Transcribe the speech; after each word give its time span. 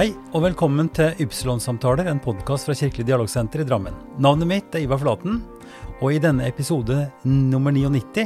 Hei 0.00 0.14
og 0.32 0.40
velkommen 0.46 0.86
til 0.96 1.18
Ypsilon-samtaler, 1.20 2.06
en 2.08 2.22
podkast 2.24 2.64
fra 2.64 2.72
Kirkelig 2.72 3.04
dialogsenter 3.04 3.60
i 3.60 3.66
Drammen. 3.68 3.98
Navnet 4.16 4.48
mitt 4.48 4.72
er 4.78 4.86
Ivar 4.86 4.96
Flaten, 5.02 5.42
og 6.00 6.14
i 6.14 6.20
denne 6.24 6.46
episode 6.48 7.02
nummer 7.28 7.68
99 7.76 8.24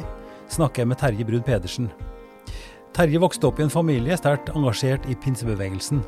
snakker 0.54 0.84
jeg 0.84 0.90
med 0.92 1.00
Terje 1.00 1.26
Brud 1.26 1.42
Pedersen. 1.42 1.88
Terje 2.94 3.18
vokste 3.18 3.50
opp 3.50 3.58
i 3.58 3.66
en 3.66 3.74
familie 3.74 4.14
sterkt 4.20 4.52
engasjert 4.54 5.10
i 5.10 5.18
pinsebevegelsen. 5.18 6.04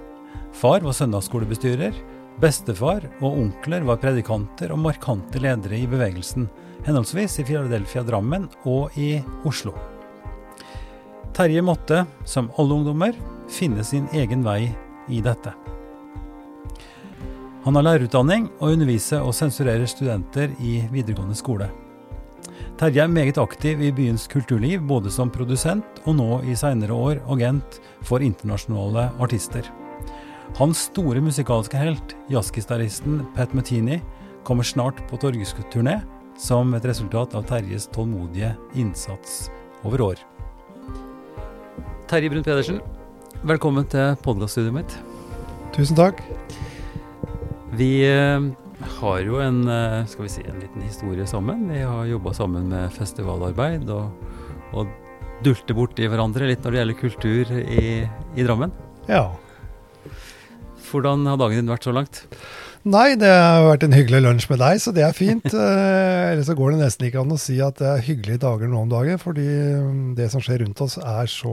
Far 0.54 0.86
var 0.86 0.94
søndagsskolebestyrer, 1.00 1.98
bestefar 2.38 3.10
og 3.18 3.32
onkler 3.32 3.90
var 3.90 3.98
predikanter 3.98 4.70
og 4.70 4.84
markante 4.86 5.42
ledere 5.42 5.82
i 5.82 5.90
bevegelsen, 5.90 6.46
henholdsvis 6.86 7.40
i 7.42 7.50
Philadelphia, 7.50 8.06
Drammen 8.06 8.46
og 8.70 8.94
i 8.94 9.16
Oslo. 9.42 9.74
Terje 11.34 11.58
måtte, 11.74 12.04
som 12.22 12.54
alle 12.54 12.84
ungdommer, 12.84 13.18
finne 13.50 13.82
sin 13.82 14.06
egen 14.14 14.46
vei 14.46 14.76
i 15.08 15.22
dette. 15.24 15.52
Han 17.66 17.74
har 17.74 17.82
lærerutdanning 17.82 18.46
og 18.60 18.76
underviser 18.76 19.24
og 19.26 19.34
sensurerer 19.34 19.88
studenter 19.90 20.52
i 20.62 20.84
videregående 20.92 21.34
skole. 21.34 21.66
Terje 22.78 23.02
er 23.02 23.10
meget 23.10 23.38
aktiv 23.40 23.80
i 23.82 23.90
byens 23.90 24.26
kulturliv, 24.30 24.82
både 24.86 25.10
som 25.10 25.32
produsent 25.32 26.00
og 26.04 26.18
nå 26.18 26.42
i 26.46 26.54
seinere 26.54 26.94
år 26.94 27.22
agent 27.32 27.80
for 28.06 28.22
internasjonale 28.22 29.08
artister. 29.18 29.66
Hans 30.60 30.86
store 30.92 31.20
musikalske 31.24 31.80
helt, 31.80 32.14
jazzgitaristen 32.30 33.24
Pat 33.34 33.54
Metini, 33.56 33.98
kommer 34.46 34.62
snart 34.62 35.00
på 35.10 35.18
torgesturné 35.18 35.98
som 36.38 36.74
et 36.76 36.86
resultat 36.86 37.34
av 37.34 37.48
Terjes 37.48 37.88
tålmodige 37.90 38.52
innsats 38.76 39.48
over 39.82 40.04
år. 40.12 40.22
Terje 42.06 42.30
Brun 42.30 42.46
Pedersen, 42.46 42.78
velkommen 43.44 43.84
til 43.90 44.14
podkaststudioet 44.24 44.74
mitt. 44.78 44.92
Tusen 45.74 45.98
takk. 45.98 46.22
Vi 47.76 47.90
eh, 48.06 48.46
har 49.00 49.18
jo 49.20 49.40
en, 49.42 49.58
eh, 49.68 50.04
skal 50.08 50.24
vi 50.24 50.32
si, 50.32 50.44
en 50.48 50.60
liten 50.62 50.84
historie 50.86 51.26
sammen. 51.28 51.66
Vi 51.68 51.82
har 51.82 52.06
jobba 52.08 52.32
sammen 52.36 52.70
med 52.72 52.94
festivalarbeid 52.96 53.90
og, 53.92 54.14
og 54.72 54.92
dulter 55.44 55.76
borti 55.76 56.08
hverandre 56.08 56.48
litt 56.48 56.64
når 56.64 56.72
det 56.72 56.80
gjelder 56.80 57.00
kultur 57.02 57.52
i, 57.60 57.86
i 58.06 58.46
Drammen. 58.46 58.72
Ja. 59.10 59.26
Hvordan 60.88 61.26
har 61.28 61.40
dagen 61.42 61.60
din 61.60 61.72
vært 61.74 61.84
så 61.84 61.92
langt? 61.92 62.24
Nei, 62.86 63.16
det 63.18 63.26
har 63.26 63.64
vært 63.66 63.82
en 63.82 63.94
hyggelig 63.96 64.20
lunsj 64.22 64.44
med 64.52 64.60
deg, 64.62 64.78
så 64.78 64.92
det 64.94 65.02
er 65.06 65.14
fint. 65.16 65.46
Eh, 65.56 66.32
Ellers 66.32 66.46
så 66.50 66.54
går 66.58 66.74
det 66.74 66.78
nesten 66.84 67.06
ikke 67.08 67.20
an 67.22 67.34
å 67.34 67.38
si 67.40 67.56
at 67.62 67.78
det 67.80 67.86
er 67.88 68.02
hyggelige 68.06 68.40
dager 68.44 68.70
nå 68.70 68.80
om 68.84 68.90
dagen, 68.90 69.18
fordi 69.22 69.46
mm, 69.46 70.12
det 70.18 70.26
som 70.32 70.42
skjer 70.42 70.62
rundt 70.62 70.80
oss 70.84 70.96
er 71.00 71.30
så 71.30 71.52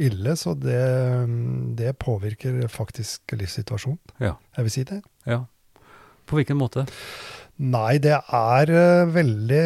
ille, 0.00 0.34
så 0.40 0.54
det, 0.56 0.80
mm, 1.28 1.74
det 1.78 1.94
påvirker 2.00 2.62
faktisk 2.72 3.34
livssituasjonen. 3.36 4.00
Ja. 4.22 4.34
Jeg 4.56 4.68
vil 4.68 4.74
si 4.78 4.84
det. 4.88 5.00
ja. 5.28 5.42
På 6.30 6.36
hvilken 6.38 6.60
måte? 6.60 6.84
Nei, 7.60 7.98
det 8.00 8.14
er 8.16 8.70
eh, 8.72 9.10
veldig 9.12 9.64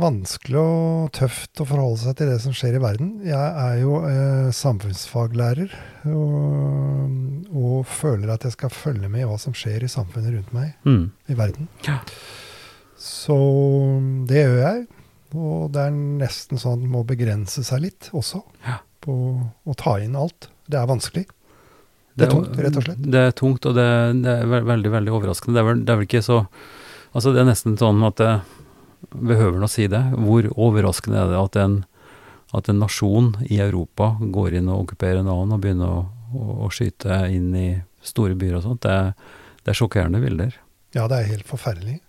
vanskelig 0.00 0.58
og 0.58 1.10
tøft 1.14 1.60
å 1.62 1.66
forholde 1.68 2.00
seg 2.02 2.16
til 2.18 2.30
det 2.32 2.38
som 2.42 2.54
skjer 2.56 2.78
i 2.78 2.82
verden. 2.82 3.12
Jeg 3.22 3.36
er 3.62 3.76
jo 3.78 4.00
eh, 4.08 4.48
samfunnsfaglærer 4.56 5.70
og, 6.10 7.12
og 7.54 7.76
føler 7.86 8.32
at 8.34 8.48
jeg 8.48 8.56
skal 8.56 8.72
følge 8.74 9.10
med 9.12 9.22
i 9.22 9.28
hva 9.30 9.36
som 9.38 9.54
skjer 9.54 9.86
i 9.86 9.90
samfunnet 9.92 10.34
rundt 10.34 10.50
meg, 10.56 10.72
Mm. 10.82 11.04
i 11.30 11.36
verden. 11.38 11.68
Ja. 11.86 12.00
Så 12.98 13.36
det 14.26 14.42
gjør 14.42 14.58
jeg. 14.64 14.82
Og 15.36 15.70
det 15.74 15.82
er 15.86 15.94
nesten 15.94 16.58
sånn 16.58 16.78
at 16.78 16.82
man 16.86 16.94
må 16.96 17.04
begrense 17.06 17.62
seg 17.66 17.82
litt 17.84 18.08
også, 18.16 18.40
Ja. 18.66 18.80
på 19.04 19.14
å 19.66 19.76
ta 19.78 19.98
inn 20.02 20.16
alt. 20.18 20.48
Det 20.66 20.78
er 20.80 20.90
vanskelig. 20.90 21.26
Det 22.16 22.26
er 22.26 22.32
tungt, 22.32 22.56
rett 22.56 22.76
og 22.80 22.82
slett. 22.86 23.02
Det 23.12 23.22
er 23.28 23.34
tungt, 23.36 23.66
og 23.68 23.74
det, 23.76 23.86
det 24.24 24.34
er 24.40 24.46
veldig, 24.72 24.90
veldig 24.94 25.12
overraskende. 25.12 25.54
Det 25.54 25.62
er, 25.62 25.68
vel, 25.70 25.82
det 25.84 25.92
er 25.94 25.98
vel 26.00 26.08
ikke 26.08 26.24
så 26.24 26.38
Altså, 27.16 27.32
det 27.32 27.40
er 27.42 27.48
nesten 27.48 27.78
sånn 27.80 28.02
at 28.04 28.20
det 28.20 28.32
behøver 29.16 29.64
å 29.64 29.70
si 29.70 29.86
det. 29.88 30.02
Hvor 30.20 30.50
overraskende 30.52 31.22
er 31.22 31.32
det 31.32 31.40
at 31.40 31.58
en, 31.62 31.80
at 32.56 32.68
en 32.68 32.82
nasjon 32.82 33.32
i 33.48 33.60
Europa 33.64 34.12
går 34.20 34.58
inn 34.60 34.68
og 34.68 34.84
okkuperer 34.84 35.22
en 35.22 35.32
annen 35.32 35.56
og 35.56 35.64
begynner 35.64 35.94
å, 35.94 36.04
å, 36.36 36.46
å 36.66 36.70
skyte 36.74 37.24
inn 37.32 37.50
i 37.56 37.68
store 38.04 38.36
byer 38.38 38.58
og 38.58 38.66
sånt? 38.66 38.84
Det, 38.84 39.16
det 39.64 39.72
er 39.72 39.80
sjokkerende 39.80 40.20
bilder. 40.22 40.58
Ja, 40.96 41.06
det 41.08 41.22
er 41.22 41.30
helt 41.32 41.48
forferdelig. 41.48 42.00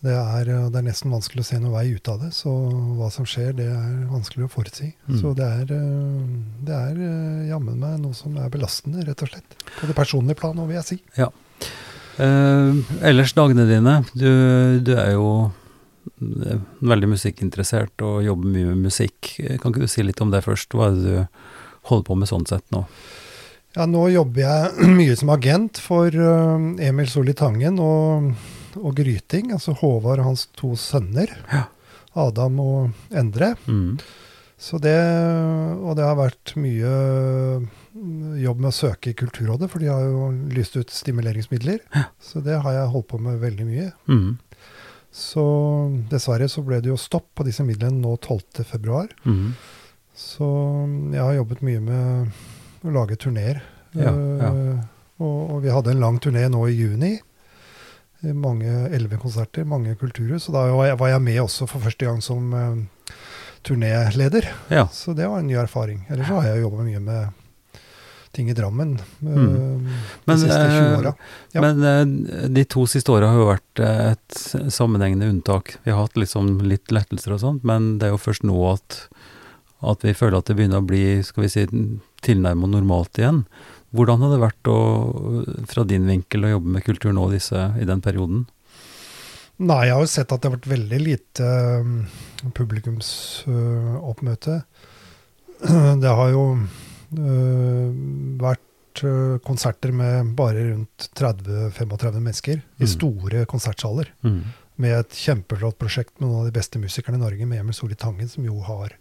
Det 0.00 0.14
er, 0.16 0.48
det 0.72 0.78
er 0.80 0.84
nesten 0.86 1.12
vanskelig 1.12 1.42
å 1.44 1.46
se 1.50 1.58
noen 1.60 1.74
vei 1.74 1.90
ut 1.92 2.08
av 2.08 2.22
det. 2.24 2.30
Så 2.32 2.50
hva 2.96 3.10
som 3.12 3.26
skjer, 3.28 3.52
det 3.58 3.66
er 3.68 3.98
vanskelig 4.08 4.46
å 4.46 4.52
forutsi. 4.52 4.88
Mm. 5.10 5.18
Så 5.20 5.34
det 5.36 5.44
er, 5.44 5.74
eh, 5.76 6.30
det 6.64 6.76
er 6.76 7.02
eh, 7.04 7.42
jammen 7.50 7.76
meg 7.82 7.98
noe 8.00 8.16
som 8.16 8.38
er 8.40 8.48
belastende, 8.52 9.04
rett 9.04 9.26
og 9.26 9.30
slett. 9.32 9.58
På 9.76 9.90
det 9.90 9.96
personlige 9.98 10.40
plan, 10.40 10.56
vil 10.64 10.78
jeg 10.78 10.88
si. 10.88 10.98
Eh, 12.18 12.74
ellers 13.06 13.34
dagene 13.36 13.66
dine. 13.68 14.00
Du, 14.12 14.30
du 14.82 14.92
er 14.96 15.14
jo 15.14 15.30
eh, 16.20 16.60
veldig 16.80 17.12
musikkinteressert 17.14 18.04
og 18.06 18.22
jobber 18.26 18.52
mye 18.52 18.72
med 18.72 18.90
musikk. 18.90 19.34
Kan 19.60 19.72
ikke 19.72 19.86
du 19.86 19.90
si 19.90 20.04
litt 20.06 20.20
om 20.24 20.32
det 20.34 20.44
først? 20.46 20.74
Hva 20.74 20.90
er 20.90 20.98
det 20.98 21.04
du 21.06 21.88
holder 21.90 22.06
på 22.08 22.18
med 22.20 22.30
sånn 22.30 22.46
sett 22.48 22.66
nå? 22.74 22.84
Ja, 23.76 23.86
nå 23.86 24.08
jobber 24.10 24.42
jeg 24.42 24.88
mye 25.00 25.18
som 25.18 25.34
agent 25.34 25.82
for 25.82 26.10
eh, 26.10 26.70
Emil 26.88 27.10
Solli 27.10 27.36
Tangen 27.38 27.78
og, 27.82 28.32
og 28.80 28.96
Gryting, 28.98 29.52
altså 29.54 29.76
Håvard 29.78 30.22
og 30.22 30.32
hans 30.32 30.48
to 30.58 30.74
sønner. 30.78 31.36
Ja. 31.52 31.68
Adam 32.18 32.58
og 32.58 33.14
Endre. 33.14 33.54
Mm. 33.70 34.00
Så 34.60 34.80
det, 34.82 34.98
og 35.80 35.94
det 35.96 36.04
har 36.04 36.18
vært 36.18 36.52
mye 36.60 36.90
jobb 38.40 38.60
med 38.62 38.70
å 38.70 38.76
søke 38.76 39.10
i 39.10 39.16
Kulturrådet, 39.18 39.70
for 39.72 39.82
de 39.82 39.88
har 39.90 40.04
jo 40.06 40.28
lyst 40.54 40.76
ut 40.78 40.92
stimuleringsmidler. 40.94 41.80
Så 42.22 42.42
det 42.44 42.60
har 42.62 42.76
jeg 42.76 42.92
holdt 42.92 43.08
på 43.10 43.18
med 43.22 43.40
veldig 43.42 43.66
mye. 43.66 43.88
Mm. 44.10 44.38
Så 45.10 45.42
dessverre 46.10 46.46
så 46.48 46.62
ble 46.62 46.78
det 46.84 46.92
jo 46.92 46.98
stopp 47.00 47.26
på 47.34 47.46
disse 47.48 47.64
midlene 47.66 47.98
nå 47.98 48.14
12.2. 48.22 49.00
Mm. 49.26 49.48
Så 50.14 50.46
jeg 51.16 51.22
har 51.24 51.34
jobbet 51.40 51.64
mye 51.66 51.80
med 51.82 52.86
å 52.86 52.94
lage 52.94 53.18
turneer. 53.20 53.62
Ja, 53.98 54.12
ja. 54.14 54.52
Eh, 54.54 54.80
Og, 55.20 55.50
og 55.52 55.58
vi 55.60 55.68
hadde 55.68 55.90
en 55.92 56.00
lang 56.00 56.16
turné 56.22 56.46
nå 56.48 56.62
i 56.70 56.76
juni. 56.78 57.10
Eh, 58.22 58.32
Mange 58.32 58.86
elleve 58.88 59.18
konserter, 59.20 59.66
mange 59.68 59.92
kulturhus. 60.00 60.46
Og 60.48 60.54
da 60.56 60.62
var 60.96 61.10
jeg, 61.10 61.20
med 61.26 61.40
også 61.42 61.66
for 61.68 61.82
første 61.84 62.06
gang 62.06 62.22
som 62.24 62.54
uh, 62.54 62.78
turnéleder. 63.66 64.46
Ja. 64.72 64.86
Så 64.88 65.12
det 65.12 65.26
var 65.28 65.42
en 65.42 65.50
ny 65.50 65.58
erfaring. 65.60 66.06
Ellers 66.08 66.30
så 66.30 66.38
har 66.40 66.48
jeg 66.54 66.62
jobba 66.64 66.86
mye 66.86 67.02
med 67.04 67.39
ting 68.32 68.50
i 68.50 68.54
Drammen 68.54 68.94
eh, 68.98 69.26
Mm. 69.26 69.84
de 69.84 69.94
Men, 70.24 70.38
siste 70.38 70.58
20 70.58 70.76
eh, 70.76 70.98
åra. 70.98 71.14
Ja. 71.52 71.60
Men 71.64 71.84
eh, 71.84 72.48
de 72.48 72.64
to 72.64 72.86
siste 72.86 73.12
åra 73.12 73.32
har 73.32 73.40
jo 73.40 73.48
vært 73.50 73.82
eh, 73.82 74.12
et 74.12 74.70
sammenhengende 74.72 75.28
unntak. 75.32 75.76
Vi 75.84 75.90
har 75.90 76.04
hatt 76.04 76.16
liksom 76.20 76.60
litt 76.66 76.92
lettelser 76.94 77.34
og 77.36 77.42
sånt, 77.42 77.66
men 77.66 77.98
det 77.98 78.08
er 78.08 78.14
jo 78.14 78.22
først 78.22 78.46
nå 78.46 78.56
at, 78.70 79.00
at 79.82 80.06
vi 80.06 80.14
føler 80.14 80.38
at 80.38 80.46
det 80.50 80.56
begynner 80.60 80.80
å 80.82 80.86
bli 80.86 81.22
skal 81.26 81.46
vi 81.46 81.52
si, 81.52 81.66
tilnærmet 82.26 82.70
normalt 82.76 83.18
igjen. 83.18 83.44
Hvordan 83.90 84.22
har 84.22 84.30
det 84.30 84.44
vært 84.44 84.70
å, 84.70 84.78
fra 85.66 85.82
din 85.88 86.06
vinkel 86.06 86.46
å 86.46 86.54
jobbe 86.54 86.68
med 86.76 86.84
kultur 86.86 87.12
nå 87.16 87.26
disse, 87.32 87.58
i 87.80 87.84
den 87.88 88.00
perioden? 88.04 88.46
Nei, 89.60 89.82
jeg 89.88 89.96
har 89.96 90.00
jo 90.06 90.08
sett 90.08 90.30
at 90.32 90.40
det 90.40 90.48
har 90.48 90.54
vært 90.54 90.70
veldig 90.70 91.00
lite 91.02 91.46
um, 91.82 92.06
publikumsoppmøte. 92.56 94.54
det 96.00 96.12
har 96.20 96.30
jo 96.32 96.44
vært 97.14 99.02
øh, 99.04 99.38
konserter 99.46 99.92
med 99.94 100.34
bare 100.38 100.64
rundt 100.72 101.08
30-35 101.18 102.20
mennesker 102.20 102.56
i 102.60 102.84
Mm. 102.84 102.90
store 102.94 103.44
konsertsaler. 103.46 104.10
Mm. 104.24 104.42
Med 104.80 104.98
et 104.98 105.10
kjempeflott 105.10 105.78
prosjekt 105.78 106.20
med 106.20 106.28
noen 106.28 106.40
av 106.40 106.52
de 106.52 106.58
beste 106.58 106.78
musikerne 106.80 107.16
i 107.18 107.20
Norge, 107.20 107.46
med 107.46 107.60
Emil 107.60 107.74
Solli 107.76 107.94
Tangen, 107.96 108.28
som 108.28 108.44
jo 108.44 108.60
har 108.60 108.94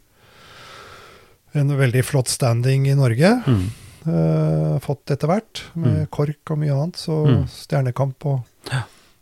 en 1.55 1.67
veldig 1.77 2.03
flott 2.05 2.27
standing 2.29 2.87
i 2.87 2.95
Norge. 2.95 3.43
Mm. 3.47 3.69
øh, 4.07 4.79
fått 4.79 5.11
etter 5.11 5.27
hvert, 5.27 5.63
med 5.75 6.05
Mm. 6.05 6.07
KORK 6.09 6.51
og 6.51 6.57
mye 6.59 6.71
annet. 6.73 6.95
Så 6.95 7.25
Mm. 7.27 7.47
Stjernekamp 7.47 8.25
og 8.25 8.43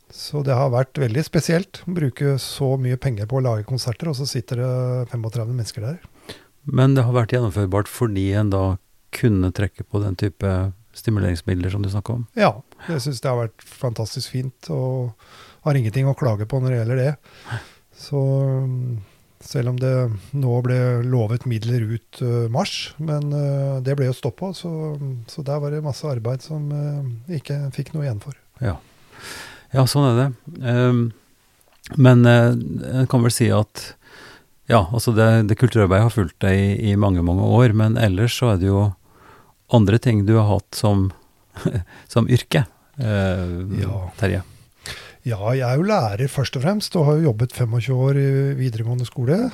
Så 0.09 0.41
det 0.43 0.53
har 0.55 0.69
vært 0.69 0.93
veldig 0.93 1.21
spesielt 1.25 1.81
å 1.85 1.93
bruke 1.93 2.37
så 2.39 2.79
mye 2.79 2.95
penger 2.97 3.25
på 3.27 3.37
å 3.37 3.43
lage 3.43 3.65
konserter, 3.65 4.07
og 4.07 4.15
så 4.15 4.25
sitter 4.25 4.55
det 4.55 5.09
35 5.11 5.47
mennesker 5.53 5.81
der. 5.81 5.99
Men 6.65 6.93
det 6.95 7.03
har 7.03 7.11
vært 7.13 7.31
gjennomførbart 7.35 7.87
fordi 7.87 8.31
en 8.33 8.49
da 8.49 8.77
kunne 9.15 9.53
trekke 9.55 9.85
på 9.87 10.01
den 10.03 10.17
type 10.19 10.53
stimuleringsmidler 10.97 11.73
som 11.73 11.83
du 11.85 11.89
snakker 11.91 12.19
om? 12.19 12.23
Ja, 12.37 12.55
jeg 12.87 13.03
syns 13.03 13.21
det 13.21 13.29
har 13.29 13.39
vært 13.39 13.67
fantastisk 13.67 14.33
fint, 14.33 14.71
og 14.73 15.13
har 15.67 15.77
ingenting 15.77 16.09
å 16.09 16.15
klage 16.17 16.47
på 16.49 16.61
når 16.61 16.73
det 16.73 16.79
gjelder 16.81 17.01
det. 17.03 17.59
Så 17.97 18.21
selv 19.43 19.71
om 19.73 19.77
det 19.79 19.93
nå 20.35 20.55
ble 20.65 20.77
lovet 21.05 21.45
midler 21.49 21.85
ut 21.93 22.21
uh, 22.25 22.47
mars, 22.53 22.93
men 22.97 23.29
uh, 23.33 23.77
det 23.85 23.95
ble 23.97 24.09
jo 24.09 24.17
stoppa, 24.17 24.51
så, 24.57 24.71
så 25.29 25.45
der 25.45 25.61
var 25.61 25.73
det 25.73 25.83
masse 25.85 26.07
arbeid 26.09 26.45
som 26.45 26.71
uh, 26.73 27.05
ikke 27.37 27.59
fikk 27.75 27.93
noe 27.93 28.07
igjen 28.07 28.23
for. 28.23 28.37
Ja. 28.63 28.77
Ja, 29.75 29.83
sånn 29.89 30.07
er 30.09 30.19
det. 30.19 30.27
Um, 30.63 31.01
men 31.95 32.25
jeg 32.27 33.07
kan 33.11 33.23
vel 33.23 33.31
si 33.31 33.47
at 33.53 33.83
ja, 34.67 34.81
altså 34.91 35.13
det, 35.15 35.27
det 35.49 35.57
kulturarbeidet 35.59 36.09
har 36.09 36.13
fulgt 36.13 36.39
deg 36.43 36.57
i, 36.59 36.91
i 36.91 36.95
mange, 36.99 37.23
mange 37.25 37.43
år, 37.43 37.73
men 37.77 37.97
ellers 37.97 38.35
så 38.39 38.53
er 38.53 38.61
det 38.61 38.67
jo 38.69 38.81
andre 39.73 39.99
ting 39.99 40.25
du 40.27 40.35
har 40.37 40.47
hatt 40.51 40.77
som 40.77 41.09
som 42.13 42.29
yrke, 42.29 42.65
eh, 42.97 43.81
Ja. 43.81 44.11
Terje? 44.19 44.43
Ja, 45.27 45.41
jeg 45.51 45.65
er 45.67 45.75
jo 45.75 45.83
lærer 45.83 46.29
først 46.31 46.55
og 46.55 46.63
fremst, 46.63 46.95
og 46.95 47.05
har 47.07 47.17
jo 47.17 47.25
jobbet 47.33 47.51
25 47.51 47.95
år 47.99 48.19
i 48.21 48.27
videregående 48.55 49.07
skole. 49.07 49.49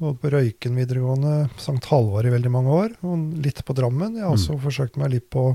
Og 0.00 0.14
på 0.22 0.30
Røyken 0.32 0.78
videregående, 0.78 1.50
St. 1.58 1.82
Halvard 1.90 2.24
i 2.24 2.32
veldig 2.32 2.52
mange 2.54 2.70
år, 2.72 2.94
og 3.04 3.34
litt 3.44 3.60
på 3.66 3.76
Drammen. 3.76 4.14
Jeg 4.16 4.24
har 4.24 4.32
også 4.32 4.56
forsøkt 4.62 4.96
meg 4.96 5.10
litt 5.12 5.26
på, 5.28 5.50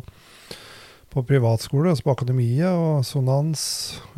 på 1.09 1.23
privatskole, 1.25 1.89
altså 1.89 2.05
på 2.05 2.13
Akademiet 2.13 2.69
og 2.69 3.01
Sonans, 3.07 3.63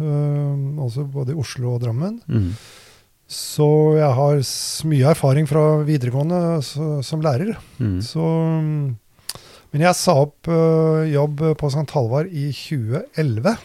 øh, 0.01 0.81
også 0.81 1.05
både 1.13 1.31
i 1.35 1.39
Oslo 1.39 1.75
og 1.77 1.85
Drammen. 1.85 2.19
Mm. 2.27 2.49
Så 3.27 3.65
jeg 3.97 4.11
har 4.19 4.41
mye 4.85 5.07
erfaring 5.09 5.47
fra 5.49 5.63
videregående 5.87 6.39
så, 6.65 6.99
som 7.05 7.23
lærer. 7.25 7.55
Mm. 7.81 7.97
Så, 8.05 8.21
mm, 8.21 9.39
men 9.73 9.81
jeg 9.87 9.97
sa 9.97 10.13
opp 10.27 10.47
uh, 10.51 11.01
jobb 11.09 11.41
på 11.57 11.71
St. 11.73 11.89
Halvard 11.95 12.29
i 12.29 12.51
2011. 12.53 13.55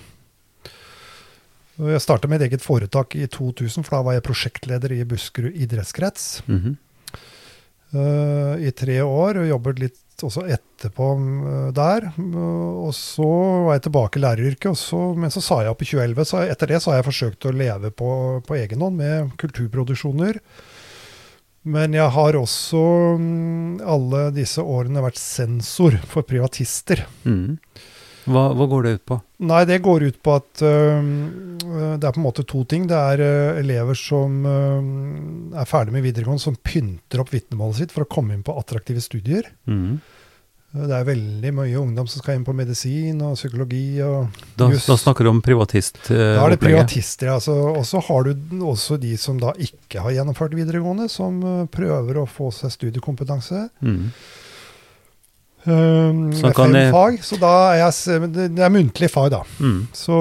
Og 1.80 1.88
Jeg 1.94 2.02
starta 2.04 2.28
med 2.28 2.40
et 2.42 2.50
eget 2.50 2.64
foretak 2.64 3.14
i 3.16 3.26
2000, 3.30 3.84
for 3.86 3.94
da 3.98 4.02
var 4.04 4.16
jeg 4.18 4.24
prosjektleder 4.26 4.92
i 4.96 5.04
Buskerud 5.08 5.54
idrettskrets 5.56 6.42
Mhm. 6.48 6.76
Øh, 7.94 8.62
i 8.62 8.70
tre 8.76 9.00
år. 9.04 9.42
Og 9.42 9.50
jobbet 9.50 9.82
litt 9.84 10.24
også 10.26 10.44
etterpå 10.52 11.10
øh, 11.16 11.70
der. 11.76 12.10
Og 12.18 12.92
så 12.96 13.28
var 13.66 13.78
jeg 13.78 13.86
tilbake 13.88 14.20
i 14.20 14.24
læreryrket, 14.24 14.78
så, 14.78 15.00
men 15.16 15.32
så 15.32 15.42
sa 15.44 15.62
jeg 15.64 15.74
opp 15.74 15.84
i 15.84 15.88
2011. 15.90 16.28
Så 16.28 16.42
etter 16.46 16.74
det 16.74 16.82
så 16.82 16.92
har 16.92 17.00
jeg 17.00 17.10
forsøkt 17.10 17.48
å 17.48 17.56
leve 17.56 17.92
på, 17.94 18.10
på 18.46 18.58
egen 18.60 18.84
hånd 18.84 19.00
med 19.00 19.32
kulturproduksjoner. 19.40 20.40
Men 21.70 21.92
jeg 21.92 22.08
har 22.14 22.36
også 22.38 22.82
mm, 23.20 23.80
alle 23.84 24.28
disse 24.32 24.62
årene 24.64 25.02
vært 25.04 25.20
sensor 25.20 25.98
for 26.08 26.24
privatister. 26.24 27.04
Mm. 27.28 27.58
Hva, 28.30 28.44
hva 28.56 28.66
går 28.70 28.86
det 28.86 28.92
ut 28.98 29.04
på? 29.10 29.18
Nei, 29.50 29.64
det 29.68 29.80
går 29.84 30.04
ut 30.08 30.20
på 30.22 30.36
at 30.38 30.62
øh, 30.66 31.10
det 31.70 32.06
er 32.06 32.14
på 32.14 32.20
en 32.20 32.26
måte 32.26 32.46
to 32.48 32.62
ting. 32.68 32.86
Det 32.90 32.96
er 32.96 33.22
uh, 33.24 33.58
elever 33.60 33.98
som 33.98 34.40
uh, 34.46 35.58
er 35.60 35.68
ferdig 35.68 35.94
med 35.94 36.04
videregående, 36.06 36.42
som 36.42 36.56
pynter 36.56 37.22
opp 37.22 37.32
vitnemålet 37.34 37.82
sitt 37.82 37.94
for 37.94 38.06
å 38.06 38.10
komme 38.10 38.36
inn 38.36 38.46
på 38.46 38.56
attraktive 38.58 39.02
studier. 39.04 39.48
Mm. 39.70 40.00
Øh, 40.74 40.82
Det 40.86 40.96
er 40.96 41.08
veldig 41.08 41.52
mye 41.56 41.78
ungdom 41.80 42.08
som 42.10 42.22
skal 42.22 42.38
inn 42.38 42.46
på 42.46 42.54
medisin 42.56 43.22
og 43.26 43.38
psykologi 43.38 44.00
og 44.06 44.42
Da, 44.54 44.68
da 44.70 44.98
snakker 44.98 45.26
du 45.26 45.32
om 45.32 45.40
privatistopplegget? 45.44 46.36
Da 46.36 46.44
er 46.44 46.54
det 46.54 46.60
privatister. 46.62 47.32
Altså, 47.36 47.56
og 47.72 47.82
så 47.88 48.02
har 48.06 48.28
du 48.28 48.62
også 48.66 49.00
de 49.00 49.16
som 49.18 49.40
da 49.40 49.54
ikke 49.58 50.04
har 50.04 50.14
gjennomført 50.18 50.54
videregående, 50.58 51.08
som 51.10 51.40
prøver 51.72 52.22
å 52.22 52.28
få 52.28 52.52
seg 52.54 52.76
studiekompetanse. 52.76 53.66
Mm. 53.82 54.12
Øhm, 55.66 56.32
Så 56.32 56.52
kan 56.54 56.72
fem 56.72 56.74
jeg- 56.74 56.92
fag. 56.92 57.18
Så 57.24 57.38
da 57.40 57.72
er 57.74 57.90
jeg, 57.90 58.32
det 58.32 58.58
er 58.58 58.70
muntlig 58.70 59.10
fag, 59.10 59.30
da. 59.30 59.42
Mm. 59.60 59.88
Så 59.92 60.16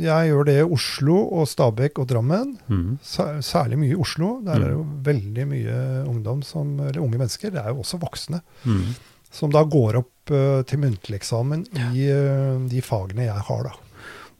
jeg 0.00 0.30
gjør 0.30 0.44
det 0.46 0.56
i 0.60 0.66
Oslo 0.76 1.16
og 1.40 1.46
Stabekk 1.48 1.98
og 1.98 2.06
Drammen. 2.08 2.56
Mm. 2.68 2.98
Særlig 3.02 3.78
mye 3.78 3.92
i 3.92 4.00
Oslo. 4.00 4.40
Der 4.44 4.54
Mm. 4.56 4.62
er 4.62 4.64
det 4.64 4.76
jo 4.76 4.86
veldig 5.02 5.46
mye 5.48 6.06
ungdom 6.08 6.42
som, 6.42 6.80
eller 6.80 7.00
unge 7.02 7.18
mennesker, 7.18 7.50
det 7.50 7.60
er 7.64 7.68
jo 7.74 7.80
også 7.82 7.98
voksne, 8.00 8.40
Mm. 8.64 8.94
som 9.30 9.50
da 9.50 9.62
går 9.64 9.96
opp 9.98 10.10
uh, 10.30 10.62
til 10.62 10.78
muntlig 10.78 11.20
eksamen 11.20 11.66
i 11.94 12.08
uh, 12.10 12.58
de 12.68 12.80
fagene 12.82 13.26
jeg 13.26 13.38
har, 13.46 13.62
da. 13.62 13.70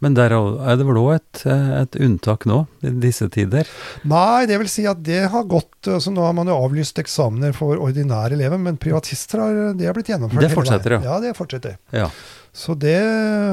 Men 0.04 0.12
der 0.12 0.28
er 0.34 0.76
det 0.76 0.84
vel 0.84 0.98
òg 1.00 1.14
et, 1.14 1.42
eh, 1.48 1.70
et 1.80 1.96
unntak 2.04 2.44
nå, 2.44 2.66
i 2.84 2.90
disse 3.00 3.28
tider? 3.32 3.64
Nei, 4.04 4.44
det 4.46 4.58
vil 4.60 4.68
si 4.68 4.84
at 4.86 5.00
det 5.06 5.22
har 5.32 5.46
gått 5.48 5.88
altså 5.88 6.10
Nå 6.12 6.20
har 6.26 6.34
man 6.36 6.48
jo 6.50 6.56
avlyst 6.58 6.98
eksamener 7.00 7.54
for 7.56 7.78
ordinære 7.80 8.34
elever, 8.36 8.58
men 8.60 8.76
privatister 8.76 9.40
har, 9.40 9.60
det 9.78 9.86
har 9.88 9.94
blitt 9.96 10.10
gjennomført. 10.12 10.42
Det 10.44 10.50
fortsetter, 10.52 10.96
ja. 10.98 11.00
Ja, 11.06 11.16
det 11.22 11.32
fortsetter. 11.38 11.78
Ja. 11.94 12.10
Så 12.56 12.74
det 12.80 12.96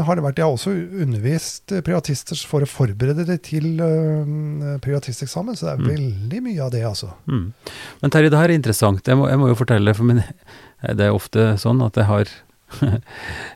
har 0.07 0.15
det 0.15 0.23
vært. 0.23 0.37
Jeg 0.39 0.45
har 0.47 0.53
også 0.55 0.71
undervist 1.03 1.71
eh, 1.75 1.81
privatister 1.83 2.39
for 2.47 2.63
å 2.63 2.69
forberede 2.69 3.25
det 3.27 3.39
til 3.49 3.79
uh, 3.83 4.77
privatisteksamen, 4.83 5.55
så 5.59 5.67
det 5.67 5.73
er 5.73 5.81
Mm. 5.83 5.89
veldig 5.91 6.39
mye 6.45 6.61
av 6.63 6.71
det, 6.71 6.83
altså. 6.87 7.09
Mm. 7.27 7.51
Men 8.01 8.11
Terje, 8.11 8.29
det 8.31 8.39
her 8.39 8.49
er 8.49 8.55
interessant. 8.59 9.03
Jeg 9.07 9.17
må, 9.19 9.27
jeg 9.29 9.39
må 9.41 9.47
jo 9.51 9.55
fortelle, 9.59 9.93
for 9.95 10.03
min, 10.07 10.23
det 10.83 11.03
er 11.07 11.11
ofte 11.15 11.53
sånn 11.59 11.83
at 11.85 11.95
jeg 11.99 12.05
har 12.07 12.21
eh, 12.27 12.31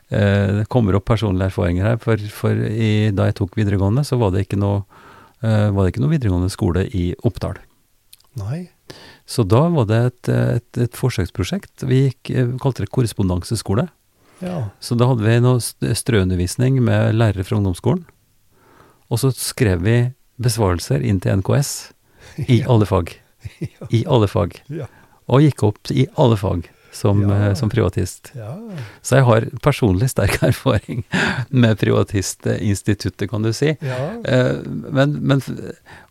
Det 0.10 0.68
kommer 0.72 0.96
opp 0.98 1.08
personlige 1.10 1.52
erfaringer 1.52 1.90
her. 1.90 1.98
For, 2.02 2.22
for 2.32 2.64
i, 2.70 3.10
da 3.16 3.28
jeg 3.28 3.38
tok 3.42 3.58
videregående, 3.60 4.06
så 4.08 4.20
var 4.22 4.32
det 4.34 4.46
ikke 4.46 4.60
noe, 4.62 4.86
eh, 5.44 5.68
var 5.74 5.84
det 5.84 5.94
ikke 5.94 6.04
noe 6.04 6.14
videregående 6.14 6.52
skole 6.54 6.86
i 6.96 7.10
Oppdal. 7.28 7.60
Nei. 8.40 8.68
Så 9.28 9.44
da 9.44 9.66
var 9.74 9.88
det 9.90 10.00
et, 10.06 10.30
et, 10.32 10.82
et 10.86 10.96
forsøksprosjekt. 10.96 11.84
Vi 11.90 12.06
gikk, 12.06 12.32
eh, 12.32 12.48
vi 12.54 12.62
kalte 12.64 12.86
det 12.86 12.94
korrespondenseskole. 12.96 13.90
Ja. 14.40 14.70
Så 14.80 14.96
da 14.96 15.10
hadde 15.10 15.26
vi 15.26 15.40
noe 15.44 15.96
strøundervisning 15.98 16.80
med 16.86 17.18
lærere 17.18 17.46
fra 17.48 17.58
ungdomsskolen. 17.60 18.06
Og 19.12 19.22
så 19.24 19.32
skrev 19.36 19.84
vi 19.84 19.98
besvarelser 20.44 21.04
inn 21.04 21.20
til 21.24 21.42
NKS 21.42 21.74
i 22.48 22.62
alle 22.72 22.88
fag. 22.88 23.16
I 23.98 24.06
alle 24.08 24.30
fag. 24.32 24.62
Ja. 24.72 24.88
Og 25.28 25.44
gikk 25.44 25.64
opp 25.68 25.92
i 25.92 26.08
alle 26.16 26.40
fag 26.40 26.70
som, 26.92 27.22
Ja. 27.22 27.50
eh, 27.50 27.54
som 27.54 27.70
privatist. 27.70 28.32
ja. 28.36 28.54
Så 29.02 29.16
jeg 29.20 29.26
har 29.26 29.42
personlig 29.62 30.10
sterk 30.10 30.38
erfaring 30.52 31.04
med 31.50 31.78
Privatistinstituttet, 31.80 33.30
kan 33.30 33.42
du 33.44 33.52
si. 33.54 33.76
ja. 33.82 33.98
Eh, 34.24 34.56
men, 34.66 35.18
men, 35.22 35.42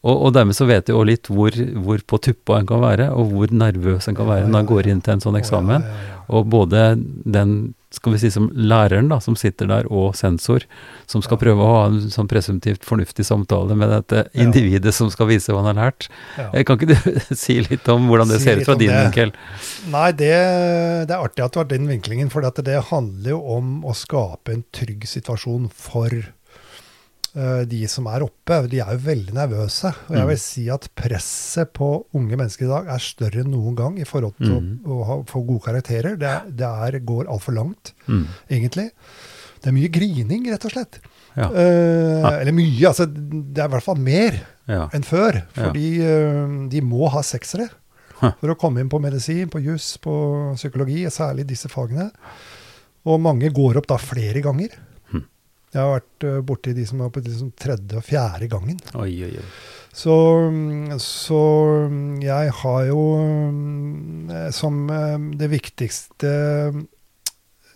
og, 0.03 0.27
og 0.27 0.33
dermed 0.37 0.55
så 0.57 0.67
vet 0.69 0.89
jeg 0.89 0.95
jo 0.97 1.03
litt 1.07 1.27
hvor, 1.33 1.51
hvor 1.83 1.99
på 2.07 2.19
tuppa 2.29 2.61
en 2.61 2.67
kan 2.69 2.81
være, 2.83 3.11
og 3.13 3.33
hvor 3.33 3.53
nervøs 3.53 4.09
en 4.09 4.17
kan 4.19 4.29
være 4.29 4.49
når 4.49 4.61
en 4.65 4.71
går 4.71 4.87
inn 4.93 5.01
til 5.05 5.17
en 5.17 5.25
sånn 5.25 5.39
eksamen. 5.41 5.85
Og 6.29 6.47
både 6.51 6.97
den, 7.25 7.75
skal 7.97 8.13
vi 8.15 8.21
si 8.23 8.31
som 8.31 8.51
læreren 8.55 9.09
da, 9.11 9.19
som 9.25 9.35
sitter 9.39 9.67
der, 9.71 9.89
og 9.91 10.15
sensor, 10.19 10.65
som 11.11 11.23
skal 11.25 11.39
Ja. 11.39 11.43
prøve 11.47 11.65
å 11.65 11.71
ha 11.73 11.83
en 11.89 11.99
sånn 12.13 12.29
presumptivt 12.31 12.85
fornuftig 12.87 13.25
samtale 13.27 13.75
med 13.77 13.89
dette 13.91 14.27
Ja. 14.35 14.45
individet 14.45 14.93
som 14.95 15.11
skal 15.11 15.27
vise 15.33 15.51
hva 15.53 15.65
han 15.65 15.75
har 15.77 15.91
lært. 15.91 16.09
Ja. 16.39 16.51
Eh, 16.53 16.63
Kan 16.65 16.79
ikke 16.79 16.93
du 16.95 17.21
si 17.35 17.59
litt 17.65 17.89
om 17.93 18.07
hvordan 18.09 18.29
det 18.29 18.39
Si 18.41 18.45
ser 18.51 18.61
ut 18.61 18.67
fra 18.69 18.75
din 18.79 18.93
det. 18.93 19.03
vinkel? 19.11 19.33
Nei, 19.91 20.11
det, 20.13 20.33
det 21.09 21.15
er 21.17 21.25
artig 21.25 21.45
at 21.45 21.53
du 21.53 21.61
har 21.61 21.69
den 21.71 21.89
vinklingen, 21.89 22.31
for 22.31 22.41
det 22.43 22.83
handler 22.91 23.31
jo 23.31 23.41
om 23.57 23.83
å 23.85 23.95
skape 23.97 24.53
en 24.53 24.65
trygg 24.73 25.07
situasjon 25.09 25.71
for 25.73 26.11
de 27.69 27.83
som 27.93 28.07
er 28.09 28.23
oppe. 28.25 28.57
De 28.73 28.79
er 28.81 28.93
jo 28.97 29.03
veldig 29.05 29.35
nervøse. 29.37 29.91
Og 30.09 30.15
jeg 30.17 30.23
Mm. 30.25 30.29
vil 30.31 30.39
si 30.41 30.63
at 30.73 30.89
presset 30.97 31.73
på 31.77 32.07
unge 32.17 32.37
mennesker 32.37 32.65
i 32.65 32.69
dag 32.71 32.87
er 32.95 32.99
større 32.99 33.43
enn 33.45 33.51
noen 33.53 33.75
gang 33.77 33.99
i 34.01 34.05
forhold 34.09 34.35
til 34.41 34.55
Mm. 34.61 34.81
å, 34.87 34.97
å 35.05 35.27
få 35.29 35.43
gode 35.47 35.63
karakterer. 35.67 36.17
Det, 36.17 36.57
det 36.57 36.65
er, 36.67 36.99
går 37.05 37.27
altfor 37.29 37.53
langt, 37.55 37.93
Mm. 38.09 38.27
egentlig. 38.51 38.91
Det 39.61 39.69
er 39.69 39.77
mye 39.77 39.89
grining, 39.93 40.47
rett 40.51 40.65
og 40.65 40.73
slett. 40.73 40.99
Ja. 41.37 41.51
Eh, 41.53 42.21
Ja. 42.23 42.31
Eller 42.41 42.53
mye, 42.53 42.87
altså. 42.89 43.05
Det 43.07 43.59
er 43.61 43.69
i 43.69 43.73
hvert 43.75 43.83
fall 43.85 43.97
mer 44.01 44.41
ja. 44.69 44.89
enn 44.95 45.03
før. 45.05 45.43
Fordi 45.53 46.01
eh, 46.01 46.69
de 46.71 46.81
må 46.81 47.11
ha 47.11 47.21
seksere 47.21 47.69
for 48.19 48.49
å 48.49 48.57
komme 48.57 48.81
inn 48.81 48.89
på 48.89 48.99
medisin, 49.01 49.49
på 49.51 49.61
juss, 49.63 49.99
på 49.99 50.55
psykologi, 50.57 51.05
særlig 51.13 51.45
disse 51.47 51.69
fagene. 51.69 52.11
Og 53.05 53.21
mange 53.21 53.51
går 53.53 53.77
opp 53.77 53.87
da 53.87 53.99
flere 53.99 54.41
ganger. 54.43 54.71
Jeg 55.77 55.85
har 55.85 55.99
vært 55.99 56.25
uh, 56.25 56.43
borti 56.49 56.73
de 56.77 56.87
som 56.89 57.03
er 57.05 57.13
på 57.13 57.21
liksom 57.23 57.53
tredje 57.61 58.01
og 58.01 58.07
fjerde 58.07 58.49
gangen. 58.49 58.79
Oi, 58.97 59.13
oi, 59.29 59.35
oi. 59.37 59.49
Så, 59.97 60.13
mm, 60.53 60.99
så 61.01 61.41
mm, 61.89 62.19
jeg 62.21 62.53
har 62.59 62.83
jo 62.91 63.03
mm, 63.17 64.29
eh, 64.29 64.51
som 64.53 64.83
eh, 64.93 65.17
det 65.41 65.49
viktigste 65.49 66.33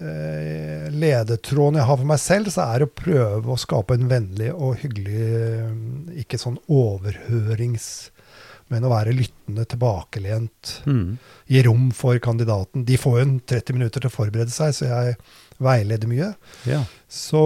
eh, 0.05 0.91
ledetråden 0.93 1.81
jeg 1.81 1.89
har 1.89 2.01
for 2.03 2.11
meg 2.11 2.21
selv, 2.21 2.53
så 2.53 2.67
er 2.75 2.85
å 2.85 2.91
prøve 2.93 3.55
å 3.55 3.61
skape 3.61 3.97
en 3.97 4.11
vennlig 4.11 4.51
og 4.53 4.83
hyggelig 4.83 5.27
eh, 5.41 5.77
Ikke 6.25 6.41
sånn 6.41 6.61
overhørings... 6.69 8.11
Men 8.71 8.85
å 8.87 8.91
være 8.93 9.11
lyttende, 9.11 9.65
tilbakelent. 9.67 10.77
Mm. 10.87 11.17
Gi 11.51 11.63
rom 11.67 11.89
for 11.91 12.21
kandidaten. 12.23 12.85
De 12.87 12.95
får 13.03 13.17
jo 13.17 13.25
en 13.25 13.33
30 13.43 13.75
minutter 13.75 14.05
til 14.05 14.07
å 14.07 14.15
forberede 14.15 14.55
seg, 14.55 14.71
så 14.77 14.87
jeg 14.87 15.17
veileder 15.61 16.09
mye. 16.11 16.31
Ja. 16.69 16.83
Så 17.11 17.41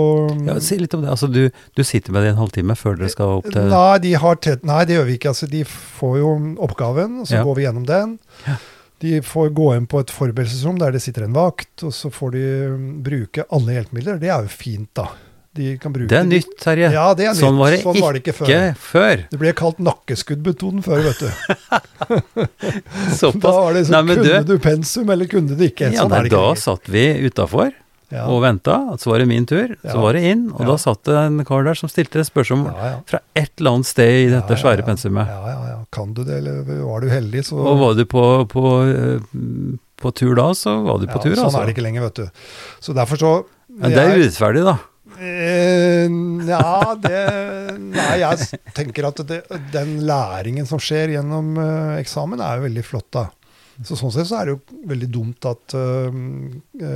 ja, 0.46 0.58
si 0.60 0.76
litt 0.78 0.94
om 0.94 1.02
det. 1.02 1.10
Altså, 1.10 1.26
du, 1.32 1.48
du 1.74 1.82
sitter 1.84 2.12
med 2.14 2.22
det 2.26 2.34
en 2.34 2.40
halvtime 2.42 2.76
før 2.76 2.98
dere 3.00 3.08
skal 3.12 3.38
opp 3.40 3.48
til 3.50 3.68
Nei, 3.72 3.96
de 4.04 4.12
har 4.20 4.36
tett, 4.44 4.64
nei, 4.68 4.82
det 4.88 4.98
gjør 4.98 5.08
vi 5.08 5.16
ikke. 5.18 5.32
Altså, 5.34 5.48
de 5.50 5.64
får 5.68 6.14
jo 6.20 6.30
oppgaven, 6.68 7.20
og 7.22 7.26
så 7.30 7.40
Ja. 7.40 7.44
går 7.48 7.54
vi 7.60 7.66
gjennom 7.66 7.86
den. 7.88 8.16
Ja. 8.46 8.56
De 9.04 9.18
får 9.26 9.50
gå 9.52 9.66
inn 9.76 9.86
på 9.90 9.98
et 10.00 10.10
forberedelsesrom 10.14 10.78
der 10.80 10.94
det 10.94 11.02
sitter 11.04 11.26
en 11.26 11.34
vakt, 11.36 11.82
og 11.84 11.92
så 11.92 12.08
får 12.14 12.30
de 12.36 12.44
mm, 12.72 12.90
bruke 13.04 13.44
alle 13.52 13.74
hjelpemidler. 13.78 14.20
Det 14.22 14.30
er 14.32 14.46
jo 14.46 14.52
fint, 14.52 14.88
da. 14.96 15.08
De 15.54 15.76
kan 15.78 15.92
bruke 15.94 16.08
Det 16.10 16.16
er 16.18 16.24
nytt, 16.26 16.48
Terje. 16.58 16.88
Ja, 16.90 17.12
det 17.14 17.28
er 17.30 17.34
sånn 17.38 17.54
nytt. 17.54 17.60
var 17.62 17.70
det, 17.70 17.76
Sånn 17.84 18.00
var 18.02 18.12
det 18.16 18.20
ikke 18.24 18.32
før. 18.34 18.48
ikke 18.48 18.74
før. 18.88 19.20
Det 19.30 19.38
ble 19.38 19.52
kalt 19.54 19.78
nakkeskuddmetoden 19.86 20.82
før, 20.82 21.04
vet 21.04 21.20
du. 21.20 21.30
Da 23.44 23.52
var 23.52 23.72
det 23.76 23.82
Nei, 23.84 23.90
sånn, 23.90 24.08
kunne 24.08 24.24
du- 24.42 24.54
du 24.54 24.58
pensum, 24.58 25.10
eller 25.14 25.26
kunne 25.30 25.54
du 25.56 25.64
ikke? 25.68 25.92
Ja, 25.92 26.00
Sånn 26.02 26.10
nei, 26.10 26.22
det 26.26 26.30
da 26.34 26.42
ikke 26.42 26.54
Da 26.54 26.60
satt 26.64 26.88
vi 26.90 27.04
utafor 27.28 27.70
Ja. 28.12 28.26
og 28.30 28.42
venta. 28.44 28.76
Så 29.00 29.10
var 29.10 29.22
det 29.22 29.28
min 29.30 29.46
tur. 29.48 29.72
Så 29.82 29.96
var 30.02 30.14
det 30.16 30.22
inn, 30.30 30.44
og 30.52 30.66
da 30.68 30.76
satt 30.80 31.02
det 31.08 31.16
en 31.18 31.40
kar 31.48 31.64
der 31.66 31.78
som 31.78 31.90
stilte 31.90 32.20
et 32.20 32.28
spørsmål 32.28 32.68
fra 33.08 33.20
et 33.34 33.50
eller 33.58 33.78
annet 33.78 33.88
sted 33.90 34.12
i 34.26 34.28
dette 34.32 34.54
Ja, 34.54 34.58
ja, 34.58 34.62
svære 34.62 34.84
ja. 34.84 34.86
pensumet. 34.90 35.30
Ja, 35.32 35.40
ja, 35.54 35.58
ja. 35.72 35.78
Kan 35.94 36.14
du 36.14 36.22
det, 36.24 36.38
eller 36.42 36.62
var 36.84 37.00
du 37.04 37.08
heldig, 37.12 37.44
så 37.48 37.58
Og 37.58 37.78
var 37.80 37.94
du 37.98 38.04
på, 38.10 38.24
på, 38.50 38.64
eh, 38.88 39.76
på 40.02 40.14
tur 40.14 40.34
da, 40.38 40.50
så 40.58 40.76
var 40.84 40.98
du 41.02 41.06
på 41.08 41.20
tur, 41.22 41.34
sånn 41.36 41.48
altså. 41.48 41.62
er 41.62 41.70
det 41.70 41.76
ikke 41.76 41.86
lenger, 41.86 42.08
vet 42.08 42.22
du. 42.24 42.42
Så 42.84 42.94
derfor 42.96 43.20
så 43.20 43.32
Men 43.68 43.94
det 43.94 44.02
er 44.02 44.18
urettferdig, 44.18 44.64
da. 44.66 44.76
Eh, 45.14 46.08
ja, 46.48 46.94
det 46.98 47.18
Nei, 47.78 48.16
jeg 48.18 48.58
tenker 48.74 49.06
at 49.10 49.20
det, 49.28 49.40
den 49.72 50.00
læringen 50.08 50.66
som 50.66 50.80
skjer 50.82 51.12
gjennom 51.14 51.54
eh, 51.60 52.00
eksamen, 52.02 52.42
er 52.42 52.58
jo 52.58 52.66
veldig 52.68 52.84
flott, 52.86 53.08
da. 53.14 53.28
Så 53.82 53.96
Sånn 53.98 54.12
sett 54.14 54.28
så 54.30 54.36
er 54.40 54.46
det 54.46 54.52
jo 54.54 54.80
veldig 54.86 55.08
dumt 55.10 55.44
at 55.50 55.74
uh, 55.74 56.10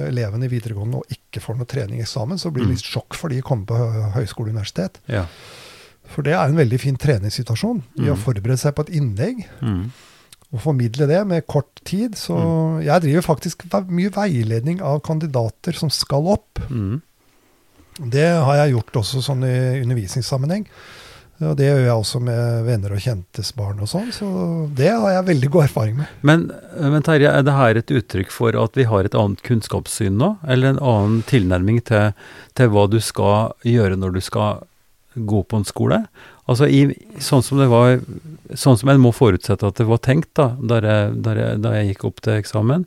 elevene 0.06 0.46
i 0.46 0.52
videregående 0.52 0.94
nå 0.94 1.00
ikke 1.10 1.40
får 1.42 1.56
noe 1.58 1.66
trening 1.66 1.98
i 1.98 2.04
eksamen. 2.04 2.38
Så 2.38 2.52
blir 2.54 2.62
det 2.62 2.70
Mm. 2.70 2.76
litt 2.76 2.84
sjokk 2.86 3.14
for 3.18 3.28
de 3.28 3.40
å 3.42 3.46
komme 3.48 3.66
på 3.66 3.74
høyskole 4.14 4.50
og 4.50 4.54
universitet. 4.54 5.00
Ja. 5.08 5.24
For 6.08 6.22
det 6.22 6.32
er 6.34 6.46
en 6.46 6.56
veldig 6.56 6.78
fin 6.80 6.96
treningssituasjon 6.96 7.82
i 7.98 8.06
å 8.08 8.14
Mm. 8.14 8.22
forberede 8.22 8.58
seg 8.58 8.74
på 8.74 8.86
et 8.86 8.94
innlegg 8.94 9.44
Mm. 9.60 9.90
og 10.52 10.60
formidle 10.60 11.06
det 11.08 11.26
med 11.26 11.46
kort 11.46 11.80
tid. 11.84 12.12
Så 12.14 12.80
jeg 12.84 13.02
driver 13.02 13.22
faktisk 13.22 13.64
mye 13.90 14.10
veiledning 14.10 14.80
av 14.80 15.02
kandidater 15.02 15.74
som 15.74 15.90
skal 15.90 16.26
opp. 16.28 16.58
Mm. 16.70 17.02
Det 18.08 18.28
har 18.44 18.54
jeg 18.54 18.74
gjort 18.76 18.92
også 19.02 19.20
sånn 19.20 19.42
i 19.44 19.82
undervisningssammenheng. 19.82 20.66
Og 21.38 21.54
det 21.58 21.68
gjør 21.68 21.84
jeg 21.84 21.94
også 21.94 22.18
med 22.22 22.64
venner 22.66 22.94
og 22.96 23.02
kjentes 23.02 23.52
barn 23.54 23.78
og 23.84 23.90
sånn, 23.90 24.08
så 24.14 24.28
det 24.74 24.88
har 24.90 25.12
jeg 25.14 25.26
veldig 25.28 25.50
god 25.54 25.66
erfaring 25.68 26.00
med. 26.00 26.16
Men, 26.26 26.48
men 26.80 27.04
Terje, 27.06 27.30
er 27.30 27.44
det 27.46 27.54
her 27.54 27.78
et 27.78 27.92
uttrykk 27.94 28.32
for 28.34 28.58
at 28.58 28.78
vi 28.78 28.88
har 28.90 29.06
et 29.06 29.14
annet 29.18 29.44
kunnskapssyn 29.46 30.18
nå? 30.18 30.32
Eller 30.50 30.74
en 30.74 30.82
annen 30.82 31.20
tilnærming 31.30 31.78
til, 31.86 32.10
til 32.58 32.72
hva 32.74 32.88
du 32.90 32.98
skal 33.04 33.54
gjøre 33.62 34.00
når 34.00 34.18
du 34.18 34.20
skal 34.24 34.64
gå 35.14 35.44
på 35.46 35.60
en 35.60 35.68
skole? 35.68 36.00
Altså 36.50 36.66
i, 36.66 36.82
sånn 37.22 37.44
som 37.44 37.60
det 37.60 37.68
var 37.70 37.98
Sånn 38.56 38.78
som 38.80 38.88
en 38.88 39.02
må 39.02 39.10
forutsette 39.12 39.68
at 39.68 39.76
det 39.76 39.84
var 39.84 39.98
tenkt 40.00 40.30
da 40.38 40.54
da 40.56 40.78
jeg, 40.80 41.16
da 41.20 41.34
jeg, 41.36 41.58
da 41.60 41.72
jeg 41.76 41.90
gikk 41.90 42.06
opp 42.08 42.22
til 42.24 42.38
eksamen, 42.40 42.86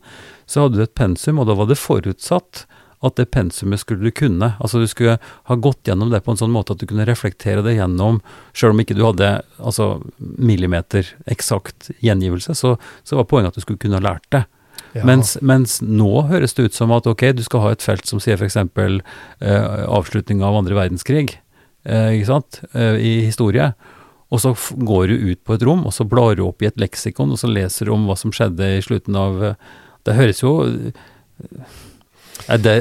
så 0.49 0.63
hadde 0.63 0.79
du 0.79 0.81
et 0.87 0.95
pensum, 0.97 1.37
og 1.37 1.45
da 1.45 1.53
var 1.59 1.69
det 1.69 1.77
forutsatt 1.77 2.63
at 3.01 3.17
det 3.17 3.31
pensumet 3.33 3.81
skulle 3.81 4.05
du 4.05 4.13
kunne. 4.13 4.53
Altså 4.61 4.81
du 4.81 4.87
skulle 4.89 5.17
ha 5.49 5.55
gått 5.57 5.89
gjennom 5.89 6.11
det 6.13 6.21
på 6.25 6.33
en 6.33 6.39
sånn 6.39 6.53
måte 6.53 6.75
at 6.75 6.81
du 6.81 6.87
kunne 6.89 7.07
reflektere 7.09 7.63
det 7.65 7.75
gjennom, 7.79 8.21
sjøl 8.53 8.75
om 8.75 8.81
ikke 8.83 8.97
du 8.97 9.05
hadde 9.07 9.33
altså 9.57 9.95
millimeter 10.19 11.09
eksakt 11.31 11.89
gjengivelse, 12.05 12.55
så, 12.57 12.75
så 13.03 13.17
var 13.17 13.29
poenget 13.29 13.55
at 13.55 13.61
du 13.61 13.65
skulle 13.65 13.81
kunne 13.81 13.97
ha 13.97 14.05
lært 14.05 14.27
det. 14.33 14.45
Ja. 14.93 15.05
Mens, 15.07 15.37
mens 15.41 15.79
nå 15.81 16.25
høres 16.29 16.53
det 16.57 16.69
ut 16.69 16.77
som 16.77 16.91
at 16.93 17.07
ok, 17.07 17.29
du 17.37 17.45
skal 17.45 17.63
ha 17.63 17.71
et 17.73 17.85
felt 17.85 18.09
som 18.09 18.21
sier 18.21 18.37
f.eks. 18.37 18.57
Eh, 18.59 19.85
avslutning 19.87 20.43
av 20.45 20.59
andre 20.59 20.77
verdenskrig, 20.77 21.39
eh, 21.87 22.09
ikke 22.17 22.29
sant, 22.29 22.61
eh, 22.75 22.99
i 22.99 23.13
historie. 23.25 23.71
Og 24.31 24.39
så 24.43 24.53
går 24.55 25.11
du 25.11 25.31
ut 25.31 25.41
på 25.43 25.55
et 25.55 25.63
rom, 25.67 25.85
og 25.87 25.95
så 25.95 26.05
blar 26.07 26.37
du 26.39 26.45
opp 26.45 26.63
i 26.63 26.69
et 26.69 26.79
leksikon, 26.79 27.33
og 27.33 27.39
så 27.39 27.49
leser 27.51 27.87
du 27.87 27.95
om 27.95 28.05
hva 28.07 28.15
som 28.19 28.31
skjedde 28.35 28.67
i 28.77 28.83
slutten 28.83 29.17
av 29.19 29.41
eh, 29.43 29.71
Det 30.07 30.15
høres 30.17 30.39
jo 30.41 30.53
er 30.65 31.90
det, 32.61 32.75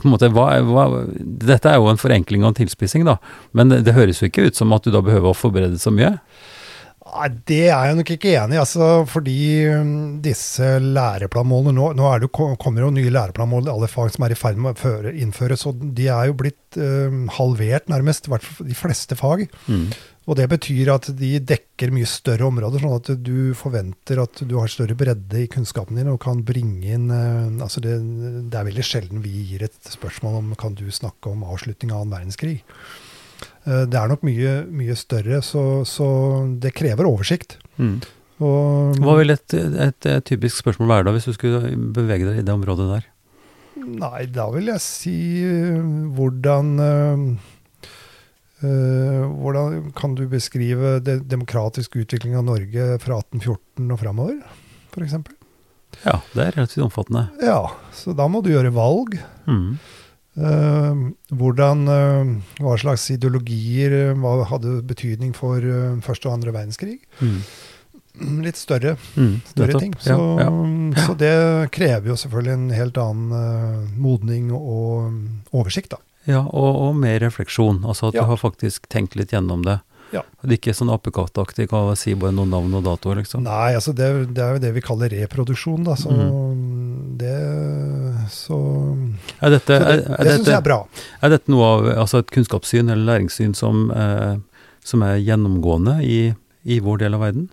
på 0.00 0.06
en 0.06 0.12
måte, 0.12 0.30
hva, 0.34 0.48
hva, 0.66 0.86
Dette 1.16 1.70
er 1.70 1.80
jo 1.80 1.88
en 1.90 2.00
forenkling 2.00 2.44
og 2.44 2.52
en 2.52 2.60
tilspissing, 2.60 3.06
da. 3.08 3.16
Men 3.56 3.72
det, 3.72 3.84
det 3.86 3.96
høres 3.96 4.22
jo 4.22 4.30
ikke 4.30 4.48
ut 4.48 4.58
som 4.58 4.74
at 4.76 4.86
du 4.86 4.92
da 4.94 5.04
behøver 5.04 5.32
å 5.32 5.38
forberede 5.38 5.80
så 5.82 5.92
mye. 5.94 6.16
Nei, 7.06 7.28
Det 7.48 7.60
er 7.68 7.88
jeg 7.88 7.98
nok 8.00 8.10
ikke 8.16 8.32
enig 8.34 8.56
i, 8.56 8.60
altså, 8.60 8.88
fordi 9.08 9.38
um, 9.70 9.92
disse 10.24 10.76
læreplanmålene 10.82 11.76
Nå, 11.76 11.92
nå 11.98 12.08
er 12.10 12.24
det 12.24 12.32
kommer 12.34 12.82
jo 12.82 12.90
nye 12.94 13.12
læreplanmål 13.14 13.68
i 13.68 13.72
alle 13.72 13.90
fag 13.90 14.10
som 14.14 14.26
er 14.26 14.34
i 14.34 14.38
ferd 14.38 14.58
med 14.60 14.74
å 14.74 14.80
føre, 14.80 15.14
innføres, 15.14 15.66
og 15.70 15.80
de 15.96 16.10
er 16.12 16.30
jo 16.30 16.36
blitt 16.42 16.78
øh, 16.80 17.22
halvert 17.38 17.88
nærmest, 17.92 18.26
i 18.26 18.34
hvert 18.34 18.46
fall 18.46 18.68
de 18.68 18.78
fleste 18.78 19.18
fag. 19.18 19.46
Mm. 19.70 19.88
Og 20.26 20.34
det 20.34 20.48
betyr 20.50 20.88
at 20.90 21.06
de 21.14 21.36
dekker 21.38 21.92
mye 21.94 22.06
større 22.10 22.48
områder, 22.48 22.82
sånn 22.82 22.96
at 22.96 23.10
du 23.22 23.54
forventer 23.54 24.18
at 24.24 24.40
du 24.42 24.56
har 24.58 24.70
større 24.72 24.96
bredde 24.98 25.44
i 25.44 25.50
kunnskapen 25.50 26.00
din 26.00 26.10
og 26.10 26.18
kan 26.24 26.40
bringe 26.46 26.96
inn 26.96 27.12
eh, 27.14 27.62
altså 27.62 27.82
det, 27.84 27.94
det 28.50 28.58
er 28.58 28.66
veldig 28.66 28.86
sjelden 28.86 29.22
vi 29.22 29.44
gir 29.52 29.62
et 29.68 29.92
spørsmål 29.92 30.40
om 30.40 30.50
kan 30.58 30.74
du 30.74 30.88
snakke 30.90 31.30
om 31.30 31.46
avslutning 31.46 31.94
av 31.94 32.02
annen 32.02 32.16
verdenskrig. 32.16 32.56
Eh, 33.70 33.84
Det 33.86 34.00
er 34.00 34.10
nok 34.10 34.26
mye, 34.26 34.58
mye 34.66 34.98
større, 34.98 35.38
så, 35.46 35.84
så 35.86 36.08
det 36.58 36.74
krever 36.74 37.06
oversikt. 37.06 37.60
Mm. 37.78 38.00
Og, 38.42 38.98
Hva 39.00 39.20
vil 39.22 39.32
et, 39.32 39.54
et, 39.54 40.10
et 40.10 40.26
typisk 40.26 40.58
spørsmål 40.60 40.90
være 40.90 41.06
da, 41.06 41.14
hvis 41.14 41.30
du 41.30 41.36
skulle 41.38 41.70
bevege 41.94 42.26
deg 42.26 42.42
i 42.42 42.44
det 42.44 42.52
området 42.52 42.90
der? 42.90 43.12
Nei, 43.86 44.26
da 44.32 44.48
vil 44.50 44.72
jeg 44.72 44.82
si 44.82 45.18
eh, 45.46 45.78
hvordan 46.18 46.74
Hvordan 48.60 49.90
kan 49.96 50.14
du 50.16 50.24
beskrive 50.30 50.96
det 51.04 51.18
demokratiske 51.28 52.00
utviklingen 52.04 52.38
av 52.40 52.46
Norge 52.48 52.86
fra 53.02 53.18
1814 53.20 53.90
og 53.92 54.00
framover, 54.00 54.38
f.eks.? 54.94 55.18
Ja, 56.04 56.18
det 56.34 56.42
er 56.46 56.56
relativt 56.58 56.84
omfattende. 56.86 57.26
Ja, 57.44 57.60
så 57.96 58.12
da 58.16 58.26
må 58.28 58.42
du 58.44 58.50
gjøre 58.52 58.72
valg. 58.74 59.14
Mm. 59.48 59.78
Eh, 60.36 60.98
hvordan, 61.32 61.86
eh, 61.88 62.32
hva 62.60 62.74
slags 62.80 63.06
ideologier 63.14 63.94
eh, 64.10 64.26
hadde 64.50 64.82
betydning 64.84 65.32
for 65.36 65.56
eh, 65.64 65.94
første 66.04 66.28
og 66.28 66.34
andre 66.36 66.52
verdenskrig? 66.52 66.98
Mm. 67.24 67.38
Litt 68.44 68.56
større, 68.60 68.96
Mm. 69.16 69.40
større 69.48 69.78
ting. 69.80 69.94
Så, 70.00 70.16
Ja, 70.40 70.44
ja. 70.48 71.06
så 71.06 71.16
det 71.16 71.70
krever 71.72 72.08
jo 72.12 72.16
selvfølgelig 72.20 72.52
en 72.52 72.70
helt 72.76 72.96
annen 73.00 73.32
eh, 73.32 73.88
modning 74.00 74.50
og 74.52 75.10
mm, 75.12 75.24
oversikt, 75.52 75.90
da. 75.96 75.98
Ja, 76.26 76.40
og, 76.42 76.76
og 76.88 76.96
mer 76.98 77.20
refleksjon. 77.22 77.84
Altså 77.86 78.08
at 78.08 78.14
Ja. 78.14 78.22
du 78.22 78.26
har 78.32 78.36
faktisk 78.40 78.88
tenkt 78.90 79.14
litt 79.16 79.30
gjennom 79.30 79.62
det. 79.64 79.80
Ja. 80.12 80.20
Det 80.42 80.52
er 80.52 80.56
ikke 80.60 80.74
sånn 80.74 80.90
apekattaktig, 80.94 81.68
kan 81.68 81.96
si 81.98 82.14
bare 82.14 82.30
noen 82.34 82.50
navn 82.54 82.74
og 82.78 82.84
datoer, 82.86 83.16
liksom. 83.24 83.42
Nei, 83.42 83.74
altså 83.74 83.90
det, 83.94 84.06
det 84.34 84.42
er 84.44 84.52
jo 84.54 84.60
det 84.62 84.70
vi 84.76 84.80
kaller 84.86 85.10
reproduksjon, 85.10 85.82
da. 85.84 85.94
Så 85.98 86.10
Mm. 86.14 87.16
det 87.18 87.34
Så, 88.30 88.56
Er 89.42 89.50
dette, 89.50 89.66
så 89.78 89.84
det, 89.86 89.96
det, 90.06 90.16
det 90.26 90.32
syns 90.38 90.46
jeg 90.46 90.56
er 90.56 90.62
bra. 90.66 90.78
er 91.22 91.28
dette 91.30 91.48
noe 91.50 91.64
av 91.64 91.84
altså 92.06 92.18
et 92.22 92.30
kunnskapssyn 92.34 92.90
eller 92.90 93.04
læringssyn 93.18 93.54
som, 93.54 93.90
eh, 93.90 94.36
som 94.82 95.02
er 95.02 95.18
gjennomgående 95.22 96.00
i, 96.02 96.34
i 96.64 96.78
vår 96.80 96.98
del 96.98 97.14
av 97.14 97.20
verden? 97.26 97.48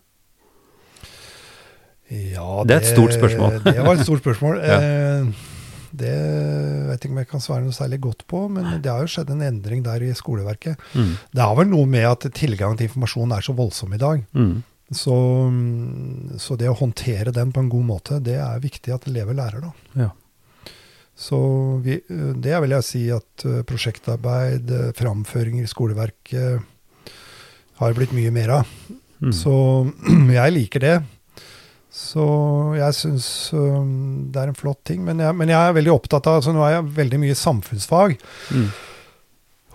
Ja, 2.09 2.63
Det 2.65 2.75
er 2.75 2.81
et 2.83 2.89
stort 2.93 3.13
spørsmål. 3.15 3.63
det 3.63 3.79
var 3.81 3.95
et 3.97 4.05
stort 4.05 4.21
spørsmål. 4.21 4.61
Ja. 4.69 4.77
Eh, 4.79 5.25
Det 5.93 6.13
vet 6.89 7.03
ikke 7.03 7.13
om 7.13 7.21
jeg 7.21 7.29
kan 7.29 7.43
svare 7.43 7.63
noe 7.65 7.75
særlig 7.75 7.99
godt 8.01 8.23
på, 8.29 8.47
men 8.49 8.79
det 8.81 8.89
har 8.89 9.03
jo 9.03 9.11
skjedd 9.13 9.29
en 9.33 9.43
endring 9.45 9.83
der 9.85 10.01
i 10.01 10.09
skoleverket. 10.17 10.81
Mm. 10.97 11.11
Det 11.29 11.43
har 11.45 11.57
vel 11.59 11.69
noe 11.69 11.89
med 11.89 12.07
at 12.09 12.25
tilgangen 12.33 12.79
til 12.79 12.89
informasjon 12.89 13.35
er 13.37 13.45
så 13.45 13.53
voldsom 13.57 13.93
i 13.93 14.01
dag. 14.01 14.23
Mm. 14.33 14.55
Så, 14.93 15.13
mm, 15.53 16.39
så 16.41 16.57
det 16.59 16.69
å 16.69 16.77
håndtere 16.77 17.33
den 17.33 17.53
på 17.53 17.61
en 17.61 17.71
god 17.71 17.87
måte, 17.87 18.19
det 18.25 18.39
er 18.41 18.63
viktig 18.63 18.93
at 18.93 19.07
elever 19.09 19.37
lærer, 19.37 19.69
da. 19.69 20.03
Ja. 20.05 20.09
Så 21.13 21.37
vi, 21.85 21.99
det 22.09 22.59
vil 22.63 22.73
jeg 22.73 22.87
si 22.87 23.03
at 23.13 23.45
eh, 23.45 23.61
prosjektarbeid, 23.69 24.71
eh, 24.73 24.93
framføringer 24.97 25.65
i 25.65 25.69
skoleverket 25.69 27.13
har 27.79 27.97
blitt 27.97 28.15
mye 28.17 28.31
mer 28.33 28.57
av. 28.59 28.71
Mm. 29.21 29.33
Så 29.35 29.53
jeg 30.39 30.55
liker 30.57 30.83
det. 30.83 30.95
Så 31.93 32.23
jeg 32.73 32.97
syns 32.97 33.27
um, 33.53 34.29
det 34.33 34.41
er 34.41 34.49
en 34.49 34.57
flott 34.57 34.81
ting. 34.89 35.03
Men 35.05 35.21
jeg, 35.21 35.37
men 35.37 35.51
jeg 35.53 35.59
er 35.61 35.75
veldig 35.77 35.93
opptatt 35.93 36.29
av 36.29 36.39
altså 36.39 36.53
Nå 36.55 36.63
er 36.65 36.79
jeg 36.79 36.95
veldig 36.97 37.19
mye 37.21 37.37
samfunnsfag. 37.37 38.15
Mm. 38.49 38.71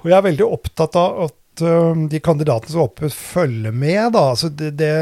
Og 0.01 0.09
jeg 0.11 0.17
er 0.17 0.27
veldig 0.27 0.49
opptatt 0.49 0.99
av 0.99 1.21
at 1.29 1.63
um, 1.63 2.09
de 2.11 2.21
kandidatene 2.23 2.75
som 2.75 2.83
er 2.83 2.89
oppe, 2.89 3.13
følger 3.15 3.75
med. 3.85 4.03
Da. 4.17 4.25
Altså 4.35 4.51
det, 4.51 4.73
det, 4.81 4.93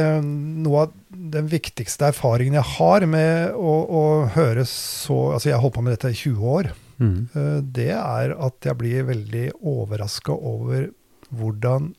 noe 0.66 0.84
av 0.84 0.94
den 1.08 1.48
viktigste 1.50 2.10
erfaringen 2.12 2.58
jeg 2.58 2.74
har 2.76 3.08
med 3.08 3.56
å, 3.56 3.74
å 3.88 4.02
høre 4.36 4.66
så 4.68 5.32
Altså 5.34 5.48
jeg 5.48 5.56
har 5.56 5.64
holdt 5.64 5.78
på 5.78 5.86
med 5.86 5.96
dette 5.96 6.12
i 6.12 6.20
20 6.20 6.52
år. 6.52 6.72
Mm. 7.00 7.18
Uh, 7.32 7.58
det 7.80 7.92
er 7.96 8.36
at 8.36 8.68
jeg 8.68 8.80
blir 8.82 9.08
veldig 9.08 9.46
overraska 9.64 10.36
over 10.36 10.90
hvordan 11.32 11.94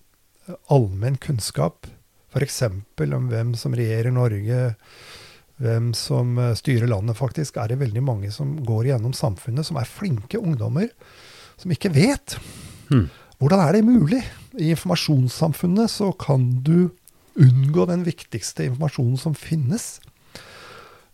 allmenn 0.72 1.18
kunnskap, 1.20 1.90
f.eks. 2.34 2.62
om 2.68 3.30
hvem 3.32 3.54
som 3.60 3.76
regjerer 3.78 4.14
Norge, 4.14 4.74
hvem 5.64 5.92
som 5.98 6.38
eh, 6.42 6.54
styrer 6.58 6.90
landet, 6.92 7.18
faktisk, 7.18 7.58
er 7.58 7.72
det 7.72 7.82
veldig 7.82 8.04
mange 8.06 8.32
som 8.34 8.58
går 8.66 8.92
gjennom 8.92 9.16
samfunnet, 9.18 9.68
som 9.68 9.80
er 9.80 9.90
flinke 9.90 10.42
ungdommer, 10.42 10.92
som 11.58 11.74
ikke 11.74 11.94
vet. 11.96 12.38
Hmm. 12.92 13.08
Hvordan 13.42 13.62
er 13.64 13.78
det 13.78 13.86
mulig? 13.86 14.22
I 14.58 14.72
informasjonssamfunnet 14.74 15.92
så 15.94 16.12
kan 16.18 16.50
du 16.66 16.90
unngå 17.38 17.86
den 17.90 18.04
viktigste 18.06 18.66
informasjonen 18.66 19.18
som 19.22 19.36
finnes. 19.38 19.98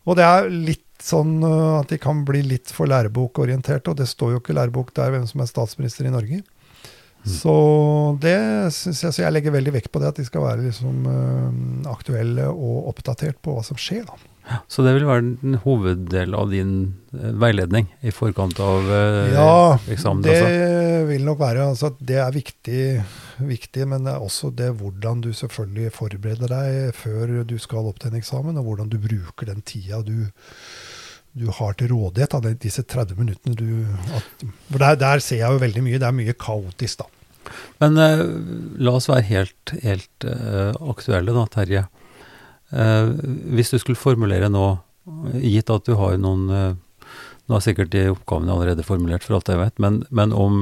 Og 0.07 0.17
det 0.19 0.27
er 0.27 0.49
litt 0.51 0.87
sånn 1.03 1.41
uh, 1.43 1.81
at 1.81 1.91
de 1.91 1.99
kan 1.99 2.23
bli 2.27 2.43
litt 2.47 2.71
for 2.71 2.87
lærebokorienterte, 2.87 3.91
og 3.91 3.99
det 3.99 4.07
står 4.11 4.35
jo 4.35 4.41
ikke 4.41 4.55
lærebok 4.55 4.93
der 4.95 5.11
hvem 5.11 5.27
som 5.27 5.43
er 5.43 5.51
statsminister 5.51 6.07
i 6.07 6.13
Norge. 6.13 6.39
Så 7.23 8.17
det 8.21 8.35
syns 8.75 9.03
jeg, 9.05 9.15
så 9.15 9.23
jeg 9.23 9.33
legger 9.35 9.55
veldig 9.55 9.73
vekt 9.77 9.91
på 9.93 10.01
det, 10.03 10.11
at 10.11 10.19
de 10.19 10.25
skal 10.27 10.43
være 10.43 10.65
liksom 10.65 11.07
uh, 11.07 11.89
aktuelle 11.93 12.49
og 12.51 12.89
oppdatert 12.91 13.39
på 13.43 13.55
hva 13.55 13.63
som 13.63 13.79
skjer. 13.79 14.03
da. 14.09 14.19
Så 14.67 14.83
det 14.83 14.91
vil 14.97 15.05
være 15.07 15.23
en 15.23 15.53
hoveddel 15.63 16.33
av 16.35 16.49
din 16.51 16.71
eh, 17.15 17.29
veiledning 17.39 17.85
i 18.03 18.11
forkant 18.11 18.57
av 18.59 18.89
eh, 18.91 19.29
Ja, 19.37 19.77
eksamen? 19.87 20.19
det 20.25 20.33
altså. 20.35 21.05
vil 21.07 21.23
nok 21.23 21.39
være 21.39 21.67
altså, 21.71 21.93
Det 21.99 22.17
er 22.19 22.35
viktig, 22.35 22.81
viktig, 23.39 23.85
men 23.87 24.03
det 24.03 24.11
er 24.17 24.25
også 24.25 24.51
det 24.51 24.73
hvordan 24.81 25.23
du 25.23 25.29
selvfølgelig 25.31 25.93
forbereder 25.95 26.51
deg 26.51 26.91
før 26.99 27.37
du 27.47 27.55
skal 27.55 27.87
opp 27.87 28.03
til 28.03 28.11
en 28.11 28.19
eksamen, 28.19 28.59
og 28.59 28.67
hvordan 28.67 28.91
du 28.91 28.99
bruker 28.99 29.47
den 29.47 29.63
tida 29.63 30.01
du, 30.03 30.27
du 31.33 31.49
har 31.49 31.73
til 31.77 31.89
rådighet, 31.89 32.35
da, 32.35 32.53
disse 32.61 32.83
30 32.85 33.17
minuttene 33.17 33.57
du 33.57 33.85
at, 34.13 34.45
For 34.69 34.81
der, 34.81 34.97
der 35.01 35.23
ser 35.23 35.41
jeg 35.41 35.55
jo 35.55 35.61
veldig 35.63 35.83
mye. 35.85 35.99
Det 36.01 36.07
er 36.07 36.15
mye 36.15 36.35
kaotisk, 36.37 37.01
da. 37.01 37.09
Men 37.81 37.99
eh, 37.99 38.23
la 38.85 38.95
oss 38.99 39.09
være 39.09 39.25
helt, 39.27 39.73
helt 39.83 40.27
eh, 40.29 40.71
aktuelle 40.93 41.33
da, 41.35 41.45
Terje. 41.51 41.83
Eh, 42.69 43.11
hvis 43.57 43.73
du 43.73 43.79
skulle 43.81 43.99
formulere 43.99 44.49
nå, 44.53 44.67
gitt 45.41 45.73
at 45.73 45.89
du 45.89 45.97
har 45.99 46.17
noen 46.21 46.49
eh, 46.49 46.73
Nå 47.51 47.57
er 47.57 47.63
sikkert 47.65 47.89
de 47.91 48.05
oppgavene 48.07 48.53
allerede 48.53 48.85
formulert, 48.87 49.25
for 49.25 49.35
alt 49.35 49.49
jeg 49.51 49.59
vet, 49.59 49.79
men, 49.83 49.97
men 50.15 50.31
om 50.31 50.61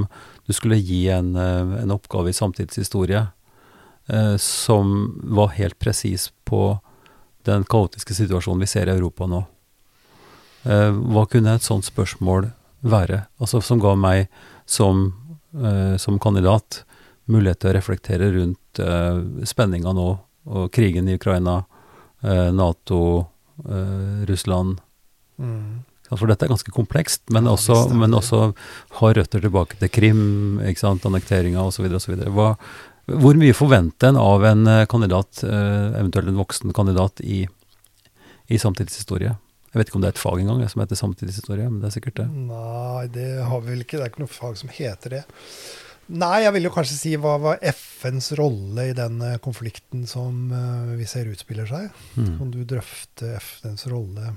du 0.50 0.54
skulle 0.58 0.80
gi 0.82 1.04
en, 1.14 1.36
eh, 1.38 1.76
en 1.84 1.94
oppgave 1.94 2.32
i 2.32 2.34
samtidshistorie 2.34 3.22
eh, 4.10 4.34
som 4.42 4.96
var 5.38 5.54
helt 5.60 5.78
presis 5.78 6.32
på 6.50 6.80
den 7.46 7.68
kaotiske 7.70 8.18
situasjonen 8.18 8.66
vi 8.66 8.72
ser 8.74 8.90
i 8.90 8.96
Europa 8.96 9.30
nå, 9.30 9.44
hva 10.64 11.26
kunne 11.26 11.56
et 11.56 11.66
sånt 11.66 11.88
spørsmål 11.88 12.52
være? 12.86 13.24
Altså 13.42 13.62
som 13.66 13.80
ga 13.82 13.96
meg 13.98 14.28
som, 14.70 15.14
eh, 15.58 15.98
som 15.98 16.20
kandidat 16.22 16.84
mulighet 17.32 17.62
til 17.62 17.72
å 17.72 17.76
reflektere 17.78 18.32
rundt 18.36 18.82
eh, 18.82 19.22
spenninga 19.48 19.94
nå, 19.96 20.10
og 20.52 20.72
krigen 20.74 21.10
i 21.10 21.18
Ukraina, 21.20 21.62
eh, 22.24 22.50
Nato, 22.56 23.28
eh, 23.66 24.26
Russland. 24.30 24.82
Mm. 25.40 25.84
For 26.12 26.28
dette 26.28 26.44
er 26.44 26.52
ganske 26.52 26.74
komplekst, 26.76 27.24
men, 27.32 27.46
Ja, 27.48 27.56
også, 27.56 27.94
men 27.96 28.12
også 28.12 28.54
har 29.00 29.14
røtter 29.16 29.40
tilbake 29.40 29.78
til 29.80 29.90
Krim, 29.90 30.60
ikke 30.60 30.84
sant, 30.84 31.06
annekteringa 31.08 31.64
osv. 31.64 31.88
osv. 31.96 32.18
Hvor 33.08 33.40
mye 33.40 33.56
forventer 33.56 34.12
en 34.12 34.20
av 34.20 34.44
en 34.44 34.68
eh, 34.68 34.86
kandidat, 34.92 35.44
eh, 35.44 36.00
eventuelt 36.02 36.28
en 36.28 36.42
voksen 36.42 36.76
kandidat, 36.76 37.24
i, 37.24 37.46
i 38.50 38.60
samtidshistorie? 38.60 39.38
Jeg 39.72 39.80
vet 39.80 39.88
ikke 39.88 40.00
om 40.02 40.04
det 40.04 40.10
er 40.10 40.18
et 40.18 40.20
fag 40.20 40.42
engang 40.42 40.66
som 40.68 40.82
heter 40.84 41.00
samtidshistorie, 41.00 41.70
men 41.72 41.80
det 41.80 41.88
er 41.88 41.96
sikkert 41.96 42.18
det. 42.20 42.28
Nei, 42.50 43.06
det 43.16 43.30
har 43.48 43.64
vi 43.64 43.72
vel 43.72 43.86
ikke. 43.86 44.02
Det 44.02 44.04
er 44.04 44.12
ikke 44.12 44.26
noe 44.26 44.34
fag 44.34 44.60
som 44.60 44.74
heter 44.76 45.16
det. 45.16 45.24
Nei, 46.12 46.42
jeg 46.44 46.52
vil 46.58 46.68
jo 46.68 46.74
kanskje 46.76 46.98
si 46.98 47.12
hva 47.20 47.38
var 47.40 47.62
FNs 47.64 48.34
rolle 48.40 48.90
i 48.90 48.96
den 48.98 49.22
eh, 49.24 49.40
konflikten 49.44 50.04
som 50.10 50.50
eh, 50.52 50.96
vi 51.00 51.08
ser 51.08 51.30
utspiller 51.32 51.70
seg? 51.70 51.88
Mm. 52.18 52.32
Kan 52.40 52.50
du 52.52 52.64
drøfte 52.68 53.30
FNs 53.38 53.88
rolle? 53.92 54.34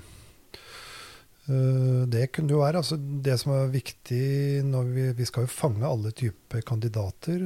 Eh, 1.49 2.05
det 2.15 2.29
kunne 2.31 2.53
det 2.53 2.55
jo 2.55 2.63
være. 2.63 2.85
Altså, 2.85 2.99
det 2.99 3.35
som 3.43 3.57
er 3.57 3.75
viktig 3.75 4.23
når 4.69 4.93
vi, 4.95 5.11
vi 5.19 5.27
skal 5.27 5.49
jo 5.49 5.55
fange 5.57 5.89
alle 5.89 6.15
typer 6.15 6.63
kandidater, 6.63 7.43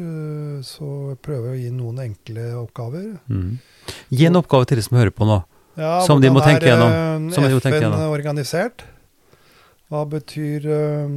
så 0.66 1.16
prøver 1.24 1.54
vi 1.54 1.54
å 1.54 1.62
gi 1.62 1.76
noen 1.78 2.04
enkle 2.10 2.50
oppgaver. 2.66 3.14
Mm. 3.32 3.54
Gi 4.12 4.28
en 4.28 4.42
oppgave 4.42 4.68
til 4.68 4.82
de 4.82 4.84
som 4.84 5.00
hører 5.00 5.14
på 5.14 5.28
nå. 5.30 5.40
Ja, 5.78 6.00
Som 6.04 6.20
de 6.20 6.28
må 6.34 6.40
tenke 6.42 6.66
gjennom. 6.66 6.90
eh, 6.90 7.34
Som 7.34 7.44
må 7.44 7.60
tenke 7.62 7.78
FN 7.78 7.84
gjennom. 7.92 8.10
organisert? 8.12 8.82
Hva 9.90 10.02
betyr 10.10 10.66
eh, 10.66 11.12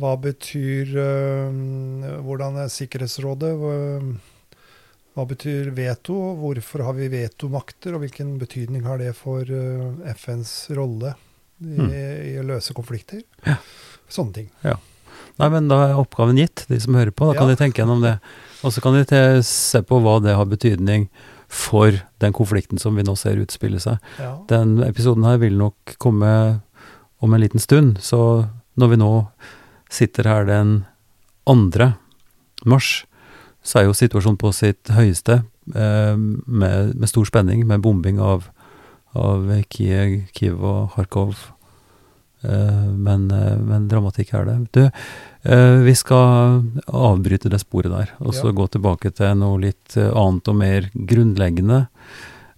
Hva 0.00 0.12
betyr 0.20 0.92
eh, 0.96 2.20
Hvordan 2.22 2.60
er 2.62 2.68
Sikkerhetsrådet? 2.72 3.54
Hva, 5.16 5.24
betyr 5.26 5.72
veto? 5.74 6.14
Hvorfor 6.38 6.84
har 6.86 6.94
vi 6.94 7.08
vetomakter, 7.12 7.96
og 7.96 8.04
hvilken 8.04 8.36
betydning 8.40 8.84
har 8.86 8.98
det 9.02 9.14
for 9.18 9.42
eh, 9.42 10.12
FNs 10.14 10.70
rolle 10.76 11.14
i, 11.60 11.76
Mm. 11.76 11.90
i 11.92 12.36
å 12.40 12.44
løse 12.46 12.72
konflikter? 12.72 13.20
Ja. 13.44 13.56
Sånne 14.08 14.32
ting. 14.32 14.46
Nei, 15.40 15.48
men 15.48 15.68
da 15.68 15.88
er 15.90 15.98
oppgaven 16.00 16.36
gitt, 16.38 16.64
de 16.68 16.78
som 16.80 16.94
hører 16.94 17.10
på. 17.12 17.26
Da 17.32 17.38
kan 17.38 17.48
Ja. 17.48 17.54
de 17.54 17.60
tenke 17.64 17.80
gjennom 17.82 18.00
det. 18.02 18.18
Og 18.64 18.72
så 18.72 18.80
kan 18.80 18.92
de 18.94 19.42
se 19.42 19.80
på 19.82 20.00
hva 20.00 20.22
det 20.22 20.34
har 20.36 20.44
betydning 20.46 21.08
for 21.50 21.96
den 22.22 22.34
konflikten 22.36 22.78
som 22.78 22.94
vi 22.94 23.04
nå 23.06 23.16
ser 23.18 23.40
utspille 23.42 23.80
seg. 23.82 23.98
Ja. 24.22 24.36
Den 24.50 24.78
episoden 24.86 25.26
her 25.26 25.40
vil 25.42 25.58
nok 25.58 25.96
komme 25.98 26.32
om 27.20 27.34
en 27.34 27.42
liten 27.42 27.60
stund, 27.60 27.98
så 28.00 28.46
når 28.78 28.92
vi 28.94 29.00
nå 29.02 29.12
sitter 29.90 30.28
her 30.30 30.46
den 30.46 30.84
2. 31.50 31.90
mars, 32.70 33.04
så 33.66 33.80
er 33.80 33.88
jo 33.88 33.96
situasjonen 33.96 34.38
på 34.40 34.52
sitt 34.56 34.92
høyeste, 34.94 35.42
eh, 35.74 36.16
med, 36.16 36.94
med 36.94 37.10
stor 37.10 37.26
spenning, 37.28 37.66
med 37.66 37.82
bombing 37.82 38.20
av, 38.22 38.46
av 39.18 39.50
Kiev, 39.74 40.30
Kiev 40.36 40.62
og 40.62 40.94
Kharkov. 40.94 41.50
Eh, 42.46 42.86
men, 42.94 43.26
eh, 43.34 43.58
men 43.58 43.88
dramatikk 43.90 44.32
er 44.38 44.48
det. 44.48 44.56
Du, 44.72 44.82
vi 45.42 45.94
skal 45.96 46.62
avbryte 46.86 47.48
det 47.48 47.60
sporet 47.62 47.88
der, 47.92 48.10
og 48.20 48.34
så 48.36 48.50
Ja. 48.50 48.52
gå 48.52 48.66
tilbake 48.68 49.08
til 49.14 49.34
noe 49.40 49.58
litt 49.62 49.96
eh, 49.96 50.10
annet 50.12 50.48
og 50.48 50.56
mer 50.56 50.90
grunnleggende. 50.94 51.86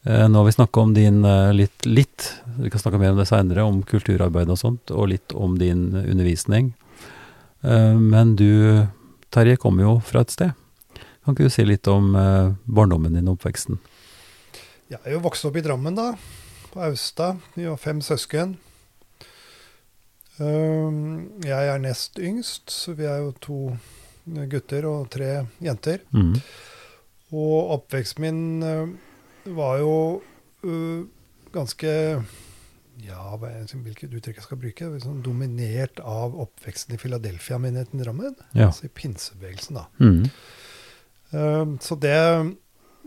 Eh, 0.05 0.25
nå 0.27 0.35
har 0.40 0.45
vi 0.49 0.51
snakka 0.57 0.81
om 0.83 0.95
din 0.95 1.25
eh, 1.25 1.53
litt, 1.55 1.87
litt, 1.87 2.33
vi 2.59 2.71
kan 2.71 2.81
snakke 2.83 2.99
mer 2.99 3.12
om 3.12 3.18
det 3.18 3.29
seinere, 3.29 3.62
om 3.62 3.83
kulturarbeid 3.87 4.51
og 4.51 4.59
sånt, 4.59 4.90
og 4.90 5.09
litt 5.12 5.33
om 5.33 5.55
din 5.59 5.92
undervisning. 5.95 6.73
Eh, 7.62 7.95
men 7.95 8.35
du, 8.35 8.88
Terje, 9.31 9.57
kommer 9.57 9.83
jo 9.87 10.01
fra 10.03 10.21
et 10.27 10.31
sted. 10.35 10.53
Kan 11.25 11.37
ikke 11.37 11.47
du 11.47 11.55
si 11.55 11.62
litt 11.64 11.87
om 11.87 12.16
eh, 12.18 12.51
barndommen 12.66 13.14
din 13.14 13.29
og 13.31 13.38
oppveksten? 13.38 13.79
Jeg 14.90 14.99
er 15.07 15.12
jo 15.14 15.21
vokst 15.23 15.47
opp 15.47 15.55
i 15.57 15.62
Drammen, 15.62 15.95
da. 15.95 16.16
På 16.75 16.83
Austad. 16.83 17.38
Vi 17.55 17.64
var 17.71 17.79
fem 17.79 18.01
søsken. 18.03 18.57
Um, 20.40 21.40
Jeg 21.45 21.68
er 21.68 21.79
nest 21.83 22.18
yngst, 22.18 22.71
så 22.73 22.95
vi 22.97 23.05
er 23.05 23.18
jo 23.21 23.33
to 23.42 23.59
gutter 24.49 24.87
og 24.88 25.11
tre 25.12 25.47
jenter. 25.62 26.05
Mm. 26.14 26.37
Og 27.33 27.73
oppveksten 27.79 28.23
min 28.23 28.62
eh, 28.62 28.88
var 29.57 29.79
jo 29.81 29.95
eh, 30.64 31.05
ganske 31.53 31.92
Ja, 33.03 33.37
hvilket 33.40 34.12
uttrykk 34.12 34.37
jeg 34.38 34.45
skal 34.45 34.61
bruke? 34.61 34.90
Sånn 35.03 35.23
dominert 35.25 36.01
av 36.05 36.37
oppveksten 36.45 36.95
i 36.95 37.01
Philadelphia-menigheten 37.01 38.03
Drammen. 38.05 38.37
Ja. 38.53 38.68
Altså 38.68 38.87
i 38.87 38.92
pinsebevegelsen, 38.92 39.81
da. 39.81 39.87
Mm. 39.99 40.27
Um, 41.33 41.79
Så 41.81 41.97
det 41.97 42.12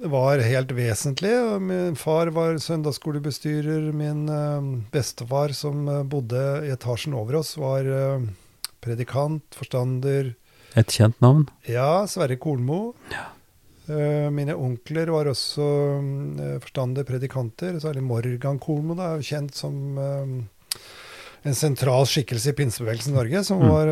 var 0.03 0.41
helt 0.43 0.71
vesentlig. 0.75 1.33
Min 1.61 1.95
far 1.95 2.27
var 2.35 2.57
søndagsskolebestyrer. 2.61 3.91
Min 3.95 4.25
um, 4.29 4.71
bestefar, 4.91 5.53
som 5.55 5.87
uh, 5.87 6.01
bodde 6.03 6.41
i 6.67 6.71
etasjen 6.73 7.15
over 7.17 7.39
oss, 7.41 7.55
var 7.57 7.87
um, 7.87 8.27
predikant, 8.83 9.45
forstander. 9.55 10.33
Et 10.75 10.91
kjent 10.91 11.15
navn? 11.23 11.45
Ja, 11.69 12.03
Sverre 12.11 12.35
Kornmo. 12.41 12.93
Ja. 13.13 13.29
Mine 14.33 14.55
onkler 14.57 15.11
var 15.13 15.27
også 15.29 15.61
uh, 15.61 16.55
forstander, 16.63 17.05
predikanter. 17.05 17.77
Særlig 17.83 18.01
Morgan 18.03 18.57
Kornmo, 18.59 18.95
da, 18.97 19.11
er 19.15 19.25
kjent 19.25 19.53
som 19.55 19.77
en 21.45 21.53
sentral 21.53 22.07
skikkelse 22.09 22.49
i 22.49 22.55
pinsebevegelsen 22.57 23.13
i 23.13 23.17
Norge, 23.19 23.43
som 23.45 23.59
Mm. 23.61 23.69
var 23.69 23.89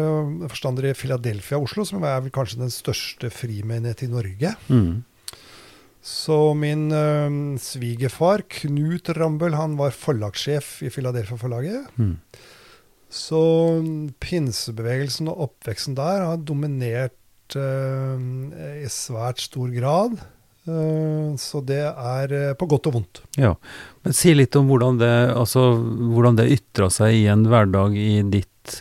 forstander 0.50 0.88
i 0.90 0.94
Philadelphia, 0.98 1.60
Oslo, 1.62 1.86
som 1.86 2.02
er 2.04 2.22
vel 2.26 2.34
kanskje 2.34 2.58
den 2.64 2.72
største 2.74 3.30
frimenighet 3.30 4.02
i 4.02 4.10
Norge. 4.10 4.56
Mm. 4.74 5.04
Så 6.04 6.38
min 6.60 6.90
ø, 6.92 7.56
svigerfar, 7.64 8.44
Knut 8.52 9.08
Rambøll, 9.16 9.56
han 9.56 9.78
var 9.80 9.96
forlagssjef 9.96 10.82
i 10.84 10.92
Philadelphia-forlaget. 10.92 11.94
Mm. 11.96 12.18
Så 13.14 13.42
pinsebevegelsen 14.20 15.30
og 15.32 15.46
oppveksten 15.48 15.96
der 15.96 16.26
har 16.28 16.44
dominert 16.44 17.56
ø, 17.56 17.68
i 18.84 18.90
svært 18.92 19.46
stor 19.48 19.72
grad. 19.72 20.20
Uh, 20.64 21.36
så 21.36 21.60
det 21.60 21.82
er 21.84 22.32
uh, 22.32 22.54
på 22.56 22.68
godt 22.72 22.88
og 22.88 22.94
vondt. 22.96 23.20
Ja, 23.36 23.52
men 24.06 24.16
si 24.16 24.32
litt 24.32 24.56
om 24.56 24.70
hvordan 24.72 24.96
det, 25.02 25.12
altså, 25.36 25.74
hvordan 25.76 26.38
det 26.40 26.54
ytra 26.56 26.88
seg 26.94 27.18
i 27.18 27.26
en 27.32 27.44
hverdag 27.52 27.98
i 28.00 28.22
ditt 28.32 28.78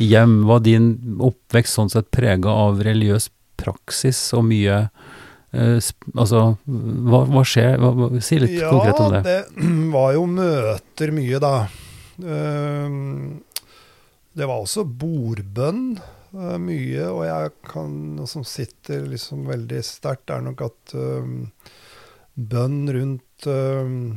hjem. 0.00 0.38
Var 0.48 0.64
din 0.64 0.88
oppvekst 1.20 1.76
sånn 1.76 1.92
sett 1.92 2.08
prega 2.14 2.52
av 2.52 2.80
religiøs 2.84 3.28
praksis 3.60 4.20
og 4.36 4.46
mye 4.48 4.80
eh, 4.86 5.12
sp 5.54 6.08
Altså, 6.16 6.42
hva, 6.66 7.22
hva 7.30 7.42
skjer? 7.46 7.78
Hva, 7.80 7.92
hva, 7.96 8.08
si 8.24 8.38
litt 8.42 8.58
konkret 8.60 9.00
om 9.00 9.14
det. 9.14 9.22
Ja, 9.24 9.44
det 9.54 9.90
var 9.96 10.12
jo 10.16 10.26
møter 10.30 11.14
mye, 11.16 11.40
da. 11.42 11.54
Uh, 12.20 12.88
Det 14.36 14.44
var 14.44 14.60
også 14.60 14.84
bordbønn 14.84 15.96
uh, 15.96 16.56
mye, 16.60 17.06
og 17.08 17.22
jeg 17.28 17.54
kan, 17.70 17.94
noe 18.18 18.28
som 18.28 18.44
sitter 18.44 19.06
liksom 19.08 19.46
veldig 19.48 19.80
sterkt, 19.86 20.32
er 20.34 20.44
nok 20.44 20.66
at 20.66 20.96
bønn 22.36 22.82
rundt 22.92 23.46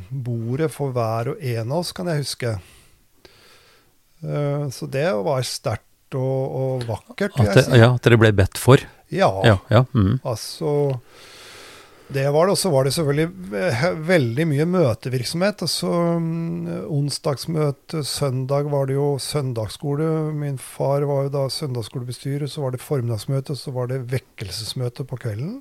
bordet 0.10 0.68
for 0.74 0.92
hver 0.96 1.34
og 1.34 1.44
en 1.44 1.72
av 1.72 1.78
oss, 1.80 1.94
kan 1.96 2.08
jeg 2.12 2.26
huske. 2.26 2.52
Så 4.20 4.88
det 4.92 5.06
var 5.24 5.46
sterkt 5.48 6.18
og, 6.20 6.56
og 6.60 6.88
vakkert, 6.88 7.38
At, 7.40 7.54
det, 7.56 7.80
ja, 7.80 7.94
at 7.96 8.04
dere 8.04 8.20
ble 8.20 8.32
bedt 8.36 8.60
for? 8.60 8.84
Ja. 9.10 9.30
Ja. 9.46 9.58
ja 9.70 9.86
mm. 9.94 10.20
Altså 10.24 11.00
Det 12.10 12.26
var 12.34 12.48
det. 12.48 12.56
Og 12.56 12.58
så 12.58 12.70
var 12.74 12.84
det 12.86 12.94
selvfølgelig 12.96 13.30
veldig 14.08 14.46
mye 14.50 14.66
møtevirksomhet. 14.66 15.62
Altså 15.66 15.90
onsdagsmøte, 16.90 18.04
søndag 18.04 18.70
var 18.72 18.90
det 18.90 18.98
jo 18.98 19.18
søndagsskole. 19.22 20.34
Min 20.34 20.58
far 20.58 21.06
var 21.06 21.28
jo 21.28 21.34
da 21.36 21.48
søndagsskolebestyrer. 21.54 22.48
Så 22.50 22.62
var 22.66 22.74
det 22.74 22.82
formiddagsmøte, 22.82 23.56
så 23.56 23.72
var 23.76 23.92
det 23.92 24.08
vekkelsesmøte 24.12 25.06
på 25.06 25.22
kvelden. 25.22 25.60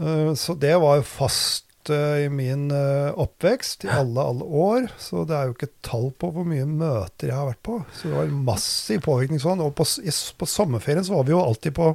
Eh, 0.00 0.32
Så 0.34 0.54
det 0.54 0.76
var 0.80 1.00
jo 1.00 1.02
fast 1.02 1.69
i 1.88 2.28
min 2.28 2.66
eh, 2.74 3.08
oppvekst 3.16 3.86
i 3.86 3.90
alle, 3.94 4.20
alle 4.20 4.44
år. 4.44 4.90
Så 5.00 5.24
det 5.24 5.36
er 5.36 5.48
jo 5.48 5.56
ikke 5.56 5.72
tall 5.86 6.10
på 6.12 6.32
hvor 6.34 6.44
mye 6.48 6.66
møter 6.68 7.32
jeg 7.32 7.38
har 7.38 7.48
vært 7.48 7.62
på. 7.64 7.78
Så 7.96 8.10
det 8.10 8.18
var 8.18 8.34
massiv 8.50 9.00
påvirkning 9.06 9.40
sånn. 9.40 9.62
Og 9.64 9.72
på, 9.78 9.86
på 9.86 10.50
sommerferien 10.50 11.06
så 11.06 11.16
var 11.16 11.28
vi 11.28 11.36
jo 11.36 11.44
alltid 11.44 11.78
på 11.78 11.94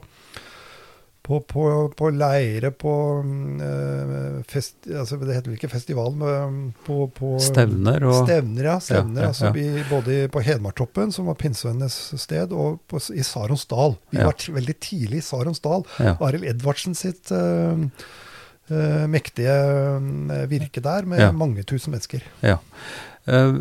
på, 1.26 1.40
på, 1.42 1.94
på 1.98 2.10
leire 2.14 2.70
på 2.72 2.92
mm, 3.26 3.62
eh, 3.62 4.42
fest, 4.50 4.76
altså 4.86 5.18
Det 5.18 5.34
heter 5.34 5.50
vel 5.50 5.58
ikke 5.58 5.72
festival, 5.72 6.14
men 6.20 6.60
på, 6.86 7.08
på 7.18 7.36
Stevner 7.42 8.06
og 8.06 8.20
Stevner, 8.28 8.68
ja. 8.70 8.76
Stevner, 8.78 9.22
Ja, 9.22 9.24
ja, 9.26 9.32
altså 9.32 9.50
ja. 9.50 9.56
Vi, 9.56 9.66
både 9.90 10.20
på 10.30 10.44
Hedmarktoppen, 10.46 11.14
som 11.16 11.32
var 11.32 11.40
pinsevennenes 11.42 11.98
sted, 12.22 12.54
og 12.54 12.78
på, 12.92 13.02
i 13.16 13.26
Saronsdal. 13.26 13.98
Vi 14.14 14.22
var 14.22 14.38
veldig 14.60 14.78
tidlig 14.78 15.24
i 15.24 15.26
Saronsdal. 15.26 15.88
Arild 16.20 16.46
Edvardsen 16.54 16.98
sitt 16.98 17.34
eh, 17.34 17.74
eh, 17.74 18.06
mektige 18.70 19.56
eh, 20.32 20.46
virke 20.50 20.82
der, 20.82 21.06
med 21.06 21.20
Ja. 21.20 21.32
mange 21.32 21.64
tusen 21.64 21.92
mennesker. 21.94 22.22
Ja. 22.42 22.58
Eh, 23.28 23.52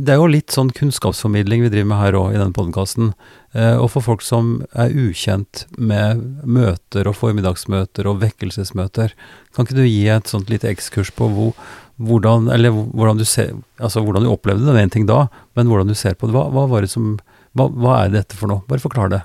Det 0.00 0.08
er 0.08 0.16
jo 0.18 0.26
litt 0.26 0.50
sånn 0.50 0.70
kunnskapsformidling 0.74 1.62
vi 1.62 1.68
driver 1.70 1.86
med 1.86 1.98
her 1.98 2.12
òg, 2.18 2.34
i 2.34 2.38
denne 2.38 2.52
podkasten. 2.54 3.12
Og 3.54 3.90
for 3.90 4.00
folk 4.00 4.22
som 4.22 4.64
er 4.74 4.90
ukjent 4.90 5.64
med 5.76 6.20
møter 6.46 7.06
og 7.06 7.16
formiddagsmøter 7.16 8.06
og 8.06 8.20
vekkelsesmøter, 8.20 9.10
kan 9.54 9.64
ikke 9.66 9.74
du 9.74 9.82
gi 9.86 10.06
et 10.08 10.24
sånt 10.30 10.48
lite 10.50 10.68
ekskurs 10.70 11.10
på 11.10 11.26
hvor, 11.34 11.54
hvordan, 12.00 12.50
eller 12.52 12.70
hvordan 12.70 13.18
du 13.18 13.24
ser 13.24 13.52
Altså 13.80 14.02
hvordan 14.04 14.22
du 14.22 14.30
opplevde 14.30 14.64
det, 14.66 14.74
det 14.74 14.80
er 14.82 14.86
én 14.86 14.92
ting 14.92 15.06
da, 15.06 15.28
men 15.56 15.66
hvordan 15.66 15.88
du 15.88 15.94
ser 15.94 16.14
på 16.14 16.26
det. 16.28 16.34
Hva, 16.34 16.50
hva 16.50 16.68
var 16.68 16.80
det 16.82 16.90
som 16.90 17.18
hva, 17.56 17.66
hva 17.68 18.04
er 18.04 18.10
dette 18.14 18.36
for 18.38 18.46
noe? 18.46 18.62
Bare 18.68 18.78
forklar 18.78 19.10
det. 19.10 19.22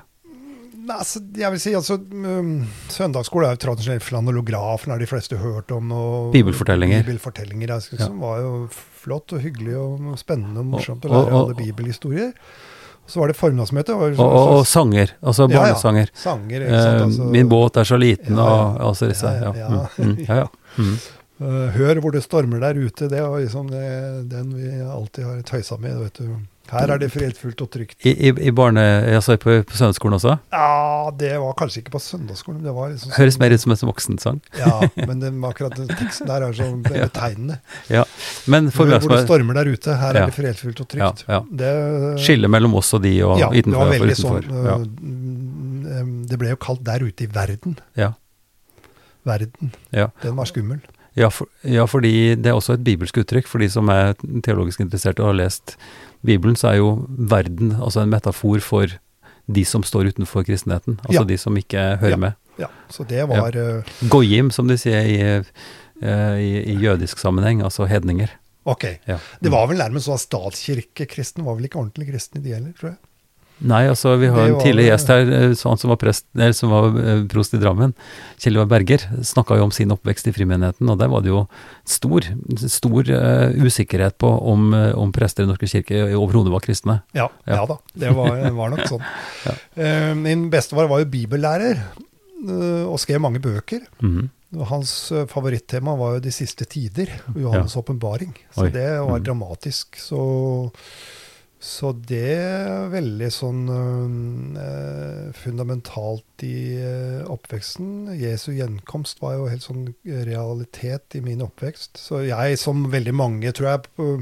Altså, 0.88 1.20
jeg 1.36 1.50
vil 1.50 1.60
si 1.60 1.72
altså 1.74 1.96
um, 1.98 2.66
Søndagsskole 2.92 3.46
er 3.48 3.56
jo 3.56 3.62
tradisjonelt 3.66 4.02
flanolografen, 4.02 4.92
har 4.92 4.98
de 5.02 5.06
fleste 5.06 5.36
hørt 5.40 5.70
om. 5.72 5.90
Og, 5.92 6.32
Bibelfortellinger. 6.32 7.02
Bibelfortellinger 7.02 7.72
altså, 7.74 7.96
Ja. 7.98 8.04
Som 8.06 8.20
var 8.20 8.38
jo 8.40 8.68
flott 9.02 9.32
og 9.32 9.40
hyggelig 9.40 9.76
og 9.76 10.18
spennende 10.18 10.60
og 10.60 10.66
morsomt 10.66 11.04
å 11.04 11.08
lære 11.12 11.26
og- 11.26 11.32
og- 11.32 11.50
alle 11.50 11.54
bibelhistorier. 11.58 12.32
Så 13.06 13.20
var 13.20 13.28
det 13.28 13.36
formiddagsmøte. 13.36 13.94
Og, 13.94 14.18
og, 14.18 14.18
og 14.20 14.64
sånn- 14.64 14.66
sanger, 14.92 15.12
altså 15.22 15.48
Ja, 15.48 15.54
ja. 15.54 15.60
barnesanger. 15.62 16.08
sanger. 16.14 16.62
Eh, 16.62 17.02
Altså, 17.04 17.30
min 17.30 17.48
båt 17.48 17.76
er 17.76 17.84
så 17.84 17.96
liten, 17.98 18.34
Ja, 18.36 18.46
ja. 18.46 18.64
og 18.74 18.80
altså 18.94 19.08
disse 19.08 19.22
Ja, 19.26 19.52
Ja, 19.52 19.52
ja, 19.54 19.68
mm, 19.98 20.16
mm, 20.16 20.26
ja. 20.26 20.34
ja. 20.34 20.46
Mm. 20.78 20.98
eh, 21.40 21.70
hør 21.76 22.00
hvor 22.00 22.12
det 22.12 22.22
stormer 22.24 22.58
der 22.60 22.74
ute. 22.74 23.08
Det 23.08 23.18
er 23.18 23.28
liksom 23.46 23.70
det, 23.70 24.28
den 24.28 24.52
vi 24.54 24.82
alltid 24.82 25.24
har 25.24 25.42
tøysa 25.42 25.78
med. 25.78 25.98
vet 26.02 26.14
du. 26.14 26.36
Her 26.70 26.90
er 26.94 26.98
det 26.98 27.08
fredfullt 27.14 27.60
og 27.62 27.70
trygt. 27.70 27.96
I, 28.06 28.12
i, 28.28 28.32
i 28.48 28.52
barne... 28.54 28.82
Altså 29.14 29.36
på, 29.40 29.54
på 29.68 29.76
søndagsskolen 29.78 30.16
også? 30.18 30.36
Ja, 30.52 31.10
det 31.20 31.32
var 31.42 31.54
kanskje 31.58 31.82
ikke 31.82 31.92
på 31.94 32.00
søndagsskolen. 32.02 32.62
Det 32.64 32.74
var 32.74 32.90
liksom 32.90 33.12
Høres 33.16 33.38
mer 33.42 33.54
ut 33.54 33.62
som 33.62 33.74
en 33.74 33.82
voksensang. 33.90 34.40
Ja, 34.58 34.72
men 35.06 35.20
den, 35.22 35.38
akkurat 35.46 35.76
den 35.78 35.88
teksten 35.92 36.26
der 36.30 36.46
er 36.48 36.56
så 36.56 36.66
betegnende. 36.82 37.60
Ja, 37.92 38.02
Men 38.46 38.70
Hvor, 38.74 38.90
hvor 38.98 39.14
det 39.14 39.22
stormer 39.26 39.54
der 39.60 39.70
ute. 39.72 39.94
Her 39.96 40.14
Ja. 40.16 40.22
er 40.24 40.32
det 40.32 40.34
fredfullt 40.34 40.80
og 40.80 40.88
trygt. 40.88 41.24
ja. 41.28 41.40
Det, 41.62 41.70
Skille 42.26 42.48
mellom 42.48 42.74
oss 42.78 42.92
og 42.96 43.02
de, 43.06 43.14
og 43.24 43.38
ja, 43.40 43.50
det 43.52 43.64
utenfor 43.66 43.78
var 43.78 43.86
og 43.86 43.94
veldig 44.00 44.18
sånn 44.18 44.86
em, 46.00 46.12
Det 46.28 46.38
ble 46.40 46.50
jo 46.54 46.56
kalt 46.60 46.82
'der 46.84 47.06
ute 47.06 47.24
i 47.24 47.30
verden'. 47.30 47.76
Ja. 47.96 48.12
Verden. 49.26 49.72
Ja. 49.92 50.08
Den 50.22 50.36
var 50.36 50.44
skummel. 50.46 50.80
Ja, 51.16 51.30
for, 51.32 51.48
ja, 51.64 51.86
fordi 51.88 52.34
det 52.36 52.50
er 52.50 52.58
også 52.58 52.74
et 52.76 52.84
bibelsk 52.84 53.16
uttrykk. 53.22 53.46
For 53.48 53.58
de 53.62 53.68
som 53.72 53.88
er 53.88 54.12
teologisk 54.44 54.80
interessert 54.84 55.18
og 55.20 55.30
har 55.32 55.38
lest 55.40 55.76
Bibelen, 56.26 56.56
så 56.58 56.72
er 56.72 56.80
jo 56.80 57.06
verden 57.08 57.72
altså 57.80 58.02
en 58.02 58.10
metafor 58.12 58.60
for 58.64 58.86
de 59.46 59.62
som 59.64 59.84
står 59.86 60.10
utenfor 60.12 60.44
kristenheten. 60.46 60.98
Altså 61.06 61.20
Ja. 61.22 61.24
de 61.24 61.36
som 61.38 61.56
ikke 61.56 61.84
hører 62.02 62.10
Ja. 62.16 62.16
med. 62.16 62.34
Ja, 62.58 62.66
så 62.90 63.04
det 63.06 63.26
var 63.28 63.52
ja. 63.54 63.82
Goyim, 64.08 64.50
som 64.50 64.66
de 64.66 64.76
sier 64.80 65.04
i, 65.04 65.18
eh, 66.02 66.36
i, 66.40 66.72
i 66.72 66.76
jødisk 66.80 67.18
sammenheng, 67.20 67.60
altså 67.62 67.86
hedninger. 67.86 68.30
Ok. 68.66 68.84
Ja. 69.06 69.18
Det 69.40 69.50
var 69.52 69.68
vel 69.68 69.78
nærmest 69.78 70.08
sånn 70.08 70.16
at 70.16 70.24
statskirkekristen 70.24 71.44
var 71.46 71.54
vel 71.58 71.68
ikke 71.68 71.78
ordentlig 71.78 72.08
kristne, 72.10 72.42
de 72.42 72.54
heller, 72.56 72.72
tror 72.78 72.90
jeg. 72.94 72.98
Nei, 73.64 73.86
altså 73.88 74.18
vi 74.20 74.26
har 74.28 74.50
en 74.50 74.58
tidligere 74.60 74.90
gjest 74.92 75.08
her, 75.08 75.30
eh, 75.32 75.54
han 75.64 75.78
som 75.80 75.88
var, 75.88 75.96
prest, 75.96 76.26
eller, 76.36 76.52
som 76.52 76.68
var 76.74 76.90
eh, 77.00 77.22
prost 77.32 77.54
i 77.56 77.60
Drammen, 77.62 77.94
Kjell 78.42 78.58
Ivar 78.58 78.66
Berger, 78.68 79.06
snakka 79.24 79.56
jo 79.56 79.64
om 79.64 79.72
sin 79.72 79.94
oppvekst 79.94 80.28
i 80.28 80.34
Frimenigheten, 80.36 80.90
og 80.92 80.98
der 81.00 81.08
var 81.08 81.24
det 81.24 81.30
jo 81.32 81.46
stor, 81.88 82.26
stor 82.68 83.08
uh, 83.08 83.56
usikkerhet 83.64 84.18
på 84.20 84.28
om, 84.52 84.66
eh, 84.76 84.92
om 84.98 85.08
prester 85.16 85.46
i 85.46 85.48
Norske 85.48 85.70
kirke 85.72 86.02
overhodet 86.18 86.52
var 86.52 86.60
kristne. 86.66 86.98
Ja, 87.16 87.30
Ja. 87.46 87.62
ja. 87.62 87.66
da. 87.72 87.78
Det 87.96 88.12
var, 88.18 88.36
var 88.52 88.74
nok 88.76 88.84
sånn. 88.92 89.06
Eh, 89.76 90.12
min 90.16 90.50
bestefar 90.52 90.88
var 90.88 91.00
jo 91.02 91.08
bibellærer 91.12 91.80
uh, 92.48 92.84
og 92.92 92.98
skrev 93.00 93.20
mange 93.24 93.40
bøker. 93.40 93.86
Mm 94.04 94.28
Og 94.56 94.62
Hans 94.70 95.10
eh, 95.12 95.24
favorittema 95.28 95.92
var 95.98 96.14
jo 96.16 96.20
De 96.24 96.30
siste 96.32 96.64
tider, 96.70 97.10
Johannes' 97.34 97.74
åpenbaring. 97.76 98.30
Så 98.54 98.68
Oi. 98.68 98.70
det 98.72 98.86
var 99.02 99.18
Mm. 99.18 99.24
dramatisk. 99.26 99.96
Så, 99.98 100.20
så 101.62 101.90
det 101.96 102.36
er 102.36 102.90
veldig 102.92 103.28
sånn 103.32 103.62
eh, 104.60 105.28
fundamentalt 105.36 106.44
i 106.44 106.76
eh, 106.76 107.22
oppveksten. 107.32 108.12
Jesu 108.20 108.50
gjenkomst 108.58 109.22
var 109.24 109.38
jo 109.38 109.48
helt 109.48 109.64
sånn 109.64 109.86
realitet 110.04 111.16
i 111.16 111.22
min 111.24 111.44
oppvekst. 111.46 111.96
Så 111.96 112.26
jeg, 112.28 112.60
som 112.60 112.84
veldig 112.92 113.14
mange, 113.16 113.54
tror 113.56 113.70
jeg, 113.72 114.18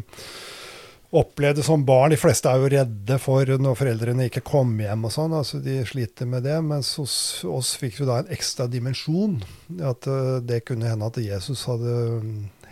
opplevde 1.14 1.62
som 1.62 1.84
barn 1.86 2.10
De 2.10 2.18
fleste 2.18 2.50
er 2.50 2.58
jo 2.58 2.70
redde 2.72 3.18
for 3.22 3.46
når 3.46 3.78
foreldrene 3.78 4.28
ikke 4.28 4.44
kom 4.46 4.74
hjem 4.82 5.06
og 5.06 5.14
sånn. 5.14 5.34
altså 5.38 5.60
De 5.62 5.80
sliter 5.86 6.30
med 6.30 6.46
det. 6.46 6.60
Mens 6.66 6.94
hos 7.00 7.16
oss 7.46 7.74
fikk 7.80 8.00
vi 8.00 8.08
da 8.10 8.20
en 8.22 8.32
ekstra 8.34 8.68
dimensjon. 8.70 9.40
At 9.82 10.08
eh, 10.10 10.38
det 10.46 10.64
kunne 10.68 10.90
hende 10.90 11.10
at 11.10 11.20
Jesus 11.22 11.66
hadde 11.70 11.98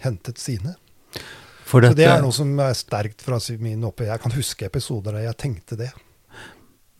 hentet 0.02 0.42
sine. 0.42 0.76
For 1.72 1.84
Så 1.88 1.96
det 1.96 2.08
er 2.08 2.20
noe 2.20 2.34
som 2.36 2.50
er 2.60 2.74
sterkt 2.76 3.24
fra 3.24 3.38
min 3.62 3.84
oppe. 3.88 4.04
Jeg 4.10 4.20
kan 4.20 4.34
huske 4.36 4.68
episoder 4.68 5.16
der 5.16 5.30
jeg 5.30 5.38
tenkte 5.40 5.78
det. 5.80 5.92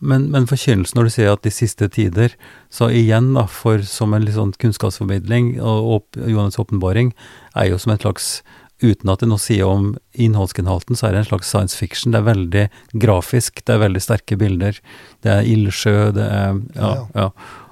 men, 0.03 0.25
men 0.33 0.47
forkynnelsen 0.49 0.97
når 0.97 1.07
du 1.07 1.13
sier 1.13 1.31
at 1.31 1.45
de 1.45 1.51
siste 1.53 1.87
tider, 1.93 2.33
så 2.73 2.89
igjen 2.89 3.33
da, 3.37 3.45
for 3.47 3.85
som 3.87 4.13
en 4.13 4.25
litt 4.25 4.35
sånn 4.35 4.55
kunnskapsformidling, 4.59 5.55
og, 5.61 5.93
og 5.93 6.25
Johannes' 6.27 6.59
åpenbaring 6.59 7.13
er 7.55 7.69
jo 7.69 7.79
som 7.79 7.95
en 7.95 8.01
slags 8.01 8.35
Uten 8.83 9.07
at 9.13 9.21
det 9.21 9.29
nå 9.29 9.37
sier 9.39 9.69
om 9.69 9.93
innholdsgenhalten, 10.19 10.97
så 10.97 11.07
er 11.07 11.13
det 11.13 11.19
en 11.21 11.27
slags 11.29 11.51
science 11.53 11.77
fiction. 11.79 12.11
Det 12.11 12.19
er 12.19 12.25
veldig 12.25 12.63
grafisk, 12.99 13.61
det 13.63 13.77
er 13.77 13.83
veldig 13.85 14.01
sterke 14.03 14.35
bilder. 14.41 14.79
Det 15.23 15.31
er 15.31 15.47
ildsjø, 15.47 16.09
det 16.17 16.25
er 16.25 16.57
ja, 16.75 16.89
Ja, 16.89 17.05
ja. 17.15 17.27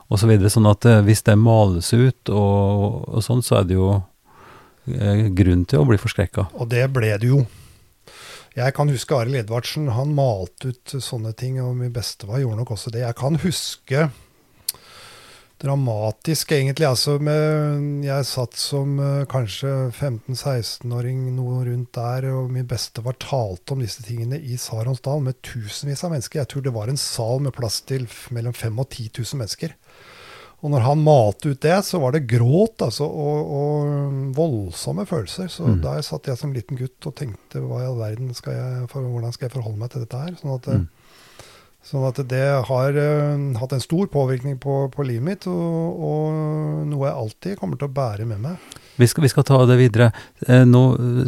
og 0.08 0.22
så 0.22 0.30
videre. 0.30 0.54
Sånn 0.54 0.70
at 0.72 0.88
eh, 0.88 1.02
hvis 1.04 1.26
det 1.28 1.36
males 1.42 1.92
ut 1.92 2.32
og, 2.32 3.10
og 3.12 3.26
sånn, 3.26 3.44
så 3.44 3.60
er 3.60 3.68
det 3.68 3.76
jo 3.76 3.90
grunn 4.86 5.66
til 5.70 5.84
å 5.84 5.88
bli 5.90 6.00
forskrekka. 6.02 6.50
Og 6.58 6.70
det 6.72 6.88
ble 6.94 7.14
det 7.22 7.30
jo. 7.30 7.44
Jeg 8.58 8.76
kan 8.76 8.90
huske 8.92 9.16
Arild 9.16 9.40
Edvardsen. 9.46 9.88
Han 9.96 10.12
malte 10.18 10.74
ut 10.74 10.98
sånne 11.00 11.32
ting, 11.38 11.62
og 11.64 11.78
min 11.80 11.94
bestefar 11.96 12.42
gjorde 12.42 12.60
nok 12.60 12.74
også 12.76 12.92
det. 12.92 13.06
Jeg 13.06 13.18
kan 13.20 13.40
huske 13.40 14.10
dramatisk, 15.62 16.52
egentlig. 16.52 16.88
Altså 16.90 17.18
med, 17.22 18.04
jeg 18.06 18.28
satt 18.28 18.58
som 18.60 18.98
eh, 19.00 19.24
kanskje 19.30 19.70
15-16-åring, 19.92 21.24
noe 21.38 21.62
rundt 21.68 21.94
der, 21.96 22.28
og 22.34 22.52
min 22.54 22.68
bestefar 22.70 23.18
talte 23.22 23.76
om 23.76 23.84
disse 23.84 24.04
tingene 24.06 24.42
i 24.42 24.58
Saronsdal 24.60 25.24
med 25.26 25.40
tusenvis 25.46 26.04
av 26.08 26.16
mennesker. 26.16 26.42
Jeg 26.42 26.52
tror 26.52 26.66
det 26.66 26.76
var 26.76 26.92
en 26.92 27.00
sal 27.00 27.44
med 27.46 27.56
plass 27.58 27.82
til 27.88 28.08
mellom 28.34 28.56
5000 28.58 28.82
og 28.82 28.90
10 28.90 29.10
000 29.22 29.42
mennesker. 29.44 29.78
Og 30.62 30.70
når 30.70 30.84
han 30.86 31.00
malte 31.04 31.50
ut 31.56 31.60
det, 31.64 31.78
så 31.88 31.98
var 32.00 32.12
det 32.14 32.28
gråt 32.30 32.84
altså, 32.86 33.08
og, 33.10 33.54
og 33.58 34.34
voldsomme 34.38 35.08
følelser. 35.10 35.48
Så 35.50 35.66
Mm. 35.66 35.82
der 35.82 36.02
satt 36.06 36.28
jeg 36.30 36.38
som 36.38 36.54
liten 36.54 36.78
gutt 36.78 37.08
og 37.10 37.16
tenkte 37.18 37.62
hva 37.66 37.82
i 37.82 37.88
all 37.88 37.98
verden 37.98 38.34
skal 38.38 38.54
jeg, 38.54 38.90
for, 38.92 39.02
hvordan 39.02 39.34
skal 39.34 39.48
jeg 39.50 39.56
forholde 39.56 39.80
meg 39.82 39.90
til 39.90 40.04
dette 40.06 40.20
her? 40.22 40.36
Sånn 40.42 40.54
at, 40.60 40.68
Mm. 40.68 40.88
Sånn 41.86 42.06
at 42.06 42.20
det 42.30 42.46
har 42.68 42.98
uh, 42.98 43.58
hatt 43.58 43.74
en 43.74 43.84
stor 43.84 44.10
påvirkning 44.14 44.60
på, 44.62 44.86
på 44.94 45.06
livet 45.08 45.26
mitt, 45.26 45.48
og, 45.50 46.06
og 46.06 46.86
noe 46.92 47.08
jeg 47.08 47.18
alltid 47.24 47.60
kommer 47.60 47.80
til 47.82 47.90
å 47.90 47.96
bære 47.96 48.28
med 48.30 48.44
meg. 48.44 48.78
Vi 49.02 49.08
skal, 49.10 49.24
vi 49.26 49.32
skal 49.32 49.46
ta 49.48 49.58
det 49.66 49.78
videre. 49.80 50.12
Eh, 50.46 50.62
nå 50.68 50.82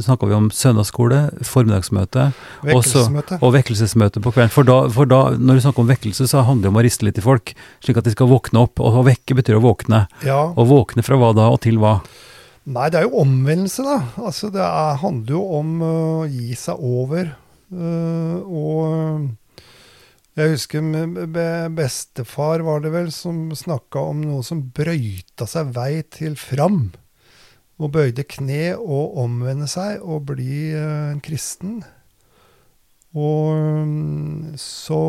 snakker 0.04 0.30
vi 0.30 0.36
om 0.36 0.50
søndagsskole, 0.54 1.22
formiddagsmøte. 1.48 2.28
Vekkelsesmøte. 2.68 3.40
Og 3.42 3.54
vekkelsesmøte 3.56 4.22
på 4.22 4.34
kvelden. 4.36 4.54
For 4.54 4.68
da, 4.68 4.76
for 4.94 5.10
da, 5.10 5.22
når 5.40 5.58
du 5.58 5.64
snakker 5.66 5.82
om 5.82 5.90
vekkelse, 5.90 6.28
så 6.30 6.44
handler 6.46 6.68
det 6.68 6.74
om 6.74 6.78
å 6.78 6.86
riste 6.86 7.08
litt 7.08 7.18
i 7.18 7.26
folk, 7.26 7.56
slik 7.82 7.98
at 7.98 8.06
de 8.06 8.14
skal 8.14 8.30
våkne 8.30 8.66
opp. 8.68 8.84
Og 8.84 9.00
å 9.02 9.06
vekke 9.08 9.40
betyr 9.40 9.58
å 9.58 9.64
våkne. 9.64 10.04
Ja. 10.28 10.42
Og 10.52 10.70
våkne 10.70 11.06
fra 11.08 11.18
hva 11.18 11.32
da, 11.38 11.50
og 11.56 11.64
til 11.66 11.80
hva? 11.82 11.98
Nei, 12.64 12.92
det 12.94 13.00
er 13.00 13.08
jo 13.08 13.24
omvendelse, 13.24 13.88
da. 13.88 13.98
Altså, 14.22 14.52
det 14.54 14.62
er, 14.64 15.00
handler 15.02 15.40
jo 15.40 15.46
om 15.58 15.72
øh, 15.82 16.20
å 16.22 16.28
gi 16.30 16.60
seg 16.60 16.84
over. 16.94 17.34
øh, 17.74 18.38
og 18.44 19.32
jeg 20.34 20.56
husker 20.56 21.70
bestefar 21.78 22.64
var 22.66 22.82
det 22.82 22.92
vel 22.96 23.12
som 23.14 23.52
snakka 23.54 24.02
om 24.12 24.24
noe 24.26 24.46
som 24.46 24.64
brøyta 24.74 25.46
seg 25.50 25.74
vei 25.76 26.02
til 26.10 26.38
fram. 26.40 26.88
Og 27.82 27.92
bøyde 27.94 28.26
kne 28.26 28.76
og 28.78 29.18
omvende 29.24 29.68
seg 29.70 30.02
og 30.02 30.28
bli 30.30 30.72
øh, 30.78 31.12
en 31.12 31.22
kristen. 31.26 31.82
Og 33.14 33.58
øh, 33.58 34.58
så 34.58 35.02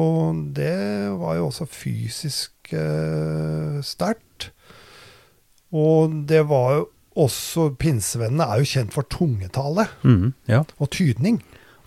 det 0.56 1.12
var 1.20 1.38
jo 1.38 1.46
også 1.48 1.68
fysisk 1.68 2.72
øh, 2.72 3.80
sterkt. 3.84 4.50
Og 5.72 6.12
det 6.28 6.44
var 6.48 6.74
jo 6.78 6.88
også 7.16 7.70
pinsevennene 7.78 8.44
er 8.44 8.60
jo 8.60 8.68
kjent 8.68 8.94
for 8.94 9.06
tungetale 9.10 9.87
mm, 10.02 10.32
ja. 10.50 10.64
og 10.78 10.90
tydning. 10.90 11.40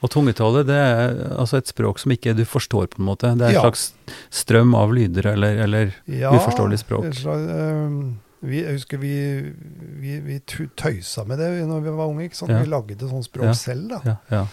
Og 0.06 0.12
tungetale 0.14 0.62
det 0.68 0.76
er 0.78 1.16
altså 1.42 1.58
et 1.58 1.68
språk 1.72 1.98
som 2.00 2.12
ikke 2.14 2.36
du 2.38 2.44
forstår, 2.46 2.86
på 2.94 3.00
en 3.02 3.08
måte. 3.10 3.32
Det 3.38 3.48
er 3.48 3.50
en 3.50 3.56
Ja. 3.58 3.62
slags 3.66 3.94
strøm 4.30 4.76
av 4.78 4.94
lyder, 4.94 5.26
eller, 5.34 5.58
eller 5.66 5.94
Ja, 6.08 6.30
Uforståelig 6.38 6.80
språk. 6.84 7.08
slags, 7.18 7.48
vi, 8.46 8.60
jeg 8.62 8.76
husker 8.78 9.00
vi, 9.02 9.14
vi, 9.98 10.20
vi 10.22 10.40
tøysa 10.46 11.26
med 11.26 11.40
det 11.42 11.48
når 11.66 11.82
vi 11.82 11.90
var 11.98 12.08
unge. 12.12 12.28
ikke 12.30 12.38
sant? 12.38 12.52
Ja. 12.54 12.60
Vi 12.62 12.70
lagde 12.70 13.10
sånn 13.10 13.26
språk 13.26 13.56
selv. 13.58 13.90
da. 13.90 14.02
Ja, 14.06 14.16
ja. 14.32 14.44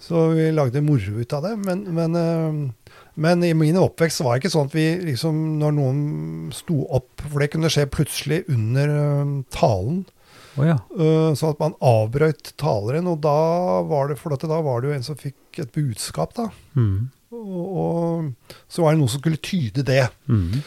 Så 0.00 0.30
vi 0.32 0.46
lagde 0.56 0.80
moro 0.80 1.20
ut 1.20 1.32
av 1.36 1.42
det. 1.44 1.58
Men, 1.60 1.82
men, 1.92 2.16
øhm, 2.16 2.72
men 3.20 3.44
i 3.44 3.52
min 3.52 3.76
oppvekst 3.76 4.22
var 4.24 4.38
det 4.38 4.46
ikke 4.46 4.54
sånn 4.54 4.70
at 4.70 4.72
vi 4.78 4.86
liksom, 5.10 5.58
når 5.60 5.74
noen 5.76 6.00
sto 6.56 6.86
opp 6.88 7.20
For 7.28 7.38
det 7.44 7.50
kunne 7.52 7.68
skje 7.68 7.84
plutselig 7.92 8.46
under 8.48 8.88
øhm, 8.88 9.34
talen. 9.52 10.06
Å 10.58 10.66
ja. 10.66 10.76
så 11.38 11.52
at 11.52 11.60
man 11.62 11.76
avbrøt 11.78 12.54
taleren, 12.58 13.06
og 13.06 13.20
da 13.22 13.36
var 13.86 14.10
det 14.10 14.16
for 14.18 14.34
dette, 14.34 14.48
da 14.50 14.58
var 14.66 14.80
det 14.82 14.90
jo 14.90 14.94
en 14.96 15.04
som 15.06 15.18
fikk 15.18 15.60
et 15.62 15.70
budskap. 15.76 16.34
da. 16.34 16.48
Mm. 16.74 17.10
Og, 17.30 17.60
og 17.80 18.56
så 18.66 18.82
var 18.82 18.94
det 18.96 19.00
noen 19.02 19.12
som 19.12 19.22
skulle 19.22 19.38
tyde 19.38 19.84
det. 19.86 20.08
Mm. 20.26 20.62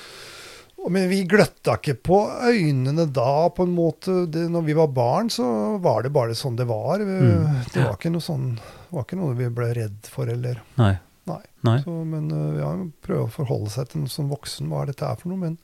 Men 0.93 1.07
vi 1.07 1.21
gløtta 1.29 1.77
ikke 1.79 1.95
på 2.03 2.17
øynene 2.43 3.05
da, 3.15 3.47
på 3.55 3.63
en 3.63 3.75
måte. 3.75 4.25
Det, 4.31 4.45
når 4.51 4.65
vi 4.67 4.75
var 4.75 4.89
barn, 4.91 5.29
så 5.31 5.45
var 5.83 6.03
det 6.03 6.11
bare 6.15 6.35
sånn 6.35 6.57
det 6.59 6.67
var. 6.67 6.99
Mm, 6.99 7.63
Det 7.71 7.83
var 7.85 7.95
ikke 7.95 8.11
noe 8.11 8.23
sånn 8.23 8.49
det 8.57 8.97
var 8.97 9.05
ikke 9.07 9.19
noe 9.19 9.35
vi 9.39 9.47
ble 9.49 9.69
redd 9.73 10.09
for, 10.11 10.29
eller 10.29 10.59
Nei. 10.77 10.93
Nei. 11.29 11.39
Nei. 11.63 11.77
så, 11.85 11.93
Men 12.03 12.27
vi 12.29 12.59
ja, 12.59 12.73
prøve 13.05 13.29
å 13.29 13.31
forholde 13.31 13.71
seg 13.71 13.93
til 13.93 14.09
som 14.11 14.27
voksen, 14.31 14.67
hva 14.71 14.83
dette 14.89 15.07
er 15.07 15.15
for 15.21 15.31
noe? 15.31 15.39
Men, 15.39 15.55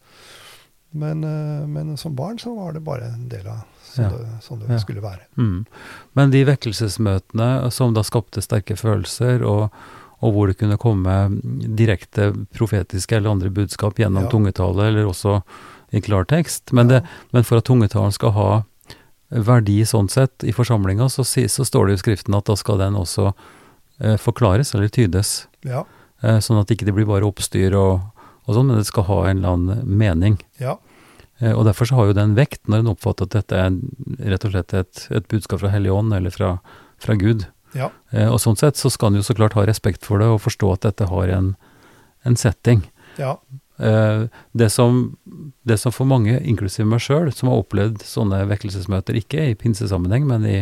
men, 0.96 1.26
øh, 1.28 1.68
men 1.70 1.98
som 2.00 2.16
barn 2.18 2.40
så 2.42 2.56
var 2.56 2.74
det 2.78 2.86
bare 2.88 3.12
en 3.12 3.28
del 3.30 3.48
av 3.52 3.68
sånn, 3.95 4.06
Ja. 4.06 4.10
det, 4.17 4.43
som 4.43 4.60
det 4.60 4.69
Ja. 4.69 4.78
skulle 4.80 5.02
være. 5.02 5.25
Mm. 5.38 5.65
Men 6.15 6.32
de 6.32 6.43
vekkelsesmøtene 6.45 7.71
som 7.71 7.93
da 7.93 8.02
skapte 8.02 8.41
sterke 8.41 8.75
følelser, 8.78 9.43
og, 9.43 9.71
og 10.21 10.34
hvor 10.34 10.47
det 10.47 10.58
kunne 10.60 10.78
komme 10.78 11.41
direkte 11.75 12.32
profetiske 12.54 13.15
eller 13.17 13.32
andre 13.32 13.49
budskap 13.49 13.95
gjennom 13.95 14.23
Ja. 14.23 14.30
tungetale, 14.30 14.88
eller 14.89 15.06
også 15.06 15.41
i 15.91 15.99
klartekst. 16.02 16.71
Men, 16.73 16.88
det, 16.88 17.04
men 17.34 17.43
for 17.43 17.58
at 17.58 17.65
tungetalen 17.65 18.12
skal 18.13 18.32
ha 18.32 18.63
verdi 19.32 19.82
sånn 19.86 20.10
sett 20.10 20.43
i 20.43 20.52
forsamlinga, 20.52 21.08
så, 21.10 21.23
så 21.23 21.65
står 21.65 21.88
det 21.88 21.93
i 21.93 22.02
Skriften 22.02 22.36
at 22.38 22.45
da 22.49 22.56
skal 22.56 22.78
den 22.82 22.95
også 22.97 23.34
eh, 24.02 24.17
forklares 24.17 24.73
eller 24.75 24.88
tydes. 24.89 25.47
Ja. 25.63 25.84
Eh, 26.23 26.39
sånn 26.39 26.60
at 26.62 26.67
ikke 26.73 26.86
det 26.86 26.95
blir 26.95 27.06
bare 27.10 27.25
oppstyr 27.28 27.75
og, 27.78 28.02
og 28.47 28.56
sånn, 28.56 28.67
men 28.71 28.78
det 28.82 28.88
skal 28.89 29.04
ha 29.04 29.19
en 29.30 29.38
eller 29.38 29.49
annen 29.56 29.97
mening. 29.97 30.39
ja. 30.60 30.78
Eh, 31.41 31.54
Og 31.56 31.65
derfor 31.65 31.88
så 31.89 31.95
har 31.99 32.10
jo 32.10 32.17
den 32.17 32.36
vekt 32.38 32.67
når 32.67 32.84
en 32.84 32.91
oppfatter 32.95 33.30
at 33.30 33.38
dette 33.38 33.56
er 33.56 33.78
rett 34.32 34.45
og 34.45 34.52
slett 34.56 34.73
et, 34.73 35.08
et 35.12 35.28
budskap 35.32 35.62
fra 35.62 35.71
Hellig 35.73 35.91
Ånd 35.93 36.13
eller 36.13 36.34
fra, 36.36 36.58
fra 36.99 37.15
Gud. 37.15 37.47
Ja. 37.78 37.91
Eh, 38.12 38.28
og 38.30 38.39
sånn 38.41 38.58
sett 38.58 38.75
så 38.80 38.89
skal 38.89 39.12
en 39.13 39.19
jo 39.21 39.25
så 39.25 39.36
klart 39.38 39.54
ha 39.54 39.65
respekt 39.67 40.06
for 40.06 40.19
det 40.19 40.28
og 40.28 40.41
forstå 40.41 40.71
at 40.73 40.86
dette 40.89 41.10
har 41.12 41.30
en, 41.38 41.56
en 42.25 42.36
setting. 42.39 42.86
ja. 43.17 43.38
Eh, 43.80 44.25
det, 44.52 44.67
som, 44.75 45.15
det 45.63 45.78
som 45.80 45.93
for 45.95 46.04
mange, 46.04 46.34
inklusiv 46.43 46.84
meg 46.89 46.99
sjøl, 46.99 47.30
som 47.32 47.47
har 47.47 47.62
opplevd 47.62 48.02
sånne 48.04 48.41
vekkelsesmøter, 48.49 49.15
ikke 49.15 49.45
i 49.47 49.56
pinsesammenheng, 49.56 50.25
men 50.28 50.43
i, 50.43 50.58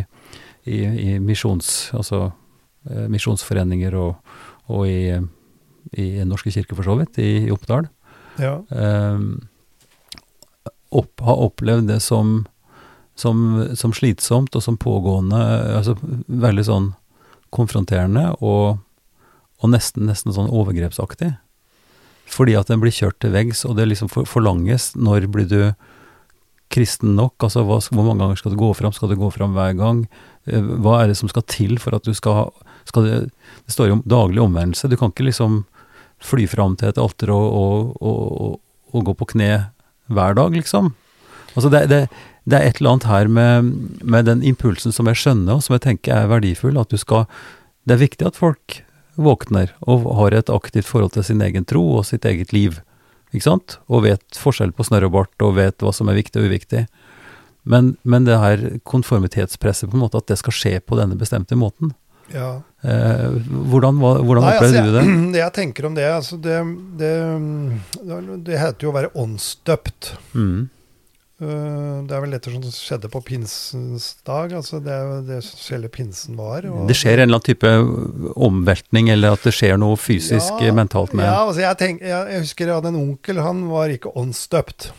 i, 0.70 0.84
i 0.86 1.16
misjons, 1.18 1.90
altså, 1.98 2.28
misjonsforeninger 3.10 3.96
og, 3.98 4.20
og 4.70 4.86
i, 4.86 5.18
i 5.98 6.06
Norske 6.30 6.54
kirke 6.54 6.78
for 6.78 6.86
så 6.86 6.94
vidt, 7.00 7.18
i, 7.18 7.50
Oppdal, 7.56 7.90
ja. 8.38 8.60
eh, 8.70 9.26
opp, 10.90 11.20
har 11.24 11.42
opplevd 11.48 11.90
det 11.92 12.00
som, 12.04 12.46
som, 13.16 13.68
som 13.76 13.96
slitsomt 13.96 14.56
og 14.56 14.64
som 14.64 14.78
pågående, 14.80 15.40
altså 15.78 15.98
veldig 16.28 16.66
sånn 16.68 16.92
konfronterende 17.54 18.30
og, 18.44 18.80
og 19.64 19.74
nesten, 19.74 20.08
nesten 20.10 20.36
sånn 20.36 20.52
overgrepsaktig. 20.52 21.34
Fordi 22.28 22.58
at 22.60 22.68
den 22.72 22.82
blir 22.84 22.92
kjørt 22.92 23.22
til 23.24 23.32
veggs, 23.32 23.64
og 23.66 23.78
det 23.78 23.88
liksom 23.88 24.12
forlanges 24.12 24.92
når 25.00 25.30
blir 25.32 25.48
du 25.48 25.62
kristen 26.74 27.16
nok? 27.16 27.40
Altså 27.46 27.64
hva, 27.64 27.80
hvor 27.80 28.04
mange 28.04 28.20
ganger 28.24 28.40
skal 28.42 28.54
du 28.54 28.60
gå 28.60 28.74
fram? 28.76 28.92
Skal 28.96 29.14
du 29.14 29.20
gå 29.20 29.30
fram 29.32 29.56
hver 29.56 29.76
gang? 29.80 30.04
Eh, 30.46 30.60
Hva 30.84 31.02
er 31.02 31.12
det 31.12 31.16
som 31.20 31.32
skal 31.32 31.46
til 31.48 31.78
for 31.80 31.96
at 31.96 32.04
du 32.04 32.12
skal 32.18 32.52
skal 32.88 33.04
det, 33.04 33.18
det 33.66 33.74
står 33.74 33.90
jo 33.90 33.98
om 33.98 34.04
daglig 34.08 34.42
omvendelse. 34.44 34.88
Du 34.88 34.98
kan 35.00 35.12
ikke 35.12 35.28
liksom 35.28 35.64
fly 36.24 36.48
fram 36.50 36.78
til 36.80 36.90
et 36.90 37.02
alter 37.02 37.32
og, 37.34 37.48
og, 37.52 37.98
og, 38.02 38.60
og, 38.94 39.02
gå 39.06 39.16
på 39.20 39.28
kne 39.34 39.50
hver 40.08 40.38
dag, 40.38 40.56
liksom. 40.56 40.94
Altså 41.56 41.72
det, 41.74 41.88
det, 41.92 42.02
det 42.48 42.58
er 42.58 42.68
et 42.68 42.80
eller 42.80 42.96
annet 42.96 43.08
her 43.10 43.32
med, 43.32 43.72
med 44.04 44.28
den 44.30 44.44
impulsen 44.46 44.94
som 44.96 45.10
jeg 45.10 45.20
skjønner, 45.20 45.58
og 45.58 45.66
som 45.66 45.76
jeg 45.76 45.86
tenker 45.88 46.16
er 46.16 46.30
verdifull. 46.32 46.78
At 46.80 46.94
du 46.94 46.98
skal 47.02 47.26
Det 47.88 47.96
er 47.96 48.04
viktig 48.04 48.28
at 48.28 48.40
folk 48.40 48.82
våkner 49.18 49.72
og 49.88 50.06
har 50.20 50.36
et 50.36 50.50
aktivt 50.54 50.86
forhold 50.86 51.16
til 51.16 51.24
sin 51.24 51.42
egen 51.42 51.66
tro 51.66 51.82
og 51.98 52.06
sitt 52.06 52.26
eget 52.26 52.54
liv. 52.54 52.80
Ikke 53.34 53.48
sant? 53.48 53.80
Og 53.88 54.06
vet 54.06 54.40
forskjell 54.40 54.72
på 54.76 54.86
snørr 54.88 55.08
og 55.10 55.16
bart, 55.16 55.36
og 55.42 55.58
vet 55.58 55.82
hva 55.84 55.94
som 55.96 56.10
er 56.12 56.20
viktig 56.20 56.42
og 56.42 56.52
uviktig. 56.52 56.86
Men, 57.68 57.96
men 58.04 58.28
det 58.28 58.38
her 58.40 58.62
konformitetspresset, 58.88 59.90
på 59.90 59.98
en 59.98 60.06
måte, 60.06 60.22
at 60.22 60.30
det 60.32 60.38
skal 60.40 60.56
skje 60.56 60.76
på 60.80 61.00
denne 61.00 61.18
bestemte 61.20 61.58
måten. 61.60 61.92
Ja. 62.34 62.62
Eh, 62.84 63.36
hvordan 63.72 64.00
hvordan 64.00 64.44
Nei, 64.44 64.56
opplevde 64.56 64.82
altså, 64.82 64.88
du 64.88 64.98
det? 64.98 65.34
Det 65.36 65.42
jeg 65.46 65.54
tenker 65.58 65.90
om 65.90 65.98
det, 65.98 66.08
altså 66.12 66.40
det, 66.42 66.58
det, 67.00 67.14
det 68.48 68.60
heter 68.62 68.88
jo 68.88 68.92
å 68.92 68.98
være 68.98 69.14
åndsdøpt. 69.18 70.12
Mm. 70.34 70.68
Uh, 71.38 72.02
Det 72.10 72.16
er 72.18 72.22
vel 72.24 72.32
dette 72.34 72.50
som 72.50 72.64
skjedde 72.74 73.10
på 73.14 73.22
pinsens 73.22 74.08
dag. 74.26 74.56
altså 74.58 74.80
Det 74.82 74.94
er 74.94 75.04
jo 75.06 75.18
det 75.28 75.42
selve 75.46 75.92
pinsen 75.94 76.38
var. 76.40 76.66
Det 76.90 76.98
skjer 76.98 77.20
en 77.22 77.28
eller 77.28 77.38
annen 77.38 77.46
type 77.46 77.74
omveltning, 78.48 79.12
eller 79.14 79.38
at 79.38 79.46
det 79.46 79.54
skjer 79.54 79.78
noe 79.78 80.00
fysisk, 80.02 80.58
Ja, 80.66 80.74
mentalt 80.74 81.14
med 81.14 81.28
Ja, 81.30 81.44
altså 81.46 81.62
jeg, 81.62 81.78
tenk, 81.78 82.02
jeg, 82.02 82.32
jeg 82.34 82.48
husker 82.48 82.72
jeg 82.72 82.80
hadde 82.80 82.94
en 82.96 83.04
onkel, 83.04 83.44
han 83.46 83.68
var 83.70 83.94
ikke 83.94 84.16
åndsdøpt. 84.18 84.90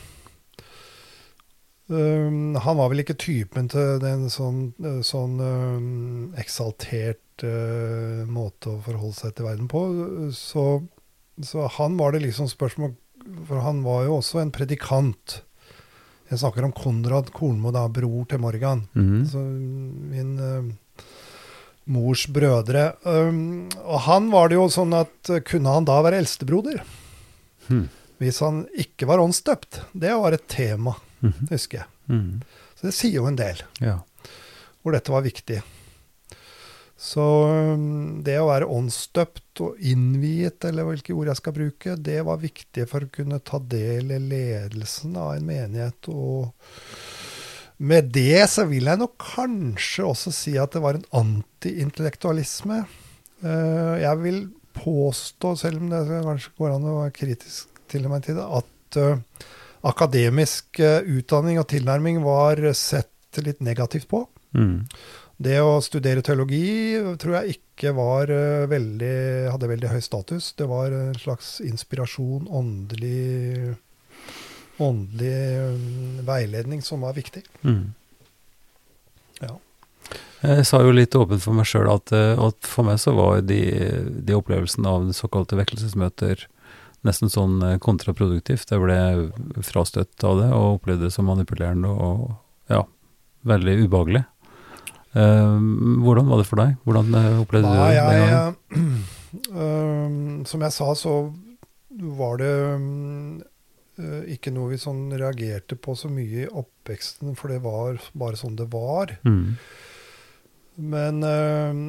Um, 1.89 2.55
han 2.61 2.77
var 2.77 2.91
vel 2.93 3.01
ikke 3.01 3.17
typen 3.17 3.71
til 3.73 3.97
den 4.03 4.27
sånn, 4.33 4.73
uh, 4.85 5.01
sånn 5.07 5.39
um, 5.41 6.35
eksaltert 6.41 7.45
uh, 7.45 8.25
måte 8.29 8.75
å 8.75 8.83
forholde 8.85 9.17
seg 9.17 9.37
til 9.37 9.49
verden 9.49 9.71
på. 9.73 9.83
Så, 10.37 10.67
så 11.41 11.69
han 11.79 11.97
var 12.01 12.13
det 12.13 12.27
liksom 12.27 12.51
spørsmål 12.51 12.93
For 13.49 13.61
han 13.65 13.81
var 13.85 14.05
jo 14.07 14.19
også 14.19 14.43
en 14.43 14.53
predikant. 14.53 15.41
Jeg 16.29 16.43
snakker 16.43 16.65
om 16.65 16.77
Konrad 16.77 17.33
Kornmo, 17.33 17.73
da, 17.73 17.87
bror 17.89 18.29
til 18.29 18.41
Morgan. 18.41 18.87
Mm 18.93 19.09
-hmm. 19.09 19.25
Så 19.33 19.39
min 20.13 20.39
uh, 20.41 20.73
mors 21.89 22.27
brødre. 22.29 22.93
Um, 23.05 23.69
og 23.85 24.01
han 24.07 24.31
var 24.33 24.51
det 24.51 24.59
jo 24.59 24.69
sånn 24.73 24.95
at 24.97 25.33
eh, 25.33 25.43
kunne 25.45 25.73
han 25.73 25.89
da 25.89 26.01
være 26.05 26.21
eldstebroder? 26.23 26.83
Hmm. 27.69 27.89
Hvis 28.19 28.41
han 28.43 28.65
ikke 28.79 29.07
var 29.07 29.19
åndsdøpt? 29.23 29.81
Det 29.95 30.15
var 30.19 30.33
et 30.35 30.49
tema, 30.49 30.97
Mhm. 31.21 31.49
husker 31.51 31.79
jeg. 31.79 31.87
Mhm. 32.09 32.43
Så 32.79 32.83
det 32.87 32.95
sier 32.95 33.13
jo 33.21 33.27
en 33.27 33.37
del, 33.37 33.61
Ja. 33.81 33.99
hvor 34.83 34.93
dette 34.93 35.11
var 35.11 35.23
viktig. 35.23 35.63
Så 36.99 37.23
um, 37.75 38.23
det 38.27 38.39
å 38.41 38.49
være 38.49 38.67
åndsdøpt 38.67 39.61
og 39.63 39.77
innviet, 39.79 40.65
eller 40.67 40.83
hvilke 40.85 41.15
ord 41.15 41.29
jeg 41.31 41.37
skal 41.37 41.53
bruke, 41.55 41.95
det 42.03 42.25
var 42.27 42.39
viktig 42.43 42.89
for 42.91 43.01
å 43.07 43.11
kunne 43.11 43.39
ta 43.39 43.59
del 43.59 44.11
i 44.11 44.19
ledelsen 44.19 45.15
av 45.17 45.37
en 45.37 45.47
menighet. 45.47 46.09
Og 46.11 46.53
med 47.79 48.11
det 48.11 48.49
så 48.51 48.67
vil 48.67 48.91
jeg 48.91 48.99
nok 48.99 49.15
kanskje 49.19 50.03
også 50.11 50.33
si 50.35 50.57
at 50.59 50.73
det 50.75 50.83
var 50.83 50.95
en 50.99 51.07
antiintellektualisme. 51.13 52.81
Eh, 53.45 54.01
Jeg 54.03 54.19
vil 54.19 54.49
påstå, 54.75 55.57
selv 55.59 55.79
om 55.83 55.89
det 55.91 56.03
kanskje 56.25 56.51
går 56.59 56.75
an 56.75 56.83
å 56.91 56.97
være 57.05 57.13
kritisk 57.15 57.67
til 57.91 58.09
meg 58.11 58.25
til 58.27 58.39
det, 58.39 58.45
at 58.45 58.99
eh, 59.01 59.47
akademisk 59.89 60.81
eh, 60.83 61.07
utdanning 61.19 61.61
og 61.61 61.69
tilnærming 61.71 62.21
var 62.25 62.61
sett 62.77 63.43
litt 63.45 63.63
negativt 63.65 64.09
på. 64.11 64.25
Mm. 64.57 64.89
Det 65.39 65.59
å 65.63 65.77
studere 65.85 66.25
teologi 66.27 66.99
tror 67.21 67.37
jeg 67.39 67.59
ikke 67.59 67.93
var 67.95 68.33
eh, 68.35 68.67
veldig, 68.71 69.19
hadde 69.53 69.71
veldig 69.71 69.93
høy 69.93 70.01
status. 70.03 70.51
Det 70.59 70.67
var 70.71 70.95
en 70.95 71.15
slags 71.21 71.59
inspirasjon, 71.65 72.49
åndelig, 72.51 73.77
åndelig 74.83 76.27
veiledning 76.27 76.83
som 76.83 77.07
var 77.07 77.15
viktig. 77.19 77.45
Mm. 77.63 77.95
Ja. 79.45 79.55
Jeg 80.39 80.67
sa 80.67 80.81
jo 80.83 80.95
litt 80.95 81.15
åpent 81.19 81.43
for 81.43 81.55
meg 81.55 81.67
sjøl 81.67 81.89
at, 81.93 82.13
at 82.15 82.67
for 82.67 82.87
meg 82.87 83.01
så 83.03 83.13
var 83.15 83.43
de, 83.47 83.63
de 84.09 84.37
opplevelsene 84.39 84.91
av 84.91 85.11
såkalte 85.15 85.59
vekkelsesmøter 85.59 86.47
nesten 87.07 87.31
sånn 87.33 87.61
eh, 87.65 87.79
kontraproduktivt. 87.83 88.73
Jeg 88.73 88.83
ble 88.83 89.63
frastøtt 89.67 90.25
av 90.27 90.41
det 90.43 90.49
og 90.55 90.79
opplevde 90.79 91.09
det 91.09 91.15
som 91.15 91.29
manipulerende 91.31 91.91
og 91.93 92.33
ja, 92.73 92.83
veldig 93.49 93.77
ubehagelig. 93.85 94.25
Uh, 95.17 95.57
hvordan 96.05 96.29
var 96.29 96.43
det 96.43 96.47
for 96.47 96.61
deg? 96.61 96.75
Hvordan 96.85 97.07
opplevde 97.09 97.39
opplevde 97.43 97.71
du 97.73 97.79
det 97.79 97.87
Jeg, 97.89 97.95
jeg, 97.97 98.25
gangen? 98.29 98.99
eh, 99.49 99.63
um, 99.65 100.19
som 100.47 100.65
jeg 100.67 100.75
sa, 100.77 100.91
så 100.99 101.15
var 102.21 102.39
det 102.39 102.53
eh, 103.99 104.35
ikke 104.35 104.53
noe 104.55 104.75
vi 104.75 104.81
sånn 104.81 105.09
reagerte 105.17 105.79
på 105.81 105.97
så 105.99 106.11
mye 106.13 106.45
i 106.45 106.49
oppveksten, 106.49 107.35
for 107.39 107.53
det 107.53 107.63
var 107.65 107.99
bare 108.13 108.39
sånn 108.39 108.59
det 108.59 108.69
var. 108.71 109.17
Mm. 109.27 109.57
Men 110.93 111.25
eh, 111.27 111.81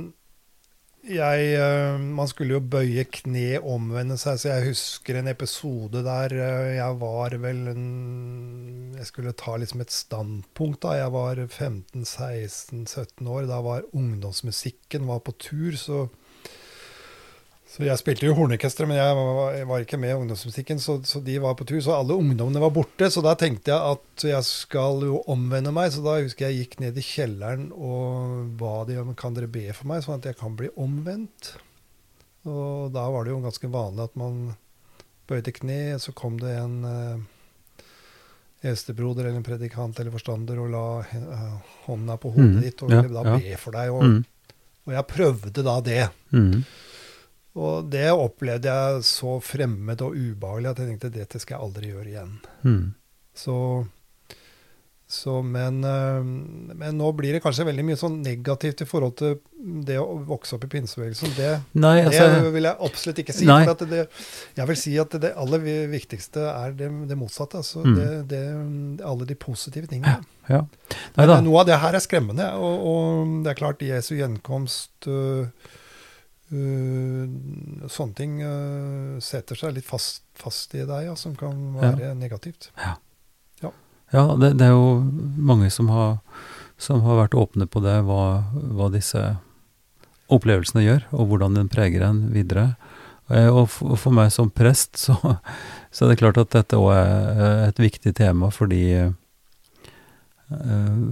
jeg 1.07 1.53
eh, 1.55 1.97
Man 1.99 2.27
skulle 2.27 2.57
jo 2.57 2.63
bøye 2.63 3.05
kne, 3.07 3.59
omvende 3.59 4.17
seg, 4.19 4.39
så 4.41 4.51
jeg 4.51 4.69
husker 4.71 5.19
en 5.19 5.31
episode 5.31 6.03
der 6.05 6.35
eh, 6.35 6.75
jeg 6.77 6.99
var 7.01 7.35
vel 7.39 7.61
en 7.71 7.85
Jeg 8.97 9.07
skulle 9.07 9.35
ta 9.37 9.55
liksom 9.55 9.81
et 9.83 9.95
standpunkt 9.95 10.83
da. 10.83 10.97
Jeg 10.99 11.13
var 11.15 11.39
15-16-17 11.45 13.29
år. 13.31 13.47
Da 13.47 13.61
var 13.63 13.87
ungdomsmusikken 13.95 15.07
var 15.07 15.23
på 15.23 15.37
tur, 15.39 15.77
så 15.79 16.01
så 17.69 17.83
jeg 17.85 18.01
spilte 18.01 18.25
jo 18.25 18.33
hornorkester, 18.33 18.87
men 18.89 18.97
jeg 18.97 19.13
var, 19.13 19.51
jeg 19.53 19.67
var, 19.69 19.83
ikke 19.83 19.97
med 20.01 20.09
i 20.09 20.17
ungdomsmusikken, 20.17 20.79
så, 20.81 20.95
så, 21.05 21.19
de 21.21 21.35
var 21.41 21.53
på 21.53 21.67
tur. 21.69 21.77
Så 21.85 21.93
alle 21.93 22.17
ungdommene 22.17 22.63
var 22.63 22.73
borte. 22.73 23.11
Så 23.13 23.21
da 23.21 23.35
tenkte 23.37 23.69
jeg 23.69 23.93
at 23.93 24.25
jeg 24.25 24.47
skal 24.47 25.05
jo 25.05 25.19
omvende 25.29 25.73
meg. 25.75 25.91
Så 25.93 26.01
da 26.01 26.15
husker 26.17 26.49
jeg 26.49 26.63
gikk 26.63 26.79
ned 26.81 26.97
i 26.97 27.05
kjelleren 27.05 27.67
og 27.69 28.55
ba 28.57 28.81
de 28.89 28.97
om 28.97 29.13
kan 29.17 29.37
dere 29.37 29.51
be 29.53 29.67
for 29.77 29.91
meg, 29.91 30.01
sånn 30.01 30.17
at 30.17 30.25
jeg 30.31 30.39
kan 30.39 30.57
bli 30.57 30.71
omvendt. 30.81 31.53
Og 32.49 32.89
da 32.95 33.05
var 33.13 33.27
det 33.27 33.35
jo 33.35 33.43
ganske 33.45 33.69
vanlig 33.69 34.07
at 34.09 34.17
man 34.17 34.41
bøyde 35.29 35.53
kne, 35.53 35.79
så 36.01 36.15
kom 36.17 36.41
det 36.41 36.55
en 36.57 36.75
uh, 36.89 37.85
eldstebroder 38.65 39.27
eller 39.27 39.43
en 39.43 39.45
predikant 39.45 39.99
eller 40.01 40.17
forstander 40.17 40.57
og 40.63 40.73
la 40.73 40.85
hånda 41.85 42.17
på 42.17 42.33
hodet 42.33 42.55
mm, 42.57 42.61
ditt 42.65 42.81
og 42.81 42.95
ville 42.95 43.13
ja, 43.13 43.25
da 43.29 43.37
be 43.37 43.57
for 43.61 43.77
deg. 43.77 43.93
Og, 43.93 44.01
mm. 44.09 44.53
og, 44.87 44.93
jeg 44.97 45.09
prøvde 45.13 45.69
da 45.69 45.81
det. 45.85 46.03
Mm. 46.33 46.63
Og 47.59 47.91
det 47.91 48.07
opplevde 48.13 48.71
jeg 48.71 49.05
så 49.07 49.37
fremmed 49.43 50.01
og 50.05 50.15
ubehagelig 50.15 50.71
at 50.71 50.81
jeg 50.81 50.93
tenkte 50.93 51.13
dette 51.13 51.41
skal 51.41 51.57
jeg 51.57 51.67
aldri 51.67 51.93
gjøre 51.93 52.11
igjen. 52.13 52.35
Mm. 52.63 52.83
Så, 53.35 53.55
så 55.09 55.39
men, 55.43 55.81
eh, 55.87 56.19
men, 56.23 56.93
nå 56.99 57.09
blir 57.17 57.35
det 57.35 57.41
kanskje 57.43 57.65
veldig 57.67 57.85
mye 57.87 57.99
sånn 57.99 58.19
negativt 58.23 58.83
i 58.85 58.87
forhold 58.87 59.17
til 59.19 59.35
det 59.89 59.97
å 59.99 60.21
vokse 60.29 60.55
opp 60.55 60.63
i 60.69 60.71
pinsebevegelsen. 60.71 61.33
Det, 61.35 61.49
altså, 61.81 62.29
det, 62.37 62.53
vil 62.55 62.69
jeg 62.69 62.79
absolutt 62.87 63.19
ikke 63.25 63.35
si. 63.35 63.49
For 63.49 63.91
det, 63.91 64.05
jeg 64.61 64.71
vil 64.71 64.79
si 64.85 64.95
at 65.03 65.19
det 65.25 65.33
aller 65.43 65.67
viktigste 65.91 66.45
er 66.53 66.77
det, 66.79 67.19
motsatte. 67.19 67.59
Altså 67.59 67.83
mm. 67.83 69.03
alle 69.03 69.27
de 69.27 69.39
positive 69.39 69.91
tingene. 69.91 70.15
Ja, 70.47 70.61
ja. 70.61 70.95
Men 71.19 71.35
noe 71.49 71.65
av 71.65 71.67
det 71.67 71.81
her 71.83 71.99
er 71.99 72.07
skremmende. 72.07 72.47
Og, 72.55 72.87
og 72.93 73.35
det 73.43 73.51
er 73.51 73.61
klart, 73.65 73.83
Jesu 73.83 74.15
gjenkomst 74.15 75.11
uh, 75.11 75.75
Uh, 76.49 77.29
sånne 77.93 78.15
ting 78.17 78.39
uh, 78.41 79.19
setter 79.21 79.57
seg 79.59 79.75
litt 79.75 79.85
fast, 79.85 80.23
fast 80.33 80.73
i 80.73 80.81
deg, 80.81 81.03
ja, 81.05 81.13
som 81.13 81.35
kan 81.37 81.53
være 81.77 82.07
ja. 82.07 82.13
negativt. 82.17 82.71
Ja, 82.73 82.95
ja. 83.61 83.69
ja 84.15 84.23
det, 84.33 84.55
det, 84.57 84.65
er 84.65 84.73
jo 84.73 84.95
mange 85.37 85.69
som 85.69 85.91
har, 85.93 86.17
som 86.81 87.03
har, 87.05 87.19
vært 87.21 87.37
åpne 87.37 87.67
på 87.69 87.83
det, 87.85 87.99
hva, 88.07 88.23
hva, 88.73 88.89
disse 88.93 89.21
opplevelsene 90.33 90.81
gjør, 90.87 91.05
og 91.13 91.29
hvordan 91.29 91.59
den 91.59 91.69
preger 91.69 92.07
en 92.07 92.23
videre. 92.33 92.71
Uh, 93.29 93.51
og 93.51 93.67
for, 93.69 93.93
for, 93.93 94.17
meg 94.17 94.33
som 94.33 94.49
prest, 94.49 94.97
så, 94.97 95.19
så, 95.93 96.07
er 96.07 96.15
det 96.15 96.21
klart 96.23 96.41
at 96.41 96.55
dette 96.55 96.79
òg 96.81 96.95
er 96.95 97.67
et 97.67 97.83
viktig 97.83 98.15
tema, 98.17 98.49
fordi, 98.49 99.05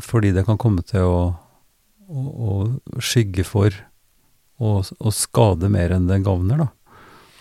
fordi 0.01 0.33
det 0.33 0.47
kan 0.47 0.57
komme 0.57 0.81
til 0.81 1.05
å, 1.05 1.21
å, 2.09 2.25
å 2.25 3.05
skygge 3.05 3.45
for 3.45 3.77
og, 4.57 4.89
og 4.97 5.13
skade 5.13 5.69
mer 5.71 5.93
enn 5.93 6.09
det 6.09 6.23
gagner, 6.25 6.65
da. 6.65 6.69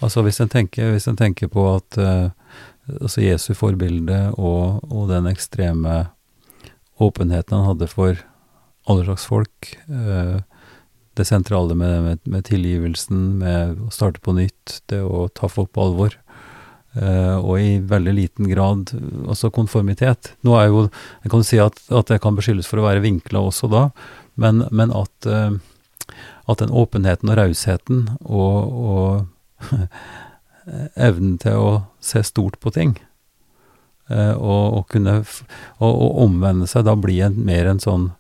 Altså 0.05 0.21
hvis 0.27 0.41
en 0.45 0.51
tenker, 0.53 0.93
hvis 0.93 1.09
en 1.09 1.17
tenker 1.17 1.49
på 1.53 1.63
at 1.73 1.97
uh, 2.01 2.29
altså 3.01 3.25
Jesu 3.25 3.55
forbilde 3.57 4.19
og, 4.37 4.83
og, 4.91 5.07
den 5.09 5.29
ekstreme 5.31 6.03
åpenheten 7.01 7.57
han 7.57 7.71
hadde 7.71 7.89
for 7.89 8.21
alle 8.87 9.07
slags 9.07 9.25
folk, 9.29 9.73
uh, 9.89 10.43
det 11.17 11.25
sentrale 11.25 11.75
med, 11.75 11.97
med, 12.05 12.21
med, 12.29 12.45
tilgivelsen, 12.45 13.25
med 13.41 13.81
å 13.87 13.91
starte 13.95 14.21
på 14.21 14.37
nytt, 14.37 14.83
det 14.93 15.01
å 15.01 15.27
ta 15.33 15.49
folk 15.49 15.73
på 15.73 15.87
alvor, 15.89 16.19
uh, 17.01 17.41
og 17.41 17.55
i 17.57 17.79
veldig 17.81 18.15
liten 18.19 18.51
grad 18.53 18.93
altså 19.25 19.49
konformitet. 19.49 20.35
Nå 20.45 20.59
er 20.61 20.69
jo, 20.69 20.85
Jeg 21.25 21.33
kan 21.33 21.49
si 21.49 21.63
at, 21.63 21.81
at 21.89 22.13
det 22.13 22.21
kan 22.21 22.37
beskyldes 22.37 22.69
for 22.69 22.85
å 22.85 22.87
være 22.91 23.05
vinkla 23.05 23.47
også 23.49 23.73
da, 23.73 23.89
men, 24.37 24.61
men 24.77 24.93
at 24.93 25.31
at 26.47 26.63
den 26.63 26.71
åpenheten 26.71 27.33
og 27.33 27.39
rausheten 27.41 28.07
og, 28.23 28.79
og 28.91 29.73
evnen 31.09 31.37
til 31.43 31.59
å 31.59 31.73
se 32.03 32.23
stort 32.27 32.59
på 32.63 32.73
ting, 32.75 32.97
eh, 34.11 34.35
og, 34.35 34.79
og 34.79 34.87
kunne 34.93 35.19
og, 35.21 36.07
omvende 36.27 36.69
seg, 36.71 36.87
da 36.87 36.97
blir 36.99 37.35
mer 37.35 37.71
en 37.71 37.83
sånn 37.83 38.11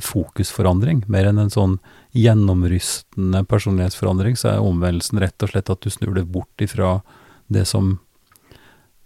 fokusforandring, 0.00 1.04
mer 1.12 1.28
enn 1.28 1.40
en 1.42 1.52
sånn 1.52 1.76
gjennomrystende 2.16 3.42
personlighetsforandring, 3.48 4.36
så 4.36 4.54
er 4.54 4.64
omvendelsen 4.64 5.20
rett 5.20 5.44
og 5.44 5.52
slett 5.52 5.72
at 5.72 5.84
du 5.84 5.92
snur 5.92 6.16
det 6.16 6.28
bort 6.32 6.64
ifra 6.64 6.98
det 7.52 7.64
som 7.68 7.98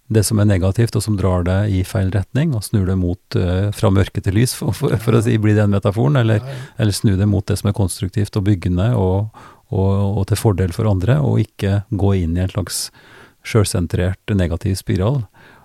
det 0.08 0.22
som 0.26 0.38
er 0.38 0.48
negativt, 0.48 0.96
og 0.96 1.02
som 1.02 1.16
drar 1.18 1.44
deg 1.46 1.72
i 1.74 1.82
feil 1.86 2.12
retning, 2.14 2.54
og 2.54 2.64
snur 2.66 2.86
det 2.86 2.96
mot 3.00 3.38
uh, 3.38 3.72
fra 3.74 3.90
mørke 3.90 4.22
til 4.22 4.38
lys, 4.38 4.54
for, 4.54 4.76
for, 4.76 4.94
for, 5.02 5.18
å 5.18 5.22
si, 5.24 5.34
bli 5.42 5.56
den 5.56 5.72
metaforen, 5.74 6.18
eller, 6.20 6.44
eller 6.78 6.94
snu 6.94 7.16
det 7.18 7.28
mot 7.30 7.46
det 7.46 7.58
som 7.60 7.70
er 7.70 7.76
konstruktivt 7.76 8.38
og 8.38 8.46
byggende 8.46 8.92
og, 8.94 9.34
og, 9.74 9.90
og, 9.90 10.22
til 10.30 10.40
fordel 10.40 10.74
for 10.76 10.90
andre, 10.90 11.18
og 11.18 11.42
ikke 11.42 11.82
gå 11.90 12.14
inn 12.22 12.38
i 12.38 12.44
en 12.46 12.54
slags 12.54 12.86
sjølsentrert 13.46 14.34
negativ 14.34 14.78
spiral. 14.78 15.24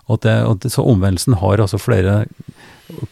Og 0.09 0.19
det, 0.25 0.35
og 0.47 0.59
det, 0.63 0.73
så 0.73 0.85
omvendelsen 0.89 1.37
har 1.39 1.61
altså 1.61 1.79
flere 1.81 2.23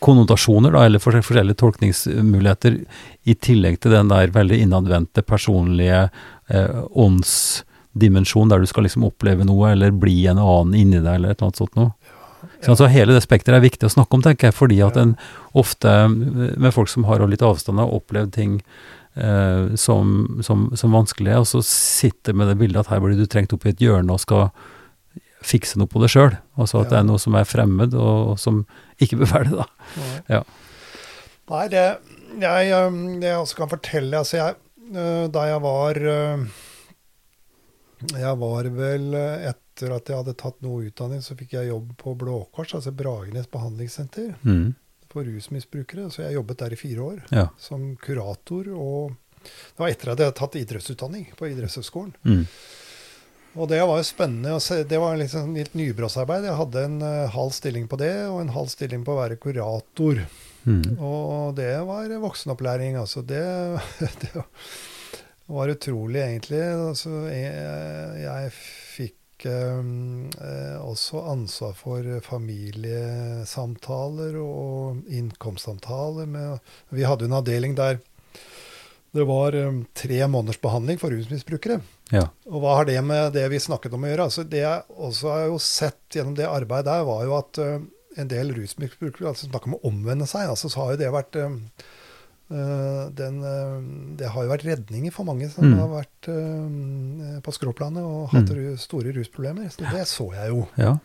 konnotasjoner, 0.04 0.74
da, 0.76 0.84
eller 0.88 1.02
forskjellige 1.02 1.62
tolkningsmuligheter, 1.62 2.82
i 3.30 3.36
tillegg 3.38 3.80
til 3.80 3.94
den 3.94 4.10
der 4.12 4.34
veldig 4.34 4.58
innadvendte 4.66 5.24
personlige 5.24 6.08
eh, 6.50 6.80
ånds 6.90 7.64
dimensjon 7.98 8.52
der 8.52 8.62
du 8.62 8.70
skal 8.70 8.86
liksom 8.86 9.08
oppleve 9.08 9.48
noe, 9.48 9.72
eller 9.74 9.96
bli 9.96 10.22
en 10.30 10.42
annen 10.42 10.78
inni 10.78 11.02
deg, 11.02 11.16
eller 11.16 11.34
et 11.34 11.40
eller 11.40 11.50
annet 11.50 11.62
sånt 11.62 11.78
noe. 11.80 12.16
Så 12.60 12.74
altså, 12.74 12.88
hele 12.92 13.16
det 13.16 13.24
spekteret 13.24 13.60
er 13.60 13.66
viktig 13.66 13.88
å 13.88 13.92
snakke 13.92 14.16
om, 14.16 14.24
tenker 14.24 14.50
jeg, 14.50 14.56
fordi 14.56 14.80
at 14.84 14.98
en 15.00 15.16
ofte, 15.58 15.92
med 16.10 16.74
folk 16.76 16.92
som 16.92 17.08
har 17.08 17.24
litt 17.28 17.44
avstand, 17.44 17.82
har 17.82 17.94
opplevd 17.96 18.34
ting 18.36 18.58
eh, 19.16 19.76
som, 19.80 20.40
som, 20.46 20.68
som 20.80 20.96
vanskelige, 20.96 21.40
og 21.40 21.48
så 21.50 21.64
sitter 21.66 22.38
med 22.38 22.52
det 22.52 22.60
bildet 22.60 22.84
at 22.84 22.94
her 22.94 23.04
blir 23.04 23.18
du 23.20 23.26
trengt 23.28 23.56
opp 23.56 23.68
i 23.68 23.74
et 23.74 23.84
hjørne 23.84 24.16
og 24.16 24.24
skal 24.24 24.50
fikse 25.46 25.80
noe 25.80 25.88
på 25.88 26.02
det 26.04 26.12
sjøl. 26.12 26.36
Altså 26.60 26.84
at 26.84 26.92
det 26.92 27.00
er 27.00 27.08
noe 27.08 27.20
som 27.22 27.36
er 27.40 27.48
fremmed, 27.48 27.96
og, 27.96 28.34
og 28.36 28.40
som 28.42 28.64
ikke 29.00 29.22
bør 29.22 29.34
være 29.34 29.52
det, 29.52 29.60
da. 29.60 29.68
Ja. 30.38 30.42
Nei, 31.50 31.66
det 31.72 31.84
jeg, 32.40 32.90
det 33.20 33.30
jeg 33.32 33.40
også 33.40 33.58
kan 33.58 33.72
fortelle 33.72 34.20
altså 34.20 34.38
jeg, 34.38 34.58
øh, 34.94 35.24
Da 35.34 35.48
jeg 35.50 35.62
var 35.64 35.98
jeg 38.08 38.36
var 38.40 38.70
vel 38.76 39.16
Etter 39.16 39.96
at 39.96 40.10
jeg 40.12 40.20
hadde 40.22 40.36
tatt 40.40 40.60
noe 40.66 40.90
utdanning, 40.90 41.24
så 41.24 41.38
fikk 41.40 41.56
jeg 41.58 41.70
jobb 41.70 41.94
på 42.00 42.14
Blå 42.20 42.42
Kors, 42.56 42.74
altså 42.76 42.92
Bragernes 42.96 43.48
behandlingssenter 43.52 44.34
mm. 44.44 44.68
for 45.12 45.28
rusmisbrukere. 45.28 46.10
Så 46.12 46.26
jeg 46.26 46.36
jobbet 46.36 46.60
der 46.64 46.76
i 46.76 46.80
fire 46.80 47.06
år 47.06 47.22
ja. 47.36 47.46
som 47.60 47.94
kurator. 48.04 48.68
Og 48.76 49.16
det 49.40 49.80
var 49.80 49.94
etter 49.94 50.12
at 50.12 50.20
jeg 50.20 50.32
hadde 50.32 50.40
tatt 50.42 50.60
idrettsutdanning 50.60 51.30
på 51.40 51.48
idrettshøgskolen. 51.52 52.16
Mm. 52.28 52.44
Og 53.58 53.70
det 53.72 53.80
var 53.82 53.98
jo 53.98 54.06
spennende. 54.06 54.84
Det 54.88 55.00
var 55.02 55.18
liksom 55.18 55.56
litt 55.58 55.74
nybrottsarbeid. 55.78 56.46
Jeg 56.46 56.60
hadde 56.60 56.86
en 56.86 57.00
uh, 57.02 57.32
halv 57.34 57.56
stilling 57.56 57.88
på 57.90 57.98
det, 58.00 58.14
og 58.30 58.44
en 58.44 58.54
halv 58.54 58.70
stilling 58.72 59.04
på 59.06 59.16
å 59.16 59.22
være 59.24 59.40
kurator. 59.42 60.22
Mm. 60.70 61.00
Og 61.00 61.56
det 61.58 61.74
var 61.88 62.14
voksenopplæring, 62.22 63.00
altså. 63.00 63.24
Det, 63.26 63.42
det 64.22 64.46
det 65.50 65.56
var 65.56 65.72
utrolig, 65.74 66.20
egentlig. 66.22 66.60
Altså, 66.62 67.10
jeg, 67.34 68.22
jeg 68.22 68.52
fikk 68.54 69.48
eh, 69.50 70.78
også 70.78 71.26
ansvar 71.32 71.74
for 71.74 72.06
familiesamtaler 72.22 74.38
og 74.44 75.00
innkomstsamtaler. 75.10 76.30
Med, 76.30 76.62
vi 76.94 77.02
hadde 77.10 77.26
en 77.26 77.34
avdeling 77.40 77.74
der 77.80 77.98
det 79.18 79.26
var 79.26 79.58
eh, 79.58 79.74
tre 79.98 80.22
måneders 80.30 80.62
behandling 80.62 81.02
for 81.02 81.10
rusmisbrukere. 81.18 81.82
Ja. 82.14 82.30
Og 82.46 82.62
hva 82.62 82.78
har 82.78 82.86
det 82.86 83.02
med 83.02 83.34
det 83.34 83.50
vi 83.50 83.66
snakket 83.66 83.98
om 83.98 84.06
å 84.06 84.10
gjøre? 84.12 84.30
Altså, 84.30 84.46
det 84.46 84.62
jeg 84.62 84.86
også 85.02 85.34
har 85.34 85.50
jo 85.50 85.58
sett 85.66 86.14
gjennom 86.14 86.38
det 86.38 86.46
arbeidet 86.46 86.94
der, 86.94 87.10
var 87.10 87.26
jo 87.26 87.34
at 87.42 87.58
eh, 87.66 87.82
en 88.22 88.30
del 88.30 88.54
rusmisbrukere 88.54 89.34
altså, 89.34 89.50
snakker 89.50 89.74
om 89.74 89.82
å 89.82 89.86
omvende 89.90 90.30
seg. 90.30 90.46
altså 90.54 90.70
så 90.70 90.86
har 90.86 90.94
jo 90.94 91.02
det 91.02 91.10
vært 91.18 91.42
Eh, 91.42 91.58
den, 92.50 93.44
eh, 93.46 93.74
det 94.18 94.30
har 94.34 94.46
jo 94.46 94.50
vært 94.50 94.66
redninger 94.66 95.14
for 95.14 95.28
mange 95.28 95.52
som 95.54 95.68
mm. 95.68 95.76
har 95.78 95.90
vært 95.92 96.30
uh, 96.34 97.36
på 97.46 97.54
skråplanet 97.54 98.02
og 98.02 98.32
hatt 98.34 98.50
mm. 98.50 98.80
store 98.82 99.14
rusproblemer. 99.14 99.70
Så 99.70 99.86
det 99.86 100.08
så 100.10 100.32
jeg 100.34 100.56
jo. 100.56 100.64
Ja. 100.80 100.96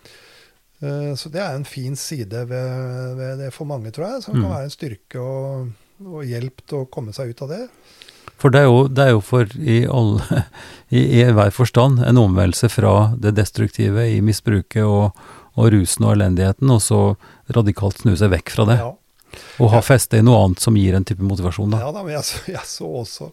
Så 1.16 1.30
det 1.32 1.40
er 1.40 1.54
en 1.56 1.64
fin 1.64 1.94
side 1.96 2.42
ved, 2.50 3.12
ved, 3.16 3.38
det 3.40 3.46
for 3.54 3.64
mange, 3.64 3.88
tror 3.94 4.04
jeg, 4.04 4.24
som 4.24 4.34
mm. 4.34 4.40
kan 4.42 4.50
være 4.50 4.66
en 4.66 4.72
styrke 4.74 5.20
og, 5.22 5.70
og, 6.02 6.18
hjelp 6.28 6.60
til 6.66 6.82
å 6.82 6.88
komme 6.92 7.14
seg 7.16 7.30
ut 7.32 7.40
av 7.46 7.54
det. 7.54 7.60
For 8.42 8.52
det 8.52 8.64
er 8.64 8.66
jo, 8.66 8.82
det 8.92 9.06
er 9.06 9.14
jo 9.14 9.22
for 9.24 9.54
i, 9.56 9.78
alle, 9.88 10.42
i, 10.98 11.06
i 11.22 11.22
hver 11.32 11.54
forstand 11.56 12.02
en 12.04 12.20
omvendelse 12.20 12.68
fra 12.74 13.14
det 13.16 13.32
destruktive 13.38 14.04
i 14.12 14.18
misbruket 14.26 14.84
og, 14.84 15.16
og 15.56 15.72
rusen 15.72 16.04
og 16.04 16.18
elendigheten, 16.18 16.68
og 16.74 16.82
så 16.84 17.00
radikalt 17.56 18.02
snu 18.02 18.12
seg 18.20 18.34
vekk 18.34 18.52
fra 18.52 18.68
det. 18.68 18.80
Ja. 18.82 18.92
Og 19.60 19.70
ha 19.70 19.80
feste 19.84 20.18
i 20.18 20.22
noe 20.26 20.42
annet 20.44 20.60
som 20.60 20.76
gir 20.76 20.94
en 20.98 21.04
type 21.04 21.22
motivasjon, 21.22 21.70
da. 21.70 21.78
Ja 21.86 21.92
da, 21.92 22.02
men 22.02 22.12
jeg, 22.16 22.22
så- 22.28 22.52
jeg 22.52 22.66
så 22.66 22.88
også 23.02 23.30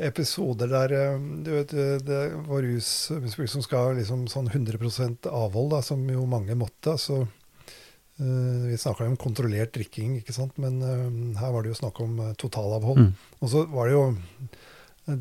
episoder 0.00 0.68
der 0.70 0.92
eh, 0.96 1.18
du 1.44 1.50
vet, 1.52 1.68
det, 1.76 1.88
det 2.08 2.20
var 2.48 2.62
rusmisbruk 2.64 3.48
som 3.52 3.62
skal 3.62 3.94
liksom 3.98 4.22
sånn 4.32 4.48
100% 4.48 5.26
avhold, 5.28 5.70
da, 5.74 5.82
som 5.84 6.06
jo 6.08 6.26
mange 6.26 6.56
måtte. 6.56 6.96
Så, 6.98 7.26
Uh, 8.20 8.66
vi 8.68 8.76
snakka 8.76 9.06
jo 9.06 9.14
om 9.14 9.16
kontrollert 9.16 9.70
drikking, 9.72 10.18
ikke 10.18 10.34
sant? 10.36 10.50
men 10.60 10.74
uh, 10.84 11.38
her 11.40 11.54
var 11.54 11.62
det 11.64 11.70
jo 11.70 11.76
snakk 11.78 12.02
om 12.04 12.18
eh, 12.20 12.34
totalavhold. 12.36 12.98
Mm. 13.00 13.14
Og 13.40 13.48
så 13.48 13.62
var 13.72 13.88
det 13.88 13.94
jo 13.94 14.02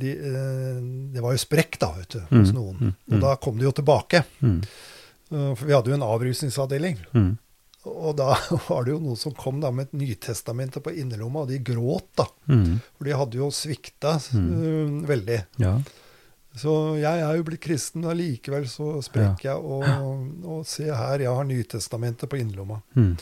de, 0.01 0.10
eh, 0.12 0.82
Det 1.16 1.24
var 1.24 1.32
jo 1.32 1.39
sprekk, 1.39 1.78
da, 1.80 1.93
vet 1.95 2.10
du, 2.18 2.20
hos 2.28 2.51
Mm, 2.51 2.57
noen. 2.57 2.76
mm, 2.82 2.89
mm. 2.91 3.14
Og 3.16 3.22
da 3.24 3.32
kom 3.39 3.55
det 3.55 3.70
jo 3.70 3.72
tilbake. 3.80 4.26
Mm. 4.43 4.57
Eh, 5.32 5.55
For 5.55 5.64
vi 5.70 5.78
hadde 5.78 5.93
jo 5.93 5.95
en 5.95 6.03
avrusningsavdeling. 6.10 6.99
Og 7.88 8.16
da 8.20 8.34
var 8.68 8.84
det 8.84 8.92
jo 8.92 9.00
noen 9.00 9.18
som 9.18 9.32
kom 9.38 9.62
da 9.64 9.72
med 9.72 9.88
et 9.88 9.94
Nytestamentet 10.02 10.84
på 10.84 10.92
innerlomma, 11.00 11.46
og 11.46 11.48
de 11.54 11.60
gråt, 11.64 12.10
da. 12.20 12.26
Mm. 12.52 12.80
For 12.98 13.08
de 13.08 13.18
hadde 13.22 13.40
jo 13.40 13.50
svikta 13.56 14.18
Mm. 14.36 14.52
uh, 14.52 15.08
veldig. 15.08 15.40
Ja. 15.64 15.78
Så 16.60 16.72
jeg 17.00 17.22
er 17.24 17.36
jo 17.38 17.44
blitt 17.48 17.62
kristen, 17.62 18.04
og 18.10 18.18
likevel 18.20 18.66
så 18.68 18.98
sprekker 19.06 19.52
jeg. 19.52 19.58
Og, 19.64 19.86
og 20.50 20.64
se 20.68 20.90
her, 20.90 21.20
jeg 21.24 21.30
har 21.32 21.46
Nytestamentet 21.48 22.28
på 22.30 22.40
innerlomma. 22.42 22.82
Mm. 22.98 23.14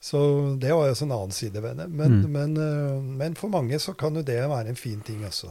Så 0.00 0.20
det 0.62 0.70
var 0.72 0.86
jo 0.88 0.94
en 1.04 1.12
annen 1.12 1.34
side 1.36 1.60
ved 1.60 1.76
det. 1.76 1.88
Men, 1.92 2.22
Mm. 2.22 2.30
men, 2.32 2.56
uh, 2.56 3.02
men 3.02 3.34
for 3.36 3.52
mange 3.52 3.76
så 3.82 3.92
kan 3.98 4.14
jo 4.16 4.22
det 4.24 4.38
være 4.48 4.68
en 4.72 4.76
fin 4.80 5.00
ting 5.04 5.20
også. 5.28 5.50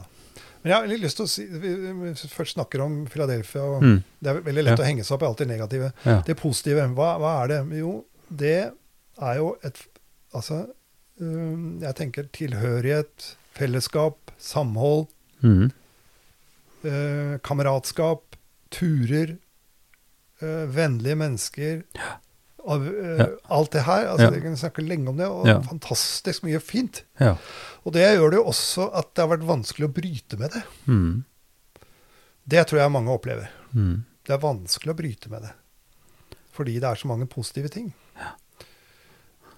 Men 0.64 0.72
jeg 0.74 0.76
har 0.80 0.88
litt 0.89 1.02
lyst 1.06 1.16
til 1.22 1.28
å 1.28 1.30
si, 1.32 1.45
vi 1.45 2.10
først 2.34 2.58
snakker 2.58 2.82
om 2.84 3.06
Philadelphia, 3.08 3.62
og 3.64 3.84
Mm. 3.84 4.02
det 4.20 4.28
er 4.32 4.41
veldig 4.41 4.64
lett 4.64 4.80
Ja. 4.80 4.84
å 4.84 4.88
henge 4.88 5.06
seg 5.06 5.16
opp 5.16 5.22
i 5.22 5.26
alt 5.30 5.38
det 5.38 5.47
negative. 5.47 5.93
Ja. 6.04 6.22
Det 6.26 6.36
positive, 6.36 6.88
hva, 6.95 7.14
hva 7.20 7.43
er 7.43 7.47
det? 7.47 7.78
Jo, 7.80 8.04
det 8.30 8.71
er 9.21 9.36
jo 9.38 9.55
et 9.63 9.86
Altså, 10.36 10.67
øh, 11.21 11.82
jeg 11.82 11.95
tenker 11.97 12.23
tilhørighet, 12.32 13.36
fellesskap, 13.57 14.17
samhold, 14.38 15.07
Mm. 15.41 15.71
eh, 16.86 17.39
kameratskap, 17.43 18.36
turer, 18.71 19.38
eh, 20.41 20.65
vennlige 20.75 21.15
mennesker. 21.15 21.82
Av, 22.67 22.86
eh, 22.88 23.17
Ja. 23.17 23.25
Alt 23.49 23.71
det 23.71 23.82
her. 23.84 24.05
altså 24.07 24.25
Ja. 24.27 24.32
Jeg 24.32 24.41
kan 24.43 24.55
snakke 24.57 24.88
lenge 24.88 25.07
om 25.09 25.17
det, 25.17 25.25
og 25.27 25.47
Ja. 25.47 25.59
fantastisk 25.61 26.43
mye 26.43 26.59
fint. 26.59 27.01
Ja. 27.19 27.36
Og 27.86 27.93
det 27.93 28.01
gjør 28.17 28.30
det 28.30 28.38
jo 28.38 28.43
også 28.45 28.89
at 28.93 29.13
det 29.15 29.27
har 29.27 29.38
vært 29.38 29.47
vanskelig 29.47 29.88
å 29.88 29.93
bryte 29.93 30.38
med 30.38 30.51
det. 30.51 30.63
Mm. 30.88 31.23
Det 32.47 32.67
tror 32.67 32.80
jeg 32.80 32.91
mange 32.91 33.09
opplever. 33.09 33.49
Mm. 33.73 34.03
Det 34.25 34.34
er 34.34 34.38
vanskelig 34.38 34.93
å 34.93 34.97
bryte 34.97 35.30
med 35.30 35.41
det. 35.41 35.51
Fordi 36.53 36.73
det 36.73 36.84
er 36.84 36.95
så 36.95 37.07
mange 37.07 37.25
positive 37.27 37.69
ting. 37.69 37.93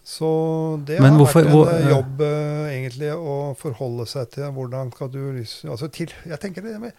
Så 0.03 0.27
det 0.85 0.99
Men 0.99 1.13
har 1.13 1.19
hvorfor- 1.19 1.43
vært 1.43 1.45
en 1.45 1.51
hvor- 1.53 1.71
ja. 1.79 1.89
jobb, 1.93 2.21
uh, 2.21 2.69
egentlig, 2.73 3.11
å 3.13 3.55
forholde 3.55 4.07
seg 4.07 4.31
til 4.31 4.43
hvordan 4.51 4.91
skal 4.95 5.09
du 5.13 5.19
altså 5.69 5.91
til, 5.91 6.09
Jeg 6.25 6.39
tenker 6.39 6.61
det 6.63 6.79
med 6.81 6.93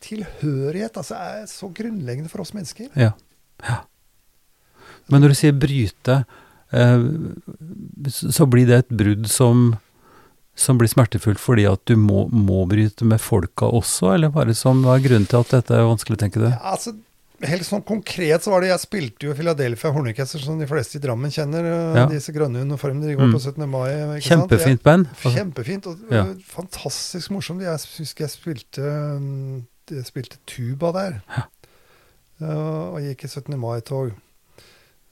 tilhørighet 0.00 0.92
altså, 0.98 1.14
er 1.14 1.46
så 1.46 1.70
grunnleggende 1.72 2.28
for 2.28 2.40
oss 2.42 2.52
mennesker. 2.52 2.88
Ja. 2.96 3.12
ja. 3.62 3.78
Men 5.08 5.22
når 5.22 5.28
du 5.28 5.34
sier 5.34 5.52
bryte, 5.52 6.24
uh, 6.74 7.08
så 8.08 8.46
blir 8.50 8.66
det 8.66 8.78
et 8.84 8.88
brudd 8.90 9.28
som, 9.30 9.78
som 10.58 10.76
blir 10.78 10.88
smertefullt 10.90 11.38
fordi 11.38 11.64
at 11.70 11.84
du 11.86 11.94
må, 11.96 12.26
må 12.30 12.66
bryte 12.68 13.06
med 13.06 13.20
folka 13.22 13.70
også, 13.70 14.14
eller 14.16 14.28
bare 14.34 14.52
som 14.54 14.82
hva 14.82 14.98
er 14.98 15.06
grunnen 15.06 15.28
til 15.30 15.38
at 15.40 15.48
dette 15.54 15.70
er 15.78 15.86
vanskelig, 15.86 16.18
tenker 16.18 16.40
du? 16.42 16.48
Ja, 16.50 16.58
altså, 16.74 16.96
helt 17.42 17.62
sånn 17.62 17.84
konkret 17.86 18.42
så 18.42 18.50
var 18.50 18.60
det 18.60 18.68
Jeg 18.70 18.80
spilte 18.80 19.26
jo 19.28 19.34
Philadelphia 19.34 19.92
Hornorkester, 19.92 20.38
som 20.42 20.58
de 20.58 20.66
fleste 20.66 20.96
i 20.98 21.00
Drammen 21.00 21.30
kjenner. 21.30 21.64
eh, 21.64 21.94
Ja. 22.00 22.06
Disse 22.06 22.32
grønne 22.34 22.62
uniformene 22.64 23.06
de 23.06 23.14
går 23.16 23.28
Mm. 23.28 23.32
på 23.34 23.40
17. 23.40 23.68
mai. 23.68 24.20
Kjempefint 24.20 24.82
band. 24.82 25.06
Kjempefint 25.22 25.86
og 25.86 25.98
Ja. 26.10 26.24
fantastisk 26.42 27.30
morsomt. 27.30 27.60
Jeg 27.62 27.78
husker 27.98 28.26
jeg 28.26 28.30
spilte, 28.30 28.82
mm, 29.20 29.66
jeg 29.90 30.04
spilte 30.04 30.36
tuba 30.46 30.92
der. 30.92 31.22
Ja, 32.40 32.54
og 32.94 33.00
gikk 33.02 33.24
i 33.24 33.28
17. 33.28 33.58
mai-tog. 33.58 34.12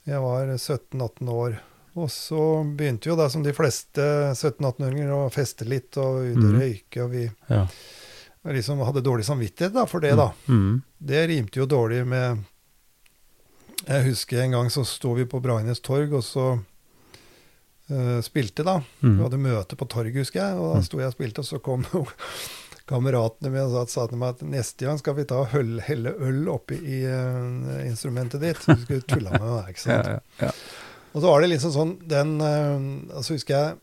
Jeg 0.07 0.20
var 0.20 0.47
17-18 0.57 1.29
år. 1.29 1.59
Og 1.97 2.09
så 2.11 2.62
begynte 2.77 3.07
jo 3.09 3.16
da, 3.16 3.27
som 3.29 3.43
de 3.43 3.53
fleste 3.57 3.97
17-18-åringer, 4.37 5.09
å 5.11 5.33
feste 5.33 5.64
litt 5.66 5.97
og 5.97 6.22
ut 6.27 6.37
og 6.37 6.43
Mhm. 6.53 6.61
røyke. 6.61 7.05
Og 7.05 7.11
vi 7.11 7.31
Ja. 7.51 7.66
Liksom 8.55 8.78
hadde 8.86 9.03
dårlig 9.03 9.24
samvittighet 9.26 9.72
da, 9.74 9.86
for 9.86 10.01
det, 10.01 10.12
da. 10.16 10.30
Mm. 10.49 10.82
Det 10.99 11.24
rimte 11.28 11.59
jo 11.59 11.66
dårlig 11.66 12.05
med 12.07 12.44
Jeg 13.86 14.05
husker 14.09 14.40
en 14.42 14.51
gang 14.57 14.70
så 14.70 14.84
sto 14.86 15.12
vi 15.14 15.24
på 15.28 15.40
Braines 15.42 15.80
torg, 15.84 16.12
og 16.16 16.22
så 16.24 16.47
uh, 17.90 18.20
spilte, 18.24 18.64
da. 18.66 18.78
Vi 19.01 19.09
Mm. 19.09 19.20
hadde 19.22 19.38
møte 19.38 19.76
på 19.76 19.86
torget, 19.88 20.16
husker 20.16 20.40
jeg, 20.42 20.57
og 20.59 20.72
da 20.74 20.78
Mm. 20.80 20.84
sto 20.84 20.99
jeg 20.99 21.07
og 21.07 21.12
spilte, 21.14 21.38
og 21.38 21.44
så 21.47 21.59
kom 21.62 21.84
kameratene 22.90 23.51
mine 23.51 23.64
og 23.66 23.86
sa, 23.88 24.01
sa 24.01 24.07
til 24.09 24.18
meg 24.18 24.34
at 24.36 24.42
neste 24.47 24.86
gang 24.86 24.99
skal 24.99 25.14
vi 25.14 25.24
ta 25.24 25.40
og 25.42 25.49
helle 25.51 26.12
øl 26.22 26.49
oppi 26.49 26.76
i 26.78 27.01
uh, 27.07 27.82
instrumentet 27.86 28.40
ditt. 28.40 28.62
Du 28.66 28.76
skulle 28.84 29.03
tulla 29.03 29.30
med 29.32 29.42
meg, 29.51 29.72
ikke 29.74 29.84
sant. 29.86 30.07
ja, 30.07 30.20
ja. 30.47 30.53
Og 31.16 31.22
så 31.22 31.28
var 31.30 31.40
det 31.40 31.49
liksom 31.55 31.72
sånn 31.72 31.92
den 32.07 32.34
uh, 32.44 33.16
Altså 33.16 33.34
husker 33.34 33.55
jeg 33.57 33.76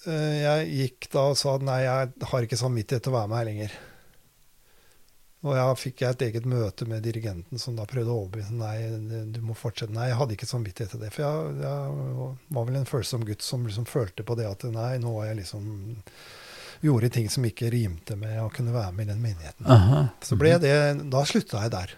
jeg 0.00 0.68
gikk 0.72 1.10
da 1.12 1.20
og 1.28 1.34
sa 1.36 1.58
nei, 1.60 1.82
jeg 1.84 2.12
har 2.30 2.44
ikke 2.46 2.56
samvittighet 2.56 3.02
til 3.04 3.12
å 3.12 3.18
være 3.18 3.28
med 3.28 3.36
her 3.36 3.44
lenger. 3.50 3.72
Og 5.40 5.54
ja, 5.56 5.64
fikk 5.72 6.02
jeg 6.04 6.12
et 6.18 6.22
eget 6.26 6.44
møte 6.44 6.84
med 6.84 7.00
dirigenten 7.06 7.56
som 7.58 7.76
da 7.78 7.86
prøvde 7.88 8.12
å 8.12 8.18
overbevise 8.26 8.52
nei, 8.52 8.74
du 9.32 9.38
må 9.40 9.54
fortsette. 9.56 9.94
Nei, 9.96 10.10
jeg 10.10 10.18
hadde 10.20 10.36
ikke 10.36 10.48
samvittighet 10.50 10.92
til 10.92 11.00
det. 11.00 11.08
For 11.14 11.24
jeg, 11.24 11.54
jeg 11.62 12.26
var 12.58 12.66
vel 12.68 12.76
en 12.82 12.90
følsom 12.90 13.24
gutt 13.24 13.40
som 13.46 13.64
liksom 13.64 13.86
følte 13.88 14.26
på 14.28 14.36
det 14.36 14.44
at 14.50 14.66
nei, 14.68 14.98
nå 15.00 15.14
var 15.16 15.30
jeg 15.30 15.40
liksom 15.44 15.70
Gjorde 16.80 17.10
ting 17.12 17.26
som 17.28 17.44
ikke 17.44 17.68
rimte 17.74 18.14
med 18.16 18.38
å 18.40 18.46
kunne 18.48 18.72
være 18.72 18.94
med 18.96 19.04
i 19.04 19.08
den 19.10 19.18
menigheten. 19.20 19.66
Aha. 19.68 19.98
Så 20.24 20.38
ble 20.40 20.54
det 20.62 20.70
Da 21.12 21.24
slutta 21.28 21.60
jeg 21.66 21.72
der. 21.74 21.90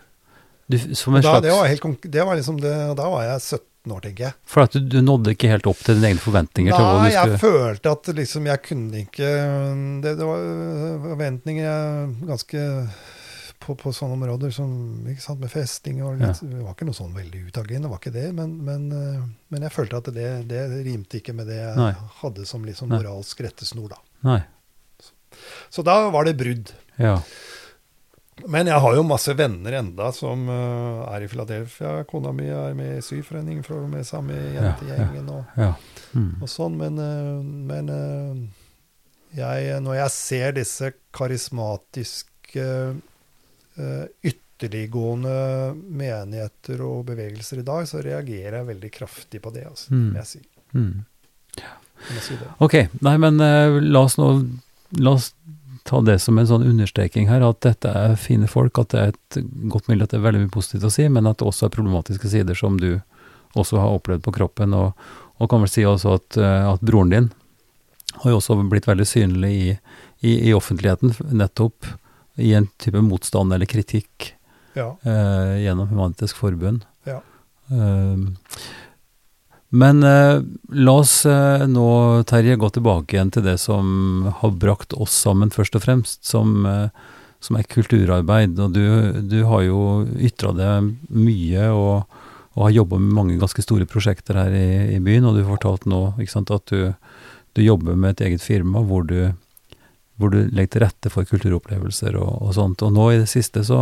Du, 0.67 0.75
som 0.99 1.15
en 1.15 1.23
Da, 1.23 1.37
slags, 1.37 1.45
det 1.45 1.53
var 1.55 1.69
helt, 1.71 2.07
det 2.17 2.25
var 2.27 2.39
liksom 2.41 2.59
det, 2.59 2.73
da 2.99 3.07
var 3.13 3.23
jeg 3.29 3.45
17 3.45 3.95
år, 3.95 4.01
tenker 4.03 4.25
jeg. 4.25 4.35
for 4.47 4.65
at 4.65 4.75
du, 4.75 4.81
du 4.91 4.99
nådde 5.03 5.35
ikke 5.37 5.51
helt 5.53 5.67
opp 5.71 5.79
til 5.87 5.99
dine 6.01 6.11
egne 6.11 6.23
forventninger 6.23 6.75
Nei, 6.75 7.13
jeg 7.15 7.39
følte 7.43 7.93
at 7.95 8.11
liksom 8.15 8.47
jeg 8.51 8.63
kunne 8.67 9.03
ikke 9.05 9.31
Det, 10.03 10.17
det 10.19 10.29
var 10.33 10.45
forventninger 11.07 11.67
jeg 11.67 12.13
ganske 12.31 12.67
på, 13.63 13.77
på 13.79 13.93
sånne 13.95 14.17
områder 14.19 14.53
som 14.55 14.73
ikke 15.11 15.25
sant, 15.25 15.41
med 15.43 15.53
festing 15.53 16.03
og 16.05 16.19
litt, 16.21 16.41
Det 16.43 16.61
var 16.63 16.75
ikke 16.75 16.89
noe 16.89 16.99
sånn 16.99 17.15
veldig 17.17 17.45
utagerende, 17.49 17.87
det 17.89 17.93
var 17.93 18.03
ikke 18.03 18.15
det. 18.17 18.27
Men, 18.37 18.57
men, 18.67 18.89
øh, 18.93 19.23
men 19.55 19.67
jeg 19.67 19.75
følte 19.75 20.01
at 20.03 20.11
det, 20.17 20.29
det 20.51 20.63
rimte 20.87 21.21
ikke 21.21 21.35
med 21.39 21.49
det 21.51 21.61
jeg 21.61 21.79
Nei. 21.79 21.93
hadde 22.21 22.47
som 22.49 22.67
liksom 22.67 22.93
moralsk 22.93 23.41
rettesnor, 23.47 23.95
da. 23.95 24.01
Nei. 24.29 24.41
Så 25.73 25.83
da 25.87 25.97
var 26.13 26.29
det 26.29 26.37
brudd. 26.41 26.75
Ja. 27.01 27.17
Men 28.49 28.67
jeg 28.67 28.81
har 28.83 28.97
jo 28.97 29.05
masse 29.07 29.35
venner 29.39 29.77
enda 29.79 30.09
som 30.17 30.49
uh, 30.49 31.05
er 31.13 31.25
i 31.25 31.29
Philadelphia. 31.31 32.01
Kona 32.09 32.33
mi 32.35 32.49
er 32.51 32.75
med 32.75 32.99
i 32.99 33.05
syforening, 33.05 33.61
for 33.67 33.87
med 33.91 34.07
samme 34.09 34.35
Ja, 34.35 34.73
jentegjengen. 34.73 35.29
og 35.31 35.61
ja. 35.61 35.75
Mm. 36.17 36.43
og 36.43 36.51
sånn, 36.51 36.77
men, 36.81 36.99
uh, 36.99 37.45
men 37.45 37.93
uh, 37.93 38.63
jeg, 39.37 39.81
når 39.85 39.97
jeg 40.01 40.15
ser 40.17 40.57
disse 40.59 40.91
karismatiske, 41.17 42.61
eh, 42.61 42.95
ytterliggående 44.23 45.75
menigheter 45.75 46.83
og 46.87 47.07
bevegelser 47.09 47.59
i 47.63 47.67
dag, 47.67 47.87
så 47.89 48.03
reagerer 48.05 48.59
jeg 48.61 48.69
veldig 48.69 48.91
kraftig 48.95 49.41
på 49.43 49.51
det, 49.55 49.65
altså, 49.67 49.91
Mm. 49.93 50.13
må 50.13 50.19
jeg 50.21 50.27
si. 50.27 50.41
Mm. 50.75 51.05
Må 52.03 52.15
jeg 52.17 52.23
si. 52.27 52.37
Ok, 52.61 52.75
nei, 53.01 53.17
men 53.19 53.41
uh, 53.41 53.81
la 53.81 54.05
oss 54.07 54.19
nå 54.19 54.29
La 55.01 55.15
oss 55.17 55.31
ta 55.89 56.03
det 56.05 56.19
som 56.21 56.37
en 56.39 56.47
sånn 56.47 56.67
understreking 56.69 57.31
her, 57.31 57.41
at 57.41 57.63
dette 57.65 57.89
er 57.89 58.13
fine 58.21 58.45
folk, 58.47 58.77
at 58.79 58.91
det 58.93 58.99
er 59.01 59.09
et 59.15 59.39
godt 59.73 59.89
mulig 59.89 60.05
at 60.05 60.11
det 60.13 60.19
er 60.19 60.27
veldig 60.27 60.43
mye 60.43 60.53
positivt 60.53 60.85
å 60.85 60.91
si, 60.93 61.07
men 61.09 61.27
at 61.27 61.39
det 61.41 61.47
også 61.49 61.65
er 61.67 61.73
problematiske 61.73 62.29
sider 62.29 62.55
som 62.55 62.77
du 62.79 63.01
også 63.57 63.81
har 63.81 63.89
opplevd 63.97 64.23
på 64.27 64.35
kroppen, 64.37 64.75
og, 64.77 64.93
og 65.41 65.49
kan 65.49 65.65
vel 65.65 65.73
si 65.73 65.87
også 65.89 66.13
at, 66.21 66.37
uh, 66.37 66.75
at 66.75 66.85
broren 66.85 67.11
din 67.15 67.31
har 68.21 68.31
jo 68.35 68.37
også 68.43 68.59
blitt 68.69 68.87
veldig 68.87 69.07
synlig 69.09 69.53
i, 69.57 69.73
i, 70.21 70.35
i 70.51 70.53
offentligheten, 70.53 71.17
nettopp 71.33 71.89
i 72.41 72.55
en 72.57 72.69
type 72.81 73.01
motstand 73.05 73.53
eller 73.53 73.67
kritikk 73.69 74.33
Ja. 74.75 74.95
eh, 75.05 75.59
gjennom 75.67 75.89
Humanitisk 75.91 76.37
Forbund. 76.41 76.85
Ja. 77.05 77.19
Eh, 77.71 78.17
men 79.73 80.03
eh, 80.05 80.41
la 80.77 80.93
oss 81.01 81.25
eh, 81.27 81.65
nå, 81.67 81.87
Terje, 82.29 82.57
gå 82.61 82.69
tilbake 82.75 83.17
igjen 83.17 83.31
til 83.33 83.45
det 83.47 83.55
som 83.61 84.27
har 84.43 84.51
brakt 84.61 84.93
oss 84.93 85.15
sammen, 85.17 85.49
først 85.53 85.79
og 85.79 85.85
fremst, 85.87 86.19
som, 86.29 86.67
eh, 86.69 86.89
som 87.41 87.57
er 87.57 87.69
kulturarbeid. 87.73 88.59
Og 88.61 88.75
du, 88.77 88.83
du 89.33 89.39
har 89.49 89.63
jo 89.65 89.79
ytra 90.21 90.53
deg 90.57 90.91
mye 91.09 91.71
og, 91.73 92.19
og 92.53 92.67
har 92.67 92.75
jobba 92.83 93.01
med 93.01 93.17
mange 93.17 93.39
ganske 93.41 93.65
store 93.65 93.89
prosjekter 93.89 94.37
her 94.43 94.53
i, 94.53 94.67
i 94.97 95.01
byen, 95.01 95.25
og 95.31 95.41
du 95.41 95.45
fortalte 95.49 95.89
nå 95.89 96.03
ikke 96.21 96.35
sant, 96.37 96.53
at 96.53 96.69
du, 96.69 96.93
du 97.57 97.65
jobber 97.65 97.97
med 97.97 98.13
et 98.19 98.27
eget 98.29 98.45
firma 98.45 98.85
hvor 98.85 99.09
du, 99.09 99.33
hvor 100.23 100.31
du 100.33 100.39
legger 100.55 100.73
til 100.77 100.85
rette 100.87 101.09
for 101.13 101.23
kulturopplevelser 101.29 102.13
og, 102.21 102.33
og 102.47 102.51
sånt. 102.57 102.79
Og 102.87 102.91
nå 102.95 103.05
i 103.13 103.19
det 103.21 103.29
siste 103.33 103.61
så, 103.67 103.81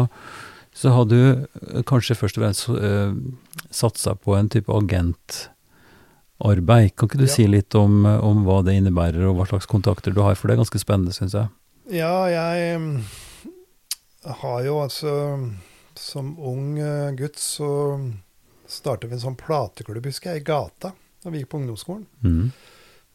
så 0.76 0.86
har 0.96 1.04
du 1.10 1.18
eh, 1.20 1.82
kanskje 1.88 2.16
først 2.18 2.36
og 2.40 2.44
fremst 2.46 2.62
uh, 2.72 3.12
satsa 3.74 4.12
på 4.16 4.30
en 4.38 4.48
type 4.52 4.70
agentarbeid. 4.72 5.50
Kan 6.96 7.06
ikke 7.10 7.20
du 7.20 7.26
Ja. 7.28 7.34
si 7.34 7.44
litt 7.46 7.74
om, 7.78 7.92
eh, 8.06 8.20
om 8.24 8.44
hva 8.46 8.60
det 8.64 8.74
innebærer, 8.80 9.22
og 9.28 9.36
hva 9.38 9.46
slags 9.50 9.66
kontakter 9.70 10.10
du 10.14 10.20
har? 10.24 10.34
For 10.34 10.44
det 10.48 10.54
er 10.56 10.62
ganske 10.64 10.80
spennende, 10.82 11.12
syns 11.16 11.34
jeg. 11.36 11.48
Ja, 11.90 12.14
jeg 12.30 12.78
mm, 12.80 12.98
har 14.40 14.60
jo 14.64 14.74
altså 14.84 15.10
Som 16.00 16.36
ung 16.38 16.78
eh, 16.78 17.10
gutt 17.18 17.36
så 17.36 17.66
startet 18.70 19.10
vi 19.10 19.14
en 19.18 19.24
sånn 19.24 19.36
plateklubb, 19.36 20.06
husker 20.06 20.30
jeg, 20.32 20.40
i 20.40 20.44
gata 20.46 20.92
da 21.20 21.26
vi 21.34 21.38
gikk 21.42 21.50
på 21.52 21.58
ungdomsskolen. 21.60 22.06
Mhm. 22.24 22.46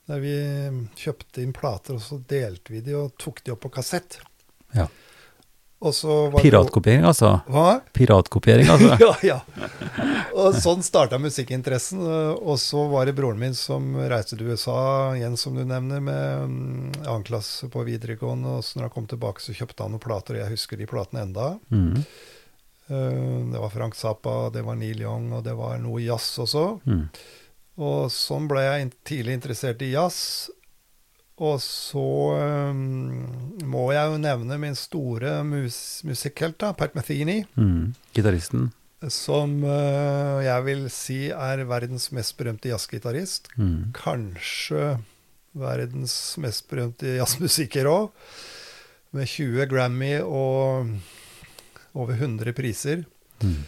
Der 0.06 0.20
vi 0.22 0.36
mm, 0.70 0.84
kjøpte 1.00 1.42
inn 1.42 1.54
plater, 1.56 1.98
og 1.98 2.02
så 2.06 2.20
delte 2.30 2.74
vi 2.76 2.82
de 2.86 2.94
og 3.00 3.16
tok 3.18 3.42
de 3.46 3.54
opp 3.56 3.64
på 3.66 3.72
kassett. 3.80 4.20
Ja. 4.76 4.86
Og 5.86 5.92
så 5.94 6.30
var 6.32 6.42
Piratkopiering, 6.42 7.04
altså. 7.06 7.32
Hva? 7.52 7.80
Piratkopiering, 7.94 8.70
altså. 8.74 8.96
ja, 9.06 9.12
ja. 9.26 9.40
Og 10.34 10.56
sånn 10.58 10.82
starta 10.86 11.20
musikkinteressen. 11.22 12.00
Og 12.38 12.56
så 12.62 12.86
var 12.90 13.06
det 13.10 13.14
broren 13.18 13.42
min 13.42 13.58
som 13.58 13.92
reiste 14.10 14.38
til 14.38 14.48
USA, 14.54 14.78
igjen 15.18 15.36
som 15.38 15.58
du 15.58 15.64
nevner, 15.68 16.02
med 16.02 16.54
mm, 16.54 16.96
annen 17.04 17.26
klasse 17.28 17.70
på 17.74 17.84
videregående. 17.86 18.56
Og 18.60 18.66
så 18.66 18.80
når 18.80 18.88
han 18.88 18.96
kom 18.96 19.10
tilbake, 19.12 19.44
så 19.44 19.54
kjøpte 19.58 19.86
han 19.86 19.94
noen 19.98 20.06
plater, 20.06 20.38
og 20.40 20.46
jeg 20.46 20.56
husker 20.56 20.80
de 20.82 20.90
platene 20.90 21.26
enda. 21.28 21.52
Mhm. 21.74 22.06
Eh, 22.88 23.52
Det 23.52 23.62
var 23.62 23.70
Frank 23.74 23.96
Zappa, 23.98 24.50
det 24.54 24.62
var 24.66 24.76
Neil 24.78 25.00
Young, 25.02 25.32
og 25.34 25.44
det 25.44 25.54
var 25.58 25.78
noe 25.82 26.02
jazz 26.06 26.38
også. 26.46 26.68
Mhm. 26.86 27.08
Og 27.76 28.08
sånn 28.14 28.48
ble 28.48 28.64
jeg 28.64 28.92
tidlig 29.08 29.36
interessert 29.40 29.82
i 29.84 29.92
jazz. 29.92 30.50
Og 31.44 31.58
så 31.60 32.06
um, 32.72 33.26
må 33.68 33.90
jeg 33.92 34.14
jo 34.14 34.20
nevne 34.24 34.58
min 34.62 34.78
store 34.80 35.42
mus 35.44 35.78
musikkhelt, 36.08 36.58
da, 36.64 36.72
Pat 36.78 36.96
Metheny. 36.96 37.42
Mhm. 37.60 37.92
Gitaristen. 38.16 38.70
Som 39.12 39.60
uh, 39.68 40.40
jeg 40.42 40.66
vil 40.66 40.86
si 40.90 41.20
er 41.30 41.66
verdens 41.68 42.08
mest 42.16 42.38
berømte 42.40 42.72
jazzgitarist. 42.72 43.52
Mm. 43.60 43.92
Kanskje 43.94 44.96
verdens 45.56 46.16
mest 46.42 46.66
berømte 46.72 47.18
jazzmusiker 47.20 47.92
òg. 47.92 48.08
Med 49.16 49.30
20 49.30 49.68
Grammy 49.72 50.16
og 50.24 50.90
over 51.96 52.16
100 52.18 52.56
priser. 52.56 53.04
Mm. 53.44 53.62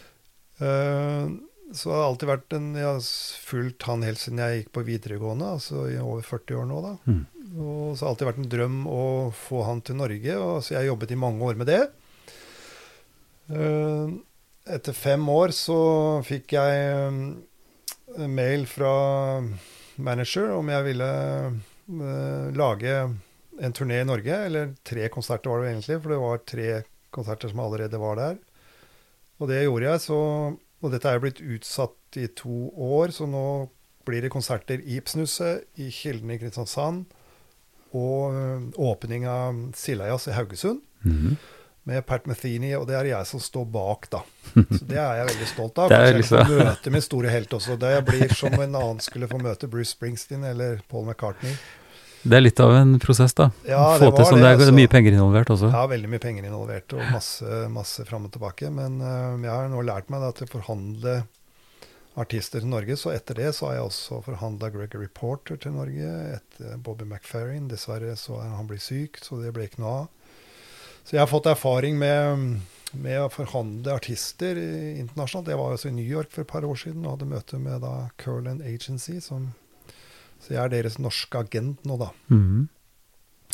Eh, 0.58 1.30
så 1.74 1.90
det 1.90 1.96
har 1.98 2.06
alltid 2.08 2.30
vært 2.30 2.54
en 2.56 2.68
Jeg 2.78 2.88
har 2.88 3.08
fulgt 3.50 3.88
han 3.90 4.06
helt 4.08 4.22
siden 4.22 4.40
jeg 4.40 4.62
gikk 4.62 4.70
på 4.78 4.86
videregående, 4.88 5.50
altså 5.58 5.88
i 5.92 5.98
over 6.00 6.24
40 6.24 6.62
år 6.62 6.70
nå, 6.70 6.78
da. 6.86 6.94
Mm. 7.10 7.24
Og 7.58 7.98
så 7.98 8.06
har 8.06 8.08
det 8.08 8.12
alltid 8.12 8.30
vært 8.30 8.42
en 8.44 8.52
drøm 8.54 8.78
å 8.92 9.04
få 9.36 9.64
han 9.68 9.82
til 9.84 10.00
Norge, 10.00 10.38
og 10.38 10.62
så 10.64 10.74
jeg 10.74 10.82
har 10.82 10.90
jobbet 10.92 11.14
i 11.16 11.20
mange 11.20 11.48
år 11.48 11.60
med 11.60 11.72
det. 11.72 11.84
Eh, 13.52 14.16
Etter 14.68 14.96
fem 14.96 15.24
år 15.32 15.54
så 15.56 15.80
fikk 16.28 16.58
jeg 16.58 16.80
eh, 16.92 18.28
mail 18.28 18.66
fra 18.68 18.92
manager 20.04 20.52
om 20.58 20.68
jeg 20.72 20.88
ville 20.90 21.12
eh, 21.48 22.50
lage 22.58 22.98
en 23.58 23.74
turné 23.74 24.02
i 24.04 24.08
Norge, 24.08 24.40
eller 24.50 24.76
tre 24.86 25.08
konserter 25.14 25.50
var 25.50 25.64
det 25.64 25.72
egentlig, 25.72 26.00
for 26.04 26.14
det 26.14 26.22
var 26.22 26.44
tre 26.44 26.70
konserter 27.16 27.52
som 27.52 27.64
allerede 27.64 28.02
var 28.02 28.20
der. 28.20 28.38
Og 29.40 29.50
det 29.50 29.64
gjorde 29.64 29.88
jeg, 29.88 30.04
så 30.04 30.20
Og 30.84 30.92
dette 30.94 31.10
er 31.10 31.18
jo 31.18 31.24
blitt 31.26 31.42
utsatt 31.42 32.18
i 32.22 32.28
to 32.38 32.70
år, 32.78 33.10
så 33.16 33.26
nå 33.30 33.70
blir 34.08 34.22
det 34.24 34.30
konserter 34.32 34.80
i 34.86 35.00
Ibsenhuset, 35.02 35.66
i 35.82 35.90
Kilden 35.92 36.32
i 36.32 36.38
Kristiansand, 36.40 37.06
og 37.98 38.34
ø, 38.36 38.44
åpning 38.92 39.26
av 39.28 39.58
Sildajazz 39.76 40.28
i 40.30 40.36
Haugesund 40.38 40.82
Mhm. 41.04 41.38
med 41.88 42.06
Pat 42.06 42.26
Metheny, 42.28 42.74
og 42.76 42.86
det 42.88 42.96
er 42.98 43.06
jeg 43.06 43.26
som 43.26 43.40
står 43.40 43.66
bak, 43.72 44.10
da. 44.12 44.20
Så 44.78 44.84
det 44.90 44.98
er 45.00 45.22
jeg 45.22 45.28
veldig 45.30 45.48
stolt 45.48 45.78
av. 45.80 45.90
Kanskje 45.90 46.08
jeg 46.12 46.16
liksom- 46.22 46.46
får 46.50 46.66
møte 46.66 46.92
min 46.92 47.02
store 47.02 47.30
helt 47.30 47.50
også. 47.54 47.78
Det 47.80 48.06
blir 48.06 48.34
som 48.36 48.54
en 48.60 48.76
annen 48.76 49.00
skulle 49.00 49.28
få 49.28 49.40
møte 49.42 49.70
Bruce 49.72 49.96
Springsteen 49.96 50.44
eller 50.44 50.82
Paul 50.90 51.06
McCartney. 51.06 51.56
Det 52.24 52.38
er 52.38 52.44
litt 52.44 52.60
av 52.60 52.74
en 52.76 52.98
prosess, 53.00 53.34
da. 53.38 53.50
Ja, 53.68 53.84
Få 54.00 54.10
det 54.10 54.18
til 54.18 54.26
som 54.26 54.36
sånn. 54.36 54.42
det, 54.42 54.50
Det 54.50 54.54
er 54.56 54.66
altså. 54.66 54.76
mye 54.80 54.92
penger 54.92 55.16
involvert 55.16 55.52
også. 55.54 55.70
Ja, 55.72 55.86
veldig 55.88 56.10
mye 56.12 56.24
penger 56.24 56.48
involvert 56.50 56.94
og 56.98 57.04
masse, 57.14 57.64
masse 57.72 58.06
fram 58.10 58.26
og 58.28 58.34
tilbake. 58.34 58.72
Men 58.74 59.00
uh, 59.04 59.38
jeg 59.40 59.52
har 59.54 59.70
nå 59.72 59.84
lært 59.86 60.10
meg 60.14 60.26
da, 60.26 60.32
til 60.36 60.50
å 60.50 60.54
forhandle 60.58 61.18
artister 62.18 62.64
til 62.64 62.72
Norge. 62.72 62.98
Så 62.98 63.14
etter 63.14 63.38
det 63.38 63.52
så 63.56 63.70
har 63.70 63.78
jeg 63.78 63.90
også 63.92 64.22
forhandla 64.26 64.72
Gregory 64.74 65.08
Porter 65.14 65.60
til 65.62 65.76
Norge. 65.78 66.14
Etter 66.40 66.80
Bobby 66.84 67.06
McFerrin. 67.06 67.70
Dessverre 67.72 68.16
så 68.20 68.42
er 68.42 68.56
han 68.58 68.68
blitt 68.70 68.86
syk, 68.86 69.22
så 69.24 69.40
det 69.44 69.54
ble 69.56 69.70
ikke 69.70 69.84
noe 69.84 69.94
av. 70.02 70.10
Så 71.08 71.16
jeg 71.16 71.22
har 71.22 71.30
fått 71.32 71.48
erfaring 71.48 71.96
med, 72.02 72.58
med 72.98 73.22
å 73.22 73.30
forhandle 73.32 73.94
artister 73.96 74.58
internasjonalt. 74.60 75.54
Jeg 75.54 75.62
var 75.62 75.78
også 75.78 75.92
i 75.94 75.96
New 75.96 76.10
York 76.10 76.34
for 76.34 76.44
et 76.44 76.52
par 76.52 76.68
år 76.68 76.82
siden 76.82 77.06
og 77.06 77.14
hadde 77.16 77.30
møte 77.32 77.62
med 77.62 77.86
da 77.86 77.94
Curland 78.20 78.66
Agency. 78.66 79.22
Som, 79.24 79.54
så 80.48 80.56
jeg 80.56 80.64
er 80.64 80.72
deres 80.72 80.96
norske 81.04 81.40
agent 81.44 81.84
nå, 81.84 81.98
da. 82.00 82.08
Mm. 82.32 82.70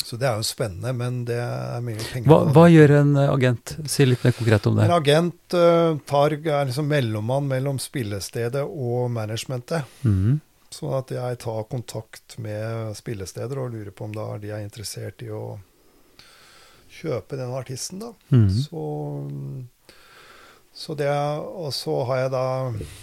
Så 0.04 0.18
det 0.20 0.26
er 0.28 0.38
jo 0.38 0.46
spennende, 0.46 0.92
men 0.94 1.22
det 1.26 1.38
er 1.40 1.82
mye 1.82 1.98
penger. 1.98 2.28
Hva, 2.30 2.38
hva 2.54 2.64
gjør 2.70 2.92
en 3.00 3.14
eh, 3.18 3.30
agent? 3.32 3.72
Si 3.90 4.06
litt 4.06 4.22
mer 4.26 4.34
konkret 4.36 4.66
om 4.68 4.78
det. 4.78 4.86
En 4.86 4.94
agent 4.94 5.56
uh, 5.56 5.96
tar, 6.06 6.36
er 6.38 6.68
liksom 6.68 6.86
mellommann 6.90 7.48
mellom 7.50 7.80
spillestedet 7.82 8.62
og 8.62 9.08
managementet. 9.14 9.88
Mm. 10.06 10.42
Sånn 10.74 10.96
at 10.98 11.14
jeg 11.14 11.38
tar 11.42 11.66
kontakt 11.70 12.36
med 12.42 12.92
spillesteder 12.98 13.62
og 13.62 13.74
lurer 13.74 13.94
på 13.96 14.06
om 14.06 14.14
da 14.14 14.28
de 14.42 14.52
er 14.54 14.62
interessert 14.62 15.24
i 15.24 15.30
å 15.34 15.56
kjøpe 16.94 17.38
den 17.40 17.54
artisten, 17.56 18.04
da. 18.04 18.12
Mm. 18.30 18.48
Så, 18.60 18.84
så 20.74 20.94
det 20.98 21.10
Og 21.10 21.72
så 21.74 21.96
har 22.10 22.24
jeg 22.26 22.34
da 22.34 22.46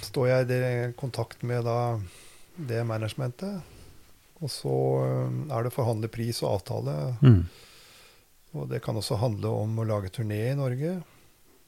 står 0.05 0.31
jeg 0.31 0.61
i 0.61 0.93
kontakt 0.99 1.43
med 1.43 1.65
da 1.67 1.81
det 2.55 2.85
managementet. 2.85 3.70
Og 4.41 4.49
så 4.49 4.75
eh, 5.05 5.55
er 5.57 5.63
det 5.67 5.73
forhandle 5.75 6.09
pris 6.11 6.41
og 6.43 6.55
avtale. 6.59 6.95
Mm. 7.21 7.43
Og 8.57 8.67
det 8.69 8.81
kan 8.83 8.97
også 8.99 9.15
handle 9.21 9.47
om 9.63 9.77
å 9.79 9.85
lage 9.87 10.09
turné 10.11 10.51
i 10.51 10.55
Norge. 10.59 10.97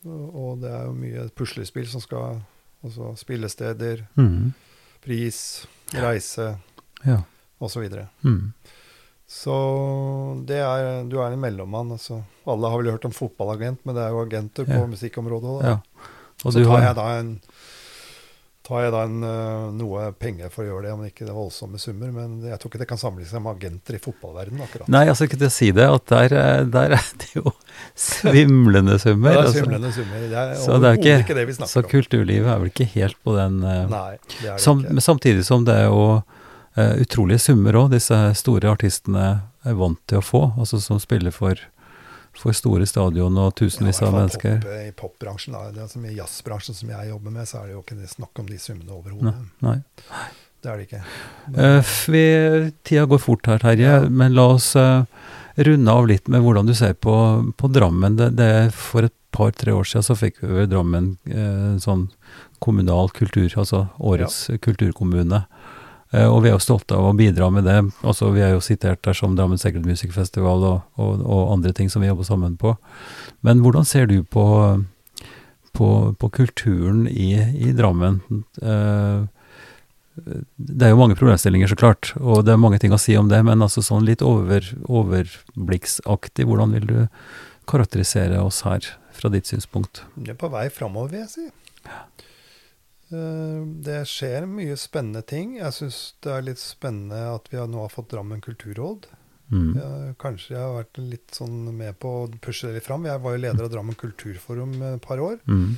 Og 0.05 0.57
det 0.59 0.71
er 0.73 0.89
jo 0.89 0.95
mye 0.99 1.29
puslespill 1.37 1.87
som 1.87 2.01
skal 2.03 2.41
Altså 2.83 3.13
spillesteder, 3.15 4.01
mm. 4.19 4.49
pris, 5.05 5.37
reise 5.95 6.49
Ja. 7.05 7.21
osv. 7.63 7.85
Mhm. 8.21 8.49
Så 9.25 9.53
det 10.45 10.57
er 10.59 11.05
Du 11.07 11.15
er 11.21 11.31
en 11.31 11.39
mellommann. 11.39 11.91
Altså. 11.95 12.25
Alle 12.45 12.67
har 12.69 12.77
vel 12.81 12.91
hørt 12.91 13.05
om 13.05 13.11
fotballagent, 13.15 13.79
men 13.85 13.95
det 13.95 14.03
er 14.03 14.09
jo 14.11 14.25
agenter 14.25 14.65
på 14.65 14.81
Ja. 14.81 14.85
musikkområdet 14.85 15.47
òg. 15.47 15.63
ja. 15.63 15.79
Og 16.43 16.51
Så 16.51 16.59
du 16.59 16.65
tar 16.65 16.71
har 16.71 16.81
jeg 16.87 16.95
da 16.95 17.19
en 17.19 17.39
tar 18.63 18.79
jeg 18.85 18.91
da 18.95 19.01
en, 19.03 19.17
øh, 19.27 19.71
noe 19.75 20.03
penger 20.15 20.47
for 20.49 20.63
å 20.63 20.67
gjøre 20.69 20.85
det, 20.85 20.91
om 20.95 21.01
ikke 21.03 21.25
det 21.25 21.31
er 21.33 21.35
voldsomme 21.35 21.79
summer. 21.83 22.13
Men 22.15 22.37
jeg 22.47 22.57
tror 22.61 22.71
ikke 22.71 22.79
det 22.79 22.87
kan 22.87 22.97
sammenlignes 23.01 23.33
med 23.35 23.49
agenter 23.57 23.97
i 23.97 23.99
fotballverdenen, 23.99 24.61
akkurat. 24.63 24.87
Nei, 24.87 25.01
altså 25.11 25.27
ikke 25.27 25.39
til 25.41 25.49
å 25.49 25.51
si 25.51 25.71
det, 25.75 25.87
at 25.91 26.05
der, 26.13 26.35
eh, 26.39 26.63
der 26.71 26.95
er 26.95 27.09
det 27.19 27.27
jo 27.35 27.51
svimlende 28.07 28.95
summer. 29.03 29.29
det 29.33 29.37
er 29.37 29.43
altså. 29.43 29.57
svimlende 29.59 29.91
summer. 29.95 30.23
Det 30.31 30.37
er 30.43 30.55
Så 30.63 30.79
det 30.79 30.89
er 30.93 30.97
ikke- 31.01 31.19
ikke 31.25 31.35
det 31.35 31.45
vi 31.47 31.53
Så 31.53 31.67
snakker 31.67 31.83
om. 31.85 31.91
kulturlivet 31.91 32.47
er 32.55 32.59
vel 32.59 32.69
ikke 32.71 32.87
helt 32.93 33.17
på 33.23 33.35
den 33.35 33.63
eh, 33.63 33.87
Nei, 33.87 34.17
det 34.41 34.47
er 34.49 34.53
det 34.53 34.59
som, 34.61 34.83
ikke. 34.83 35.01
Samtidig 35.01 35.43
som 35.45 35.65
det 35.65 35.75
er 35.75 35.85
jo 35.91 36.23
eh, 36.77 36.93
utrolige 37.03 37.39
summer 37.39 37.73
òg, 37.73 37.91
disse 37.91 38.15
store 38.35 38.71
artistene 38.71 39.41
er 39.65 39.73
vant 39.75 39.99
til 40.07 40.19
å 40.19 40.23
få. 40.23 40.57
Altså 40.57 40.79
som 40.81 40.99
spiller 40.99 41.31
for, 41.31 41.55
for 42.39 42.55
store 42.57 42.85
stadion 42.89 43.37
og 43.37 43.53
tusenvis 43.59 44.01
Ja, 44.01 44.07
av 44.07 44.15
mennesker. 44.17 44.61
Pop, 44.63 44.71
I 44.73 44.91
popbransjen, 44.97 45.53
da. 45.53 45.87
Som 45.87 46.05
I 46.05 46.15
jazzbransjen 46.17 46.75
som 46.75 46.89
jeg 46.89 47.09
jobber 47.11 47.31
med, 47.35 47.47
så 47.49 47.61
er 47.61 47.67
det 47.69 47.75
jo 47.77 47.83
ikke 47.83 48.07
snakk 48.09 48.39
om 48.41 48.49
de 48.49 48.57
summene 48.61 48.91
overhodet. 48.95 49.35
nei. 49.61 49.77
Det 50.63 50.71
er 50.71 50.77
det 50.79 50.85
ikke. 50.87 51.01
Men, 51.51 51.79
uh, 51.79 51.93
vi, 52.07 52.21
tida 52.87 53.03
går 53.11 53.19
fort 53.19 53.47
her, 53.51 53.59
Terje, 53.59 53.83
Ja. 53.83 54.09
men 54.09 54.33
la 54.33 54.45
oss 54.53 54.69
uh, 54.79 55.03
runde 55.59 55.91
av 55.91 56.07
litt 56.07 56.29
med 56.31 56.41
hvordan 56.41 56.65
du 56.65 56.73
ser 56.73 56.93
på, 56.95 57.15
på 57.59 57.67
Drammen. 57.67 58.15
Det, 58.15 58.29
det, 58.39 58.71
for 58.73 59.03
et 59.03 59.13
par-tre 59.35 59.73
år 59.75 59.83
siden 59.83 60.05
så 60.07 60.15
fikk 60.15 60.39
vi 60.39 60.63
Drammen 60.71 61.17
uh, 61.27 61.75
sånn 61.83 62.07
kommunal 62.63 63.11
kultur, 63.11 63.51
altså 63.59 63.89
årets 63.99 64.45
kulturkommune. 64.63 65.43
Eh, 66.13 66.29
og 66.29 66.43
vi 66.43 66.51
er 66.51 66.57
jo 66.57 66.63
stolte 66.63 66.97
av 66.97 67.09
å 67.09 67.17
bidra 67.17 67.49
med 67.53 67.65
det. 67.67 67.79
Altså, 68.05 68.29
vi 68.35 68.43
er 68.45 68.53
jo 68.53 68.63
sitert 68.63 69.01
der 69.05 69.17
som 69.17 69.37
Drammen 69.37 69.61
Secret 69.61 69.85
Music 69.87 70.13
Festival 70.15 70.65
og, 70.67 70.81
og, 71.01 71.21
og 71.25 71.53
andre 71.55 71.73
ting 71.75 71.89
som 71.89 72.03
vi 72.03 72.11
jobber 72.11 72.27
sammen 72.27 72.57
på. 72.59 72.75
Men 73.45 73.63
hvordan 73.65 73.87
ser 73.87 74.09
du 74.11 74.19
på, 74.23 74.45
på, 75.73 75.89
på 76.19 76.33
kulturen 76.37 77.07
i, 77.09 77.31
i 77.65 77.73
Drammen? 77.77 78.21
Eh, 78.61 79.23
det 80.13 80.85
er 80.85 80.93
jo 80.93 80.99
mange 80.99 81.17
problemstillinger, 81.17 81.71
så 81.71 81.77
klart, 81.79 82.11
og 82.21 82.43
det 82.45 82.53
er 82.53 82.61
mange 82.61 82.77
ting 82.77 82.93
å 82.93 83.01
si 83.01 83.15
om 83.17 83.31
det, 83.31 83.39
men 83.47 83.65
altså 83.65 83.81
sånn 83.81 84.05
litt 84.05 84.21
over, 84.21 84.67
overblikksaktig, 84.85 86.45
hvordan 86.45 86.75
vil 86.77 86.85
du 86.85 86.99
karakterisere 87.65 88.37
oss 88.43 88.61
her, 88.67 88.85
fra 89.17 89.31
ditt 89.33 89.49
synspunkt? 89.49 90.03
Det 90.13 90.35
er 90.35 90.37
på 90.37 90.51
vei 90.53 90.67
framover, 90.73 91.15
vil 91.15 91.23
jeg 91.23 91.31
si. 91.33 91.47
Eh, 91.89 92.29
Det 93.13 93.99
skjer 94.09 94.47
mye 94.49 94.77
spennende 94.79 95.23
ting. 95.27 95.57
Jeg 95.59 95.75
syns 95.77 95.99
det 96.25 96.31
er 96.33 96.47
litt 96.47 96.61
spennende 96.61 97.25
at 97.33 97.51
vi 97.51 97.59
nå 97.59 97.83
har 97.85 97.93
fått 97.93 98.11
Drammen 98.13 98.41
kulturråd. 98.43 99.09
Mm. 99.53 99.73
Jeg, 99.77 100.15
kanskje 100.21 100.55
jeg 100.55 100.63
har 100.63 100.79
vært 100.79 101.03
litt 101.03 101.35
sånn 101.35 101.67
med 101.75 101.99
på 102.01 102.15
å 102.23 102.31
pushe 102.41 102.69
det 102.69 102.79
litt 102.79 102.87
fram. 102.87 103.05
Jeg 103.09 103.21
var 103.21 103.35
jo 103.35 103.43
leder 103.43 103.67
av 103.67 103.71
Drammen 103.73 103.99
kulturforum 103.99 104.79
et 104.93 105.03
par 105.03 105.21
år. 105.21 105.37
Mm. 105.49 105.77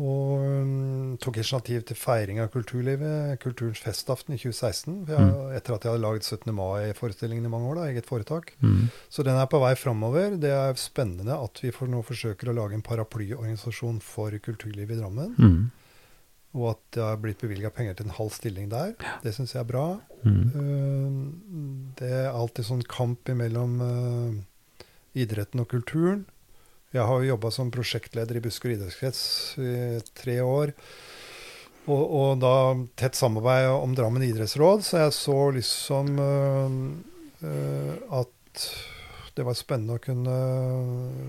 Og 0.00 0.40
um, 0.40 1.16
tok 1.20 1.36
initiativ 1.36 1.82
til 1.84 1.98
feiring 2.00 2.38
av 2.40 2.48
kulturlivet, 2.54 3.36
Kulturens 3.42 3.82
festaften 3.84 4.32
i 4.32 4.38
2016. 4.40 5.02
Jeg, 5.10 5.26
mm. 5.28 5.50
Etter 5.58 5.74
at 5.74 5.84
jeg 5.84 5.92
hadde 5.92 6.04
laget 6.06 6.24
17. 6.24 6.48
mai-forestillingen 6.56 7.44
i 7.44 7.52
mange 7.52 7.68
år, 7.68 7.76
da, 7.76 7.90
eget 7.90 8.08
foretak. 8.08 8.54
Mm. 8.64 8.88
Så 9.12 9.26
den 9.26 9.36
er 9.36 9.50
på 9.52 9.60
vei 9.60 9.74
framover. 9.76 10.38
Det 10.40 10.54
er 10.54 10.80
spennende 10.80 11.36
at 11.36 11.60
vi 11.60 11.74
for 11.76 11.92
nå 11.92 12.00
forsøker 12.08 12.48
å 12.48 12.56
lage 12.56 12.78
en 12.78 12.86
paraplyorganisasjon 12.86 14.00
for 14.06 14.32
kulturlivet 14.40 14.96
i 14.96 15.02
Drammen. 15.02 15.36
Og 16.52 16.74
at 16.74 16.82
det 16.92 17.04
har 17.04 17.20
blitt 17.22 17.40
bevilga 17.40 17.70
penger 17.72 17.96
til 17.96 18.10
en 18.10 18.16
halv 18.18 18.32
stilling 18.34 18.68
der. 18.72 18.92
Det 19.24 19.32
syns 19.32 19.54
jeg 19.54 19.62
er 19.62 19.70
bra. 19.70 19.86
Mm. 20.22 20.42
Uh, 20.52 21.92
Det 22.00 22.10
er 22.12 22.30
alltid 22.32 22.68
sånn 22.68 22.84
kamp 22.88 23.28
mellom 23.36 23.80
idretten 25.12 25.60
og 25.60 25.68
kulturen. 25.72 26.24
Jeg 26.92 27.08
har 27.08 27.22
jo 27.22 27.30
jobba 27.32 27.50
som 27.52 27.72
prosjektleder 27.72 28.36
i 28.36 28.42
Buskerud 28.44 28.76
idrettskrets 28.76 29.22
i 29.60 30.00
tre 30.16 30.38
år. 30.44 30.74
Og, 31.88 32.02
og 32.02 32.42
da 32.42 32.54
tett 33.00 33.16
samarbeid 33.18 33.70
om 33.72 33.96
Drammen 33.96 34.24
idrettsråd, 34.26 34.84
så 34.86 35.06
jeg 35.06 35.14
så 35.16 35.38
liksom 35.56 36.12
øh, 36.20 37.94
at 38.20 38.66
det 39.32 39.46
var 39.48 39.56
spennende 39.56 39.96
å 39.96 40.02
kunne 40.04 40.36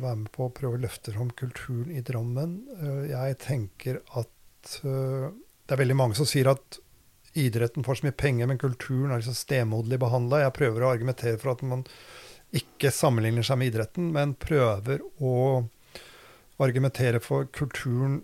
være 0.04 0.20
med 0.20 0.30
på 0.36 0.50
å 0.50 0.54
prøve 0.54 0.78
å 0.78 0.84
løfte 0.84 1.16
fram 1.16 1.32
kulturen 1.40 1.96
i 1.96 2.04
Drammen. 2.06 2.58
Jeg 3.08 3.40
tenker 3.42 4.02
at 4.20 4.30
øh, 4.88 5.30
det 5.64 5.76
er 5.76 5.82
veldig 5.84 5.98
mange 6.00 6.18
som 6.20 6.28
sier 6.30 6.50
at 6.52 6.80
idretten 7.40 7.86
får 7.86 8.00
så 8.00 8.08
mye 8.08 8.18
penger, 8.18 8.50
men 8.50 8.62
kulturen 8.62 9.12
er 9.12 9.22
liksom 9.22 9.38
stemoderlig 9.38 10.00
behandla. 10.04 10.44
Jeg 10.44 10.58
prøver 10.58 10.86
å 10.86 10.92
argumentere 10.94 11.40
for 11.42 11.56
at 11.56 11.64
man 11.66 11.86
ikke 12.54 12.92
sammenligner 12.94 13.46
seg 13.46 13.60
med 13.60 13.72
idretten, 13.72 14.12
men 14.14 14.36
prøver 14.38 15.02
å 15.24 15.64
argumentere 16.62 17.22
for 17.24 17.48
kulturen 17.56 18.20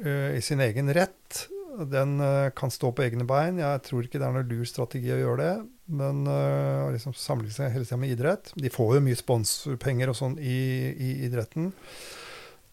uh, 0.00 0.32
i 0.32 0.40
sin 0.44 0.62
egen 0.64 0.88
rett. 0.96 1.44
Den 1.90 2.16
uh, 2.22 2.48
kan 2.56 2.72
stå 2.72 2.94
på 2.94 3.04
egne 3.04 3.26
bein. 3.28 3.60
Jeg 3.60 3.84
tror 3.84 4.06
ikke 4.06 4.20
det 4.22 4.28
er 4.28 4.36
noen 4.38 4.48
lur 4.48 4.64
strategi 4.68 5.12
å 5.12 5.20
gjøre 5.20 5.42
det. 5.42 5.54
Men 6.00 6.24
uh, 6.24 6.88
liksom 6.94 7.16
sammenligne 7.18 7.58
seg 7.58 7.74
hele 7.74 7.84
tida 7.84 8.00
med 8.00 8.14
idrett. 8.14 8.54
De 8.56 8.72
får 8.72 8.96
jo 8.96 9.04
mye 9.04 9.20
sponsorpenger 9.20 10.12
og 10.12 10.16
sånn 10.16 10.38
i, 10.40 10.58
i 10.94 11.10
idretten. 11.28 11.74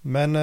Men 0.01 0.33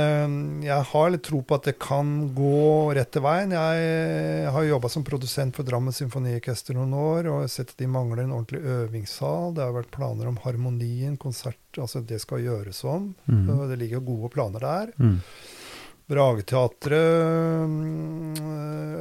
jeg 0.63 0.87
har 0.93 1.09
litt 1.11 1.25
tro 1.27 1.41
på 1.43 1.57
at 1.57 1.65
det 1.67 1.75
kan 1.83 2.29
gå 2.37 2.95
rett 2.95 3.11
til 3.11 3.25
veien. 3.25 3.51
Jeg 3.51 4.53
har 4.55 4.67
jobba 4.69 4.91
som 4.93 5.03
produsent 5.07 5.57
for 5.59 5.67
Drammen 5.67 5.95
Symfoniorkester 5.95 6.79
noen 6.79 6.95
år 6.95 7.27
og 7.27 7.41
har 7.43 7.51
sett 7.51 7.75
at 7.75 7.83
de 7.83 7.89
mangler 7.91 8.23
en 8.23 8.37
ordentlig 8.37 8.63
øvingssal. 8.63 9.57
Det 9.57 9.65
har 9.67 9.75
vært 9.75 9.91
planer 9.97 10.31
om 10.31 10.39
Harmonien, 10.45 11.19
konsert 11.19 11.59
Altså 11.79 12.01
det 12.03 12.21
skal 12.23 12.43
gjøres 12.43 12.81
om. 12.89 13.13
Mm. 13.27 13.51
Det 13.71 13.77
ligger 13.79 14.07
gode 14.07 14.31
planer 14.35 14.63
der. 14.63 14.95
Mm. 14.99 15.19
Brageteatret 16.09 17.69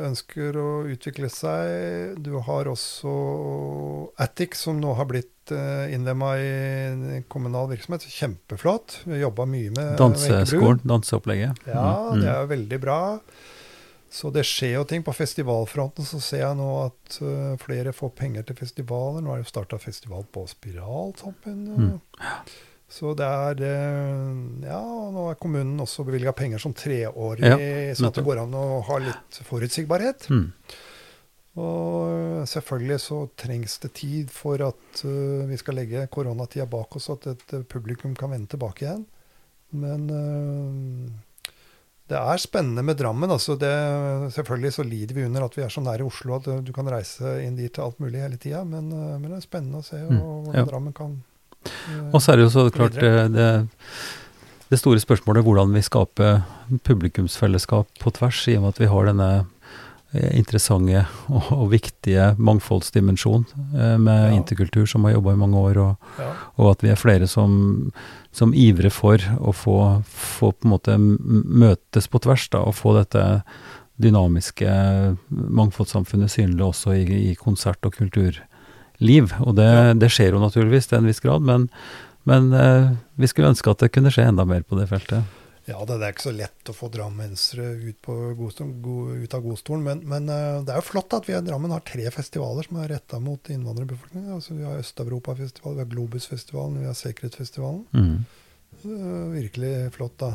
ønsker 0.07 0.57
å 0.59 0.67
utvikle 0.91 1.29
seg. 1.31 2.17
Du 2.23 2.33
har 2.43 2.67
også 2.71 3.13
Attic, 4.23 4.55
som 4.59 4.79
nå 4.81 4.93
har 4.97 5.07
blitt 5.09 5.33
innlemma 5.93 6.33
i 6.43 7.21
kommunal 7.31 7.69
virksomhet. 7.71 8.03
Kjempeflott. 8.11 9.01
Vi 9.05 9.15
har 9.15 9.23
jobba 9.29 9.45
mye 9.47 9.71
med 9.75 9.93
Danseskolen, 9.99 10.81
danseopplegget. 10.83 11.63
Ja, 11.71 12.11
Mm. 12.11 12.21
det 12.21 12.29
er 12.33 12.45
veldig 12.51 12.79
bra. 12.83 13.19
Så 14.09 14.31
det 14.31 14.43
skjer 14.47 14.73
jo 14.77 14.83
ting. 14.87 15.03
På 15.03 15.11
festivalfronten 15.15 16.05
så 16.07 16.19
ser 16.23 16.39
jeg 16.45 16.55
nå 16.55 16.67
at 16.85 17.17
uh, 17.21 17.55
flere 17.59 17.91
får 17.93 18.09
penger 18.15 18.43
til 18.47 18.55
festivaler. 18.55 19.21
Nå 19.21 19.33
er 19.33 19.43
det 19.43 19.49
starta 19.51 19.77
festival 19.79 20.23
på 20.31 20.45
Spiraltoppen. 20.47 21.67
Mm. 21.75 21.99
Så 22.89 23.11
det 23.19 23.27
er 23.27 23.61
Ja, 24.63 24.81
nå 25.11 25.29
er 25.31 25.39
kommunen 25.41 25.79
også 25.83 26.05
bevilga 26.07 26.31
penger 26.31 26.61
som 26.63 26.73
treårig, 26.77 27.43
Ja, 27.43 27.57
sånn 27.97 28.07
at 28.11 28.19
det 28.19 28.23
går 28.23 28.43
an 28.45 28.55
å 28.55 28.81
ha 28.87 28.99
litt 29.03 29.41
forutsigbarhet. 29.47 30.29
Mm. 30.31 30.53
Og 31.57 32.45
selvfølgelig 32.47 32.99
så 33.01 33.19
trengs 33.39 33.79
det 33.81 33.89
tid 33.97 34.31
for 34.33 34.61
at 34.61 34.99
uh, 35.03 35.45
vi 35.49 35.57
skal 35.57 35.79
legge 35.79 36.03
koronatida 36.13 36.67
bak 36.69 36.99
oss, 36.99 37.09
at 37.09 37.25
et 37.31 37.55
uh, 37.57 37.63
publikum 37.65 38.13
kan 38.17 38.29
vende 38.29 38.51
tilbake 38.53 38.85
igjen. 38.85 39.05
Men 39.73 40.03
uh, 40.13 41.53
det 42.07 42.19
er 42.21 42.39
spennende 42.39 42.85
med 42.85 42.99
Drammen. 43.01 43.33
altså 43.33 43.57
det, 43.59 43.73
Selvfølgelig 44.37 44.73
så 44.77 44.85
lider 44.85 45.17
vi 45.17 45.25
under 45.25 45.47
at 45.47 45.57
vi 45.57 45.65
er 45.65 45.73
så 45.73 45.81
nære 45.83 46.05
Oslo 46.07 46.37
at 46.37 46.45
du 46.63 46.69
kan 46.75 46.87
reise 46.93 47.39
inn 47.43 47.57
dit 47.57 47.73
til 47.73 47.83
alt 47.83 47.97
mulig 47.99 48.21
hele 48.21 48.37
tida, 48.37 48.61
men, 48.63 48.93
uh, 48.93 49.17
men 49.17 49.31
det 49.31 49.41
er 49.41 49.47
spennende 49.49 49.81
å 49.81 49.87
se 49.87 49.97
Mm, 49.97 50.21
hvordan 50.21 50.61
ja. 50.61 50.69
Drammen 50.69 50.93
kan 50.95 51.17
Og 52.13 52.21
så 52.21 52.31
er 52.31 52.39
det 52.39 52.47
jo 52.47 52.53
så 52.53 52.67
klart 52.73 52.97
eh, 53.03 53.27
det, 53.33 53.49
det 54.71 54.79
store 54.79 54.99
spørsmålet 55.03 55.45
hvordan 55.45 55.73
vi 55.75 55.83
skaper 55.85 56.41
publikumsfellesskap 56.87 57.87
på 58.01 58.11
tvers, 58.17 58.41
i 58.47 58.57
og 58.57 58.65
med 58.65 58.75
at 58.75 58.81
vi 58.83 58.89
har 58.91 59.07
denne 59.09 59.29
eh, 60.13 60.31
interessante 60.39 61.05
og, 61.27 61.49
og 61.55 61.69
viktige 61.73 62.33
mangfoldsdimensjon 62.39 63.45
eh, 63.75 63.97
med 63.97 64.27
Ja. 64.27 64.35
interkultur, 64.37 64.85
som 64.87 65.03
har 65.07 65.17
jobba 65.17 65.33
i 65.33 65.41
mange 65.43 65.57
år, 65.57 65.81
og, 65.83 66.13
ja. 66.19 66.29
og 66.57 66.71
at 66.75 66.83
vi 66.83 66.91
er 66.93 66.99
flere 66.99 67.27
som, 67.27 67.91
som 68.31 68.53
ivrer 68.55 68.91
for 68.93 69.17
å 69.39 69.55
få, 69.55 69.77
få 70.07 70.51
på 70.53 70.67
en 70.67 70.75
måte 70.75 70.97
møtes 70.99 72.07
på 72.07 72.19
tvers, 72.23 72.47
da, 72.53 72.63
og 72.67 72.75
få 72.75 72.95
dette 72.99 73.25
dynamiske 73.97 74.67
mangfoldssamfunnet 75.29 76.29
synlig 76.29 76.61
også 76.67 76.93
i, 76.99 77.05
i 77.31 77.35
konsert- 77.39 77.85
og 77.87 77.95
kulturliv. 78.97 79.33
Og 79.45 79.55
det, 79.55 79.99
det 79.99 80.09
skjer 80.09 80.33
jo 80.33 80.39
naturligvis 80.39 80.87
til 80.87 80.99
en 80.99 81.07
viss 81.07 81.19
grad, 81.19 81.41
men, 81.41 81.69
men 82.23 82.53
eh, 82.53 82.95
vi 83.15 83.27
skulle 83.27 83.49
ønske 83.49 83.69
at 83.69 83.79
det 83.79 83.93
kunne 83.93 84.11
skje 84.11 84.27
enda 84.27 84.45
mer 84.45 84.63
på 84.63 84.77
det 84.79 84.87
feltet. 84.87 85.23
Ja, 85.67 85.83
det 85.83 85.97
er 85.99 86.13
ikke 86.13 86.29
så 86.29 86.31
lett 86.31 86.69
å 86.69 86.73
få 86.73 86.87
drammensere 86.87 87.73
ut, 87.75 88.07
ut 88.07 89.33
av 89.35 89.41
godstolen, 89.43 89.83
men, 89.83 90.03
men 90.07 90.29
eh, 90.29 90.63
det 90.63 90.71
er 90.71 90.79
jo 90.79 90.87
flott 90.87 91.13
at 91.13 91.27
vi 91.27 91.35
i 91.35 91.43
Drammen 91.43 91.71
har 91.71 91.83
tre 91.83 92.07
festivaler 92.09 92.63
som 92.63 92.79
er 92.79 92.93
retta 92.95 93.19
mot 93.19 93.51
innvandrerbefolkningen. 93.51 94.37
Altså, 94.37 94.55
vi 94.55 94.63
har 94.63 94.79
Øst-Europafestivalen, 94.79 95.77
vi 95.77 95.83
har 95.83 95.91
Globusfestivalen, 95.91 96.79
vi 96.81 96.87
har 96.87 96.95
Sikkerhetsfestivalen. 96.95 97.83
Mm. 97.91 98.25
Er 98.87 99.33
virkelig 99.33 99.73
flott, 99.95 100.23
da. 100.23 100.31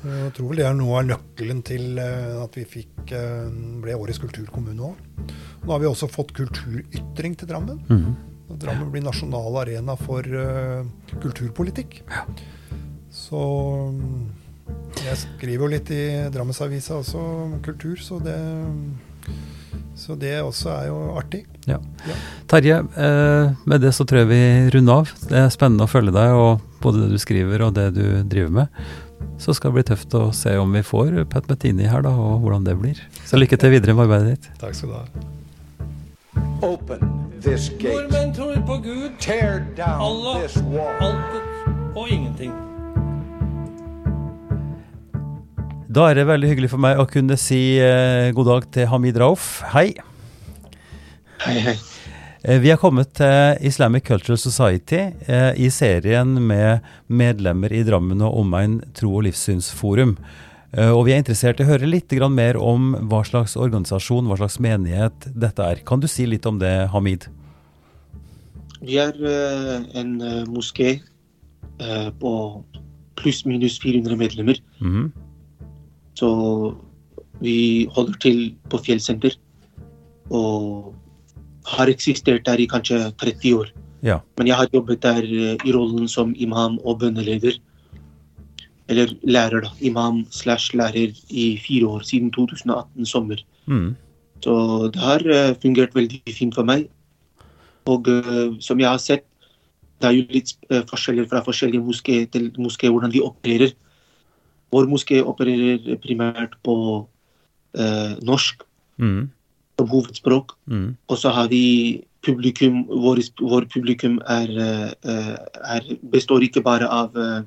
Jeg 0.00 0.32
tror 0.36 0.50
vel 0.50 0.62
det 0.62 0.66
er 0.68 0.76
noe 0.78 1.00
av 1.00 1.08
nøkkelen 1.10 1.60
til 1.66 2.00
eh, 2.00 2.38
at 2.40 2.56
vi 2.56 2.64
fikk, 2.68 3.12
eh, 3.12 3.50
ble 3.82 3.98
Årets 3.98 4.20
kulturkommune 4.22 4.90
òg. 4.90 5.30
Nå 5.66 5.74
har 5.74 5.82
vi 5.82 5.88
også 5.90 6.08
fått 6.08 6.32
kulturytring 6.36 7.36
til 7.36 7.50
Drammen. 7.50 7.82
Mm. 7.90 8.30
Drammen 8.60 8.90
blir 8.90 9.04
nasjonal 9.04 9.60
arena 9.60 9.94
for 9.98 10.26
uh, 10.26 10.82
kulturpolitikk. 11.22 12.00
Så 13.14 13.42
mm, 13.94 14.24
jeg 15.04 15.20
skriver 15.20 15.64
jo 15.64 15.70
litt 15.70 15.92
i 15.94 16.02
Drammensavisa 16.34 16.98
også 16.98 17.20
om 17.44 17.54
kultur, 17.62 17.94
så 18.02 18.18
det, 18.22 18.38
så 19.98 20.16
det 20.18 20.34
også 20.42 20.72
er 20.74 20.88
jo 20.90 20.98
artig. 21.20 21.44
Terje, 22.50 22.80
eh, 22.80 23.52
med 23.70 23.84
det 23.84 23.92
så 23.94 24.06
tror 24.08 24.24
jeg 24.24 24.30
vi 24.32 24.42
runder 24.74 25.04
av. 25.04 25.14
Det 25.30 25.44
er 25.44 25.54
spennende 25.54 25.86
å 25.86 25.90
følge 25.90 26.14
deg, 26.16 26.34
og 26.34 26.82
både 26.82 27.04
det 27.04 27.14
du 27.14 27.22
skriver 27.22 27.66
og 27.66 27.76
det 27.78 27.90
du 27.94 28.04
driver 28.26 28.56
med. 28.62 28.82
Så 29.40 29.54
skal 29.56 29.70
det 29.72 29.78
bli 29.80 29.86
tøft 29.94 30.14
å 30.18 30.26
se 30.36 30.52
om 30.60 30.72
vi 30.76 30.82
får 30.84 31.22
Pat 31.32 31.46
Bettini 31.48 31.86
her, 31.88 32.02
da, 32.04 32.10
og 32.12 32.42
hvordan 32.44 32.64
det 32.66 32.74
blir. 32.80 32.98
Så 33.24 33.40
lykke 33.40 33.56
til 33.60 33.72
videre 33.72 33.94
med 33.96 34.04
arbeidet 34.08 34.34
ditt. 34.36 34.50
Takk 34.60 34.76
skal 34.76 34.92
du 34.92 34.96
ha. 34.98 35.04
Open 36.62 37.00
this 37.40 37.70
gate. 37.80 37.94
Nordmenn 38.04 38.34
tror 38.36 38.58
på 38.68 38.76
Gud, 38.84 39.14
Tear 39.20 39.62
down 39.78 40.00
Allah, 40.04 40.42
this 40.44 40.58
wall. 40.68 40.92
alt 41.00 41.96
og 41.96 42.10
ingenting. 42.12 42.52
Da 45.90 46.04
er 46.10 46.20
det 46.20 46.26
veldig 46.28 46.52
hyggelig 46.52 46.70
for 46.70 46.78
meg 46.84 47.00
å 47.02 47.06
kunne 47.10 47.34
si 47.40 47.78
eh, 47.82 48.28
god 48.36 48.46
dag 48.52 48.68
til 48.76 48.86
Hamid 48.92 49.16
Rauf. 49.18 49.48
Hei. 49.72 49.88
Hei, 51.42 51.56
hei. 51.64 51.74
Eh, 52.42 52.60
Vi 52.60 52.70
er 52.72 52.78
kommet 52.80 53.12
til 53.18 53.58
Islamic 53.68 54.06
Cultural 54.08 54.38
Society 54.40 55.00
eh, 55.28 55.52
i 55.60 55.68
serien 55.68 56.38
med 56.40 56.80
medlemmer 57.06 57.72
i 57.72 57.82
Drammen 57.84 58.22
og 58.24 58.38
omegn 58.40 58.78
tro- 58.96 59.18
og 59.18 59.26
livssynsforum. 59.26 60.14
Eh, 60.72 60.88
og 60.88 61.04
vi 61.04 61.12
er 61.12 61.20
interessert 61.20 61.60
i 61.60 61.66
å 61.66 61.68
høre 61.68 61.90
litt 61.90 62.12
mer 62.32 62.56
om 62.56 62.94
hva 63.10 63.20
slags 63.28 63.56
organisasjon, 63.56 64.26
hva 64.26 64.38
slags 64.40 64.58
menighet 64.58 65.28
dette 65.36 65.60
er. 65.60 65.84
Kan 65.84 66.00
du 66.00 66.08
si 66.08 66.24
litt 66.24 66.46
om 66.46 66.58
det, 66.58 66.88
Hamid? 66.94 67.28
Vi 68.80 68.96
er 68.96 69.12
eh, 69.20 69.84
en 70.00 70.16
moské 70.48 71.00
på 72.20 72.30
pluss-minus 73.16 73.78
400 73.80 74.16
medlemmer. 74.16 74.58
Mm. 74.84 75.12
Så 76.12 76.28
vi 77.40 77.88
holder 77.88 78.18
til 78.20 78.40
på 78.68 78.80
Fjellsenter. 78.84 79.32
Og 80.28 80.92
har 81.70 81.90
eksistert 81.92 82.46
der 82.46 82.60
i 82.60 82.68
kanskje 82.70 82.98
30 83.20 83.54
år. 83.54 83.72
Ja. 84.02 84.18
Men 84.38 84.48
jeg 84.48 84.56
har 84.56 84.68
jobbet 84.74 85.02
der 85.02 85.24
eh, 85.24 85.56
i 85.64 85.72
rollen 85.72 86.08
som 86.08 86.34
imam 86.36 86.78
og 86.84 87.00
bønneleder. 87.00 87.58
Eller 88.90 89.12
lærer, 89.22 89.60
da. 89.66 89.70
Imam 89.80 90.24
slash 90.34 90.74
lærer 90.74 91.14
i 91.30 91.44
fire 91.66 91.86
år, 91.86 92.00
siden 92.00 92.30
2018 92.30 93.06
sommer. 93.06 93.42
Mhm. 93.66 93.96
Så 94.42 94.52
det 94.92 95.00
har 95.00 95.20
eh, 95.28 95.54
fungert 95.62 95.94
veldig 95.94 96.22
fint 96.32 96.54
for 96.54 96.64
meg. 96.64 96.88
Og 97.86 98.08
eh, 98.08 98.56
som 98.60 98.80
jeg 98.80 98.88
har 98.88 98.98
sett, 98.98 99.26
det 100.00 100.08
er 100.08 100.16
jo 100.16 100.24
litt 100.32 100.54
forskjeller 100.88 101.26
fra 101.28 101.42
forskjellige 101.44 101.84
moské 101.84 102.14
til 102.32 102.46
moské 102.56 102.88
hvordan 102.88 103.12
de 103.12 103.20
opererer. 103.20 103.74
Vår 104.72 104.86
moské 104.88 105.18
opererer 105.20 105.98
primært 106.00 106.54
på 106.64 106.76
eh, 107.76 108.16
norsk 108.24 108.64
Mm. 109.00 109.30
Som 109.80 109.88
hovedspråk. 109.90 110.54
Mm. 110.70 110.94
Og 111.08 111.18
så 111.18 111.32
har 111.34 111.48
vi 111.52 112.04
publikum, 112.26 112.84
vår, 112.88 113.22
vår 113.40 113.66
publikum 113.72 114.20
er, 114.28 114.52
eh, 114.60 115.36
er, 115.76 115.90
består 116.12 116.44
ikke 116.44 116.62
bare 116.64 116.88
av 116.88 117.16
eh, 117.16 117.42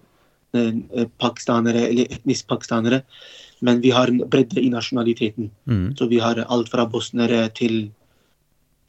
eh, 0.57 1.07
pakistanere 1.21 1.87
eller 1.89 2.09
etnisk 2.09 2.49
pakistanere, 2.49 3.03
men 3.61 3.81
vi 3.83 3.93
har 3.93 4.11
bredde 4.27 4.61
i 4.61 4.71
nasjonaliteten. 4.73 5.51
Mm. 5.69 5.93
Så 5.97 6.09
vi 6.09 6.19
har 6.19 6.41
alt 6.47 6.71
fra 6.73 6.87
bosnere 6.89 7.45
til 7.55 7.91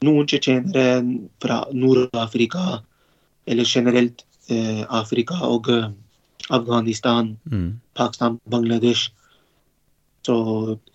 noen 0.05 0.25
tsjetsjenere 0.27 1.03
fra 1.41 1.63
Nord-Afrika, 1.73 2.81
eller 3.47 3.69
generelt 3.69 4.25
eh, 4.49 4.83
Afrika 4.89 5.37
og 5.45 5.69
Afghanistan, 6.49 7.37
Mm. 7.45 7.79
Pakistan, 7.95 8.39
Bangladesh. 8.49 9.11
Så 10.25 10.35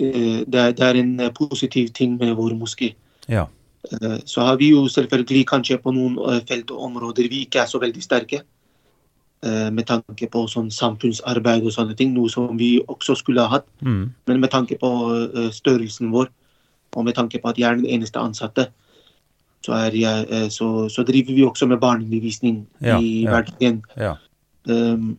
eh, 0.02 0.42
det, 0.46 0.58
er, 0.60 0.72
det 0.74 0.86
er 0.86 0.98
en 1.00 1.12
eh, 1.20 1.32
positiv 1.36 1.90
ting 1.94 2.16
med 2.18 2.34
vår 2.38 2.56
moské. 2.58 2.92
Ja. 3.30 3.44
Eh, 3.90 4.16
Så 4.26 4.42
har 4.46 4.56
vi 4.58 4.72
jo 4.72 4.86
selvfølgelig 4.90 5.46
kanskje 5.52 5.78
på 5.82 5.92
noen 5.94 6.16
felt 6.48 6.70
og 6.74 6.82
områder 6.88 7.28
vi 7.30 7.44
ikke 7.46 7.62
er 7.62 7.70
så 7.70 7.78
veldig 7.82 8.02
sterke. 8.02 8.42
eh, 9.46 9.70
Med 9.70 9.86
tanke 9.86 10.26
på 10.32 10.42
sånn 10.50 10.70
samfunnsarbeid 10.74 11.62
og 11.64 11.72
sånne 11.76 11.96
ting, 11.96 12.12
noe 12.14 12.28
som 12.28 12.58
vi 12.58 12.80
også 12.88 13.16
skulle 13.22 13.46
ha 13.46 13.58
hatt. 13.58 13.68
Mm. 13.80 14.10
Men 14.26 14.40
med 14.40 14.50
tanke 14.50 14.78
på 14.80 14.90
størrelsen 15.54 16.10
vår, 16.12 16.28
og 16.96 17.04
med 17.06 17.14
tanke 17.14 17.38
på 17.38 17.48
at 17.48 17.58
jeg 17.58 17.70
er 17.70 17.76
den 17.78 17.86
eneste 17.86 18.18
ansatte, 18.18 18.66
så, 19.62 19.76
jeg, 19.92 20.50
så, 20.50 20.88
så 20.88 21.02
driver 21.04 21.34
vi 21.36 21.44
også 21.44 21.66
med 21.68 21.78
barneundervisning 21.78 22.66
Ja, 22.80 22.98
i 22.98 23.22
ja. 23.22 23.30
hverdagen. 23.30 23.82
Ja. 23.96 24.14
Um, 24.66 25.18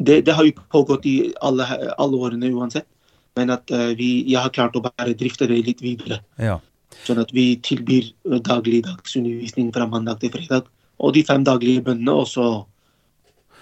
det, 0.00 0.24
det 0.26 0.34
har 0.34 0.44
jo 0.44 0.52
pågått 0.72 1.04
i 1.06 1.32
alle, 1.44 1.66
alle 1.98 2.16
årene 2.16 2.50
uansett, 2.50 2.88
men 3.36 3.50
at 3.54 3.70
eh, 3.72 3.94
vi, 3.98 4.10
jeg 4.28 4.40
har 4.42 4.52
klart 4.52 4.76
å 4.76 4.82
bare 4.84 5.14
drifte 5.18 5.46
det 5.48 5.62
litt 5.66 5.80
videre. 5.84 6.20
Ja. 6.38 6.58
Sånn 7.06 7.18
at 7.22 7.32
vi 7.32 7.56
tilbyr 7.64 8.10
dagligdagsundervisning 8.22 8.42
dagligdags 8.44 9.16
undervisning 9.16 9.72
fra 9.72 9.86
mandag 9.88 10.20
til 10.20 10.30
fredag. 10.34 10.68
Og 11.02 11.14
de 11.16 11.22
fem 11.26 11.42
daglige 11.44 11.82
bønnene, 11.86 12.12
og 12.12 12.28
så 12.28 12.46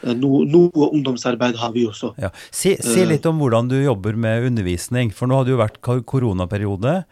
eh, 0.02 0.14
no, 0.18 0.42
noe 0.44 0.90
ungdomsarbeid 0.90 1.56
har 1.60 1.72
vi 1.72 1.86
også. 1.88 2.14
Ja. 2.20 2.32
Si, 2.50 2.74
si 2.82 3.00
Eh. 3.00 3.08
litt 3.08 3.26
om 3.30 3.38
hvordan 3.38 3.70
du 3.70 3.78
jobber 3.80 4.16
med 4.18 4.48
undervisning, 4.50 5.12
for 5.14 5.30
nå 5.30 5.38
har 5.38 5.44
det 5.48 5.54
jo 5.54 5.62
vært 5.62 5.80
koronaperiode, 5.80 7.04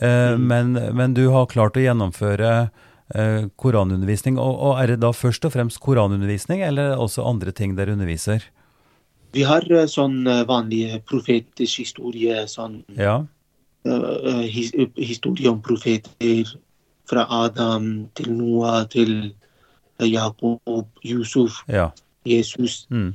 eh, 0.00 0.34
Mm. 0.36 0.46
men, 0.46 0.72
men 0.96 1.14
du 1.14 1.28
har 1.30 1.46
klart 1.50 1.76
å 1.76 1.82
gjennomføre 1.84 2.70
eh, 3.14 3.44
koranundervisning. 3.60 4.38
Og, 4.38 4.54
og 4.56 4.78
er 4.80 4.94
det 4.94 5.00
da 5.00 5.10
først 5.12 5.44
og 5.44 5.52
fremst 5.52 5.80
koranundervisning, 5.80 6.62
eller 6.62 6.96
også 6.96 7.26
andre 7.26 7.52
ting 7.52 7.74
dere 7.76 7.92
underviser? 7.92 8.46
Vi 9.34 9.42
har 9.42 9.64
eh, 9.72 9.86
sånn 9.90 10.22
vanlig 10.24 10.46
vanlige 10.50 11.00
profeters 11.08 11.76
historie, 11.80 12.44
sånn 12.50 12.82
Ja. 12.96 13.24
eh, 13.84 13.90
eh, 14.30 14.44
his, 14.46 14.72
historie 14.96 15.50
om 15.50 15.60
profeter 15.62 16.54
fra 17.08 17.26
Adam 17.28 18.08
til 18.14 18.30
Noah 18.32 18.86
til 18.88 19.34
eh, 19.98 20.06
Jakob, 20.06 20.60
Yusuf, 21.04 21.62
Ja. 21.68 21.90
Jesus. 22.24 22.86
Mm. 22.90 23.14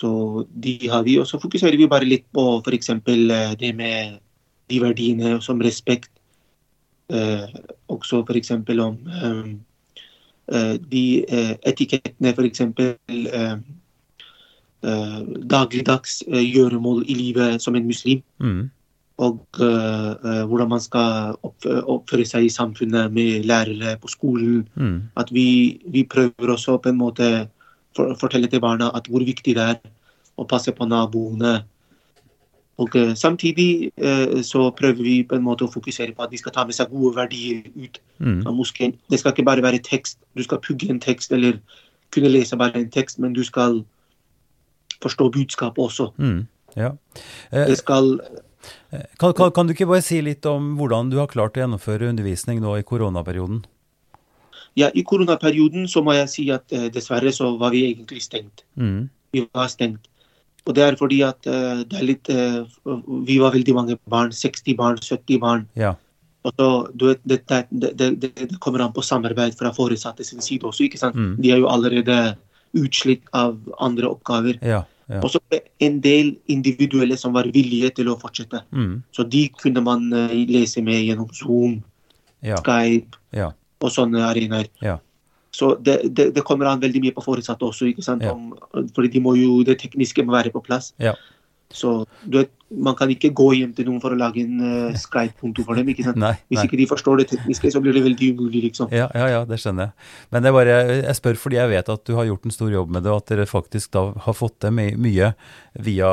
Så 0.00 0.46
de 0.60 0.78
har 0.88 1.02
vi. 1.02 1.18
Og 1.18 1.26
så 1.26 1.38
fokuserer 1.38 1.76
vi 1.76 1.86
bare 1.86 2.04
litt 2.08 2.24
på 2.32 2.62
f.eks. 2.64 2.86
det 3.58 3.74
med 3.74 4.18
de 4.70 4.80
verdiene 4.80 5.40
som 5.42 5.60
respekt. 5.60 6.10
Eh, 7.10 7.46
også 7.88 8.24
f.eks. 8.24 8.50
om 8.50 8.98
eh, 9.06 9.54
eh, 10.48 10.76
de 10.78 11.24
eh, 11.28 11.54
etikettene, 11.66 12.32
f.eks. 12.32 12.60
Eh, 12.60 12.94
eh, 13.08 13.58
dagligdags 15.50 16.22
eh, 16.28 16.44
gjøremål 16.44 17.04
i 17.08 17.14
livet 17.14 17.62
som 17.62 17.74
en 17.74 17.86
muslim. 17.86 18.22
Mm. 18.40 18.70
Og 19.24 19.60
eh, 19.62 20.10
eh, 20.10 20.44
hvordan 20.50 20.68
man 20.68 20.80
skal 20.82 21.36
oppføre, 21.42 22.24
seg 22.26 22.44
i 22.48 22.52
samfunnet 22.52 23.12
med 23.14 23.44
lærere 23.46 23.96
på 24.02 24.08
skolen. 24.10 24.64
Mm. 24.74 25.02
At 25.16 25.30
vi, 25.32 25.80
vi 25.86 26.02
prøver 26.04 26.54
også 26.56 26.76
på 26.82 26.88
en 26.88 26.98
måte 26.98 27.48
for, 27.96 28.16
fortelle 28.20 28.50
til 28.50 28.60
barna 28.60 28.90
at 28.94 29.06
hvor 29.06 29.22
viktig 29.22 29.54
det 29.54 29.62
er 29.62 29.78
å 30.36 30.46
passe 30.50 30.72
på 30.74 30.88
naboene. 30.90 31.60
Og 32.82 32.96
eh, 32.98 33.14
samtidig 33.14 33.92
eh, 33.96 34.42
så 34.42 34.70
prøver 34.74 35.02
vi 35.02 35.22
på 35.22 35.38
en 35.38 35.46
måte 35.46 35.68
å 35.68 35.70
fokusere 35.70 36.12
på 36.12 36.24
at 36.26 36.32
de 36.34 36.40
skal 36.42 36.52
ta 36.56 36.64
med 36.66 36.74
seg 36.74 36.90
gode 36.90 37.16
verdier 37.16 37.62
ut 37.76 38.00
Mm. 38.18 38.46
av 38.46 38.54
moskeen. 38.54 38.92
Det 39.10 39.18
skal 39.18 39.32
ikke 39.32 39.44
bare 39.44 39.62
være 39.62 39.82
tekst. 39.82 40.18
Du 40.36 40.42
skal 40.42 40.60
pugge 40.62 40.86
en 40.90 41.00
tekst 41.00 41.32
eller 41.32 41.58
kunne 42.14 42.30
lese 42.30 42.56
bare 42.56 42.78
en 42.78 42.90
tekst, 42.90 43.18
men 43.18 43.32
du 43.34 43.42
skal 43.44 43.84
forstå 45.02 45.30
budskapet 45.34 45.82
også. 45.84 46.10
Mm. 46.18 46.46
Ja. 46.76 46.92
Eh, 47.50 47.66
Det 47.70 47.78
skal 47.78 48.18
kan, 49.18 49.32
kan, 49.34 49.50
kan 49.52 49.66
du 49.66 49.74
ikke 49.74 49.88
bare 49.90 50.04
si 50.04 50.20
litt 50.22 50.46
om 50.46 50.74
hvordan 50.78 51.10
du 51.12 51.18
har 51.20 51.28
klart 51.30 51.58
å 51.58 51.64
gjennomføre 51.64 52.08
undervisning 52.08 52.62
nå 52.62 52.76
i 52.78 52.86
koronaperioden? 52.86 53.64
Ja, 54.78 54.88
i 54.94 55.04
koronaperioden 55.06 55.86
så 55.90 56.02
må 56.02 56.16
jeg 56.16 56.30
si 56.32 56.48
at 56.54 56.72
eh, 56.74 56.88
dessverre 56.94 57.30
så 57.34 57.52
var 57.60 57.74
vi 57.74 57.84
egentlig 57.90 58.22
stengt. 58.24 58.64
Mm. 58.74 59.08
vi 59.34 59.44
var 59.54 59.70
stengt. 59.70 60.08
Og 60.64 60.74
det 60.74 60.84
er 60.86 60.96
fordi 60.96 61.20
at 61.26 61.46
eh, 61.50 61.82
det 61.84 61.98
er 61.98 62.08
litt 62.08 62.30
eh, 62.32 62.62
Vi 63.28 63.36
var 63.42 63.52
veldig 63.52 63.74
mange 63.76 63.98
barn. 64.10 64.32
60 64.32 64.76
barn, 64.78 64.98
70 65.02 65.38
barn. 65.42 65.66
Ja. 65.78 65.94
Og 66.44 66.52
så, 66.58 66.68
du 66.92 67.06
vet, 67.08 67.20
det, 67.24 67.44
det, 67.48 67.92
det, 67.98 68.08
det, 68.20 68.32
det 68.36 68.60
kommer 68.60 68.82
an 68.84 68.92
på 68.92 69.04
samarbeid 69.04 69.56
fra 69.56 69.72
foresatte 69.76 70.24
sin 70.24 70.42
side 70.44 70.66
også. 70.68 70.84
ikke 70.88 71.00
sant? 71.00 71.16
Mm. 71.16 71.36
De 71.40 71.52
er 71.52 71.62
jo 71.62 71.70
allerede 71.70 72.18
utslitt 72.74 73.24
av 73.32 73.56
andre 73.82 74.10
oppgaver. 74.10 74.58
Ja. 74.62 74.82
ja. 75.10 75.20
Og 75.22 75.30
så 75.32 75.40
en 75.84 76.00
del 76.04 76.34
individuelle 76.50 77.16
som 77.20 77.34
var 77.36 77.48
villige 77.54 77.92
til 78.00 78.10
å 78.12 78.18
fortsette. 78.20 78.64
Mm. 78.74 79.02
Så 79.14 79.26
de 79.30 79.46
kunne 79.60 79.82
man 79.84 80.06
eh, 80.12 80.36
lese 80.50 80.82
med 80.84 81.02
gjennom 81.04 81.30
Zoom, 81.32 81.82
Ja. 82.44 82.58
Skype 82.60 83.16
Ja. 83.32 83.52
og 83.80 83.90
sånne 83.90 84.20
arenaer. 84.26 84.66
Ja. 84.84 84.98
Så 85.54 85.76
det, 85.80 86.00
det, 86.12 86.34
det 86.34 86.42
kommer 86.44 86.66
an 86.66 86.82
veldig 86.82 87.00
mye 87.00 87.14
på 87.14 87.22
foresatte 87.24 87.64
også, 87.64 87.86
ikke 87.88 88.02
sant? 88.02 88.24
Ja. 88.26 88.34
Om, 88.34 88.52
fordi 88.92 89.08
de 89.14 89.22
må 89.22 89.36
jo, 89.38 89.62
det 89.64 89.78
tekniske 89.80 90.24
må 90.26 90.34
være 90.34 90.50
på 90.52 90.60
plass. 90.66 90.90
Så 91.74 92.04
du 92.22 92.38
vet, 92.38 92.52
man 92.74 92.96
kan 92.98 93.10
ikke 93.12 93.30
gå 93.36 93.48
hjem 93.58 93.72
til 93.76 93.88
noen 93.88 94.00
for 94.02 94.14
å 94.14 94.18
lage 94.18 94.42
en 94.42 94.62
uh, 94.62 94.96
Skype-konto 94.98 95.64
for 95.66 95.78
dem. 95.78 95.90
ikke 95.92 96.06
sant? 96.06 96.18
Nei, 96.20 96.32
Hvis 96.50 96.60
nei. 96.60 96.64
ikke 96.68 96.80
de 96.80 96.86
forstår 96.90 97.20
det 97.20 97.26
tekniske, 97.32 97.70
så 97.74 97.82
blir 97.82 97.94
det 97.96 98.04
veldig 98.06 98.30
umulig, 98.34 98.64
liksom. 98.68 98.90
Ja, 98.94 99.08
ja, 99.14 99.28
ja, 99.30 99.42
det 99.48 99.60
skjønner 99.62 99.90
jeg. 99.90 100.08
Men 100.34 100.44
det 100.44 100.50
er 100.50 100.56
bare, 100.56 100.78
jeg 101.02 101.18
spør 101.20 101.38
fordi 101.44 101.60
jeg 101.60 101.72
vet 101.74 101.92
at 101.94 102.06
du 102.08 102.14
har 102.18 102.30
gjort 102.30 102.48
en 102.48 102.56
stor 102.56 102.72
jobb 102.74 102.96
med 102.96 103.06
det, 103.06 103.12
og 103.12 103.22
at 103.22 103.34
dere 103.34 103.46
faktisk 103.50 103.94
da 103.94 104.06
har 104.26 104.38
fått 104.38 104.58
til 104.64 104.74
my 104.74 104.88
mye 105.04 105.34
via, 105.84 106.10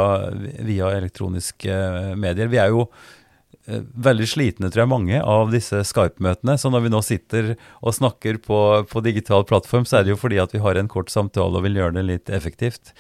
via 0.65 0.91
elektroniske 0.97 1.71
eh, 1.71 2.13
medier. 2.19 2.51
Vi 2.51 2.61
er 2.61 2.73
jo 2.73 2.85
eh, 2.87 3.20
veldig 3.67 4.27
slitne, 4.27 4.69
tror 4.71 4.83
jeg, 4.83 4.91
mange 4.91 5.19
av 5.21 5.51
disse 5.53 5.83
Skype-møtene. 5.87 6.57
Så 6.59 6.71
når 6.73 6.85
vi 6.85 6.93
nå 6.93 7.01
sitter 7.05 7.51
og 7.79 7.95
snakker 7.95 8.39
på, 8.43 8.61
på 8.89 9.03
digital 9.05 9.45
plattform, 9.47 9.85
så 9.85 9.99
er 9.99 10.07
det 10.07 10.15
jo 10.15 10.21
fordi 10.21 10.39
at 10.41 10.55
vi 10.55 10.63
har 10.63 10.79
en 10.79 10.89
kort 10.91 11.13
samtale 11.13 11.59
og 11.59 11.67
vil 11.67 11.77
gjøre 11.77 11.99
det 11.99 12.07
litt 12.07 12.33
effektivt. 12.33 12.93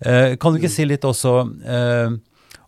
Eh, 0.00 0.36
kan 0.40 0.54
du 0.54 0.60
ikke 0.60 0.72
si 0.72 0.88
litt 0.88 1.04
også 1.06 1.36
eh, 1.68 2.16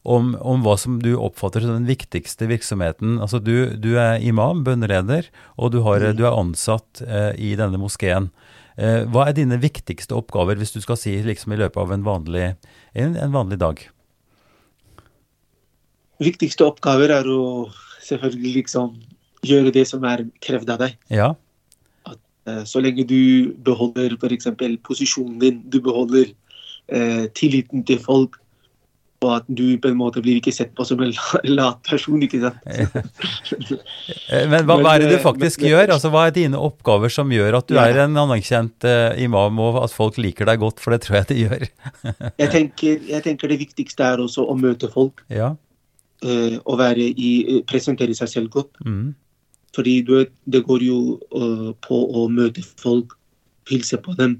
om, 0.08 0.32
om 0.40 0.62
hva 0.64 0.76
som 0.80 1.00
du 1.02 1.12
oppfatter 1.16 1.64
som 1.64 1.76
den 1.76 1.88
viktigste 1.88 2.48
virksomheten. 2.50 3.18
Altså 3.22 3.40
du, 3.42 3.74
du 3.76 3.94
er 4.00 4.22
imam, 4.24 4.62
bønneleder, 4.66 5.28
og 5.56 5.74
du, 5.74 5.82
har, 5.86 6.04
du 6.16 6.24
er 6.24 6.36
ansatt 6.36 7.02
eh, 7.04 7.32
i 7.36 7.54
denne 7.58 7.80
moskeen. 7.80 8.30
Eh, 8.78 9.04
hva 9.10 9.28
er 9.28 9.36
dine 9.36 9.58
viktigste 9.60 10.16
oppgaver, 10.16 10.58
hvis 10.60 10.76
du 10.76 10.80
skal 10.84 10.98
si 11.00 11.16
liksom 11.26 11.54
i 11.54 11.60
løpet 11.60 11.80
av 11.82 11.94
en 11.94 12.06
vanlig, 12.06 12.50
en, 12.94 13.16
en 13.18 13.34
vanlig 13.34 13.60
dag? 13.60 13.88
Viktigste 16.20 16.66
oppgaver 16.66 17.10
er 17.20 17.28
å 17.30 17.68
selvfølgelig 18.02 18.54
liksom 18.62 18.96
gjøre 19.46 19.70
det 19.72 19.84
som 19.86 20.02
er 20.08 20.24
krevd 20.42 20.70
av 20.76 20.78
deg. 20.86 20.96
Ja, 21.10 21.34
Eh, 22.48 22.62
Så 22.64 22.80
lenge 22.80 23.04
du 23.04 23.52
beholder 23.60 24.14
f.eks. 24.16 24.46
posisjonen 24.80 25.38
din, 25.38 25.58
du 25.68 25.82
beholder 25.84 26.30
eh, 26.88 27.26
tilliten 27.36 27.82
til 27.84 27.98
folk, 28.00 28.38
og 29.20 29.32
at 29.34 29.44
du 29.52 29.76
på 29.76 29.90
en 29.90 29.98
måte 29.98 30.22
blir 30.24 30.38
ikke 30.40 30.54
sett 30.56 30.70
på 30.74 30.86
som 30.88 31.02
en 31.04 31.12
lat 31.44 31.82
person, 31.84 32.22
ikke 32.24 32.40
sant. 32.40 32.56
Eh, 34.32 34.46
Men 34.48 34.64
hva, 34.64 34.78
hva 34.80 34.94
er 34.96 35.04
det 35.04 35.10
du 35.12 35.18
faktisk 35.20 35.60
men- 35.60 35.70
gjør? 35.74 35.92
Altså, 35.98 36.08
Hva 36.12 36.24
er 36.28 36.34
dine 36.38 36.56
oppgaver 36.56 37.12
som 37.12 37.28
gjør 37.28 37.58
at 37.60 37.66
du 37.68 37.74
Ja. 37.76 37.84
er 37.84 37.98
en 38.06 38.16
anerkjent 38.16 38.84
eh, 38.84 39.20
imam, 39.24 39.58
og 39.60 39.82
at 39.84 39.92
folk 39.92 40.16
liker 40.16 40.48
deg 40.48 40.58
godt, 40.60 40.80
for 40.80 40.92
det 40.96 41.02
tror 41.04 41.20
jeg 41.20 41.26
de 41.28 41.38
gjør. 41.44 41.68
Jeg 42.42 42.50
tenker, 42.56 43.00
jeg 43.12 43.22
tenker 43.24 43.48
det 43.52 43.58
viktigste 43.60 44.04
er 44.08 44.24
også 44.24 44.48
å 44.48 44.56
møte 44.56 44.88
folk, 44.92 45.20
Ja. 45.28 45.54
Eh, 46.22 46.58
å 46.64 46.76
være 46.78 47.08
i, 47.10 47.30
eh, 47.44 47.62
presentere 47.68 48.14
seg 48.14 48.28
selv 48.28 48.50
godt. 48.50 48.78
Mm. 48.86 49.14
Fordi 49.74 50.02
du 50.02 50.14
vet, 50.16 50.32
det 50.50 50.64
går 50.64 50.82
jo 50.82 51.00
uh, 51.36 51.72
på 51.84 51.98
å 52.16 52.24
møte 52.32 52.64
folk, 52.80 53.12
hilse 53.68 53.98
på 54.00 54.14
dem. 54.18 54.38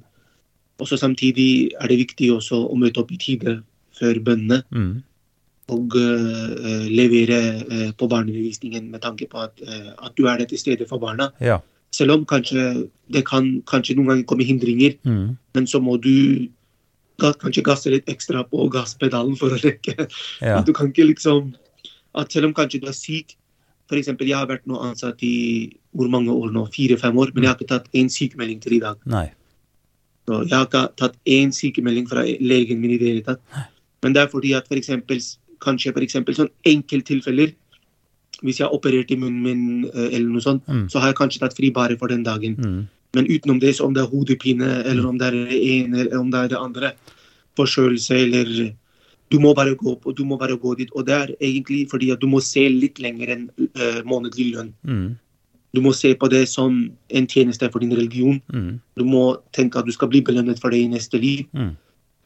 Og 0.80 0.88
så 0.88 0.96
samtidig 0.96 1.74
er 1.76 1.90
det 1.90 1.98
viktig 2.00 2.30
også 2.32 2.62
å 2.64 2.78
møte 2.78 3.02
opp 3.02 3.12
i 3.12 3.18
tide 3.20 3.58
før 3.98 4.20
bønnene. 4.24 4.62
Mm. 4.72 5.02
Og 5.68 5.94
uh, 6.00 6.86
levere 6.88 7.40
øh, 7.60 7.90
på 7.92 8.08
barneundervisningen 8.08 8.88
med 8.90 9.02
tanke 9.04 9.28
på 9.28 9.42
at, 9.42 9.52
øh, 9.60 9.90
at 10.00 10.14
du 10.16 10.24
er 10.24 10.38
der 10.40 10.48
til 10.48 10.58
stede 10.58 10.86
for 10.88 10.98
barna. 10.98 11.28
Ja. 11.40 11.58
selv 11.92 12.12
om 12.12 12.24
kanskje 12.28 12.88
det 13.12 13.22
kan 13.24 13.62
kanskje 13.64 13.94
noen 13.96 14.08
ganger 14.08 14.24
komme 14.28 14.44
hindringer, 14.44 14.92
Mm. 15.04 15.36
men 15.54 15.66
så 15.66 15.80
må 15.80 15.96
du 15.96 16.48
kanskje 17.18 17.64
gasse 17.64 17.90
litt 17.90 18.08
ekstra 18.08 18.44
på 18.44 18.68
gasspedalen 18.68 19.36
for 19.36 19.48
å 19.48 19.60
rekke. 19.62 20.08
Ja. 20.40 20.60
Du 20.62 20.72
kan 20.72 20.92
ikke 20.92 21.08
liksom 21.08 21.54
at 22.18 22.32
Selv 22.32 22.50
om 22.50 22.54
kanskje 22.54 22.80
du 22.82 22.88
er 22.90 22.96
syk 22.96 23.36
eksempel, 23.96 24.28
jeg 24.28 24.36
har 24.36 24.48
vært 24.48 24.66
nå 24.68 24.76
ansatt 24.84 25.22
i 25.24 25.72
hvor 25.96 26.10
mange 26.12 26.28
år 26.28 26.52
nå? 26.52 26.66
Fire-fem 26.74 27.16
år. 27.16 27.32
Men 27.32 27.44
jeg 27.44 27.50
har 27.50 27.56
ikke 27.56 27.70
tatt 27.72 27.88
én 27.96 28.10
sykemelding 28.12 28.60
til 28.60 28.76
i 28.76 28.82
dag. 28.84 28.98
Nei. 29.08 29.28
Så 30.28 30.42
jeg 30.44 30.52
har 30.52 30.66
ikke 30.66 30.82
tatt 31.00 31.16
én 31.24 31.54
sykemelding 31.54 32.08
fra 32.10 32.24
legen 32.24 32.82
min 32.82 32.92
i 32.92 32.98
det 33.00 33.08
hele 33.08 33.24
tatt. 33.24 33.40
Men 34.04 34.12
det 34.12 34.22
er 34.22 34.32
fordi 34.32 34.52
at 34.58 34.68
for 34.68 34.76
eksempel, 34.76 35.22
kanskje 35.64 35.94
eksempel 36.04 36.36
sånn 36.36 36.52
enkelttilfeller 36.66 37.54
Hvis 38.38 38.60
jeg 38.60 38.68
har 38.68 38.74
operert 38.76 39.10
i 39.10 39.16
munnen 39.18 39.42
min 39.42 39.84
eh, 39.88 40.14
eller 40.14 40.28
noe 40.30 40.40
sånt, 40.40 40.62
Mm. 40.68 40.86
så 40.88 41.00
har 41.00 41.08
jeg 41.08 41.16
kanskje 41.16 41.40
tatt 41.40 41.56
fri 41.56 41.72
bare 41.74 41.96
for 41.98 42.06
den 42.06 42.22
dagen. 42.22 42.54
Mm. 42.54 42.86
Men 43.14 43.26
utenom 43.26 43.58
det, 43.58 43.74
så 43.74 43.86
om 43.86 43.94
det 43.94 44.04
er 44.04 44.12
hodepine, 44.12 44.84
eller 44.86 45.08
om 45.08 45.18
det 45.18 45.26
er 45.26 45.32
det 45.32 45.58
ene, 45.58 45.98
eller 45.98 46.20
om 46.20 46.30
det 46.30 46.38
er 46.38 46.48
det 46.48 46.58
andre, 46.58 46.92
forkjølelse, 47.56 48.14
eller 48.14 48.74
Du 49.30 49.38
må 49.42 49.54
bare 49.54 49.74
gå 49.76 49.94
på, 50.00 50.12
du 50.16 50.24
må 50.24 50.38
bare 50.40 50.56
gå 50.56 50.74
dit. 50.78 50.90
Og 50.96 51.06
det 51.06 51.14
er 51.14 51.32
egentlig 51.40 51.88
fordi 51.90 52.10
at 52.14 52.20
du 52.20 52.28
må 52.30 52.40
se 52.40 52.68
litt 52.72 53.00
lenger 53.02 53.34
enn 53.34 53.48
uh, 53.60 54.00
månedlig 54.08 54.54
lønn. 54.54 54.70
Mm. 54.88 55.16
Du 55.76 55.82
må 55.84 55.92
se 55.92 56.14
på 56.16 56.30
det 56.32 56.46
som 56.48 56.78
en 57.12 57.26
tjeneste 57.28 57.68
for 57.70 57.84
din 57.84 57.92
religion. 57.92 58.40
Mm. 58.52 58.80
Du 58.96 59.04
må 59.04 59.36
tenke 59.52 59.78
at 59.78 59.86
du 59.86 59.92
skal 59.92 60.08
bli 60.08 60.22
belønnet 60.24 60.60
for 60.62 60.72
det 60.72 60.80
i 60.80 60.88
neste 60.88 61.20
liv. 61.20 61.44
Mm. 61.52 61.74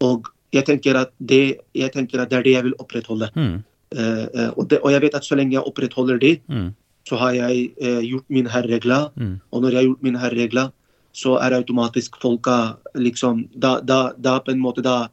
Og 0.06 0.30
jeg 0.54 0.66
tenker 0.68 0.98
at 1.00 1.10
det, 1.18 1.58
jeg 1.74 1.90
tenker 1.94 2.22
at 2.22 2.30
det 2.30 2.38
er 2.38 2.46
det 2.46 2.54
jeg 2.54 2.66
vil 2.68 2.78
opprettholde. 2.82 3.30
Eh, 3.34 4.50
og, 4.56 4.68
det, 4.70 4.78
og 4.84 4.92
jeg 4.92 5.02
vet 5.04 5.16
at 5.16 5.26
så 5.26 5.36
lenge 5.38 5.56
jeg 5.56 5.66
opprettholder 5.66 6.20
det, 6.20 6.38
Mm. 6.48 6.70
så 7.08 7.16
har 7.18 7.32
jeg 7.34 7.72
uh, 7.82 7.98
gjort 7.98 8.24
min 8.28 8.46
herre 8.46 8.78
glad. 8.78 9.10
Mm. 9.16 9.40
Og 9.50 9.62
når 9.62 9.68
jeg 9.68 9.76
har 9.76 9.84
gjort 9.88 10.02
min 10.02 10.14
herre 10.14 10.48
glad, 10.48 10.70
så 11.12 11.34
er 11.42 11.56
automatisk 11.56 12.16
folka 12.22 12.76
liksom 12.94 13.48
Da, 13.58 13.80
da, 13.80 14.12
da 14.16 14.38
på 14.38 14.50
en 14.52 14.60
måte 14.62 14.82
da 14.82 15.08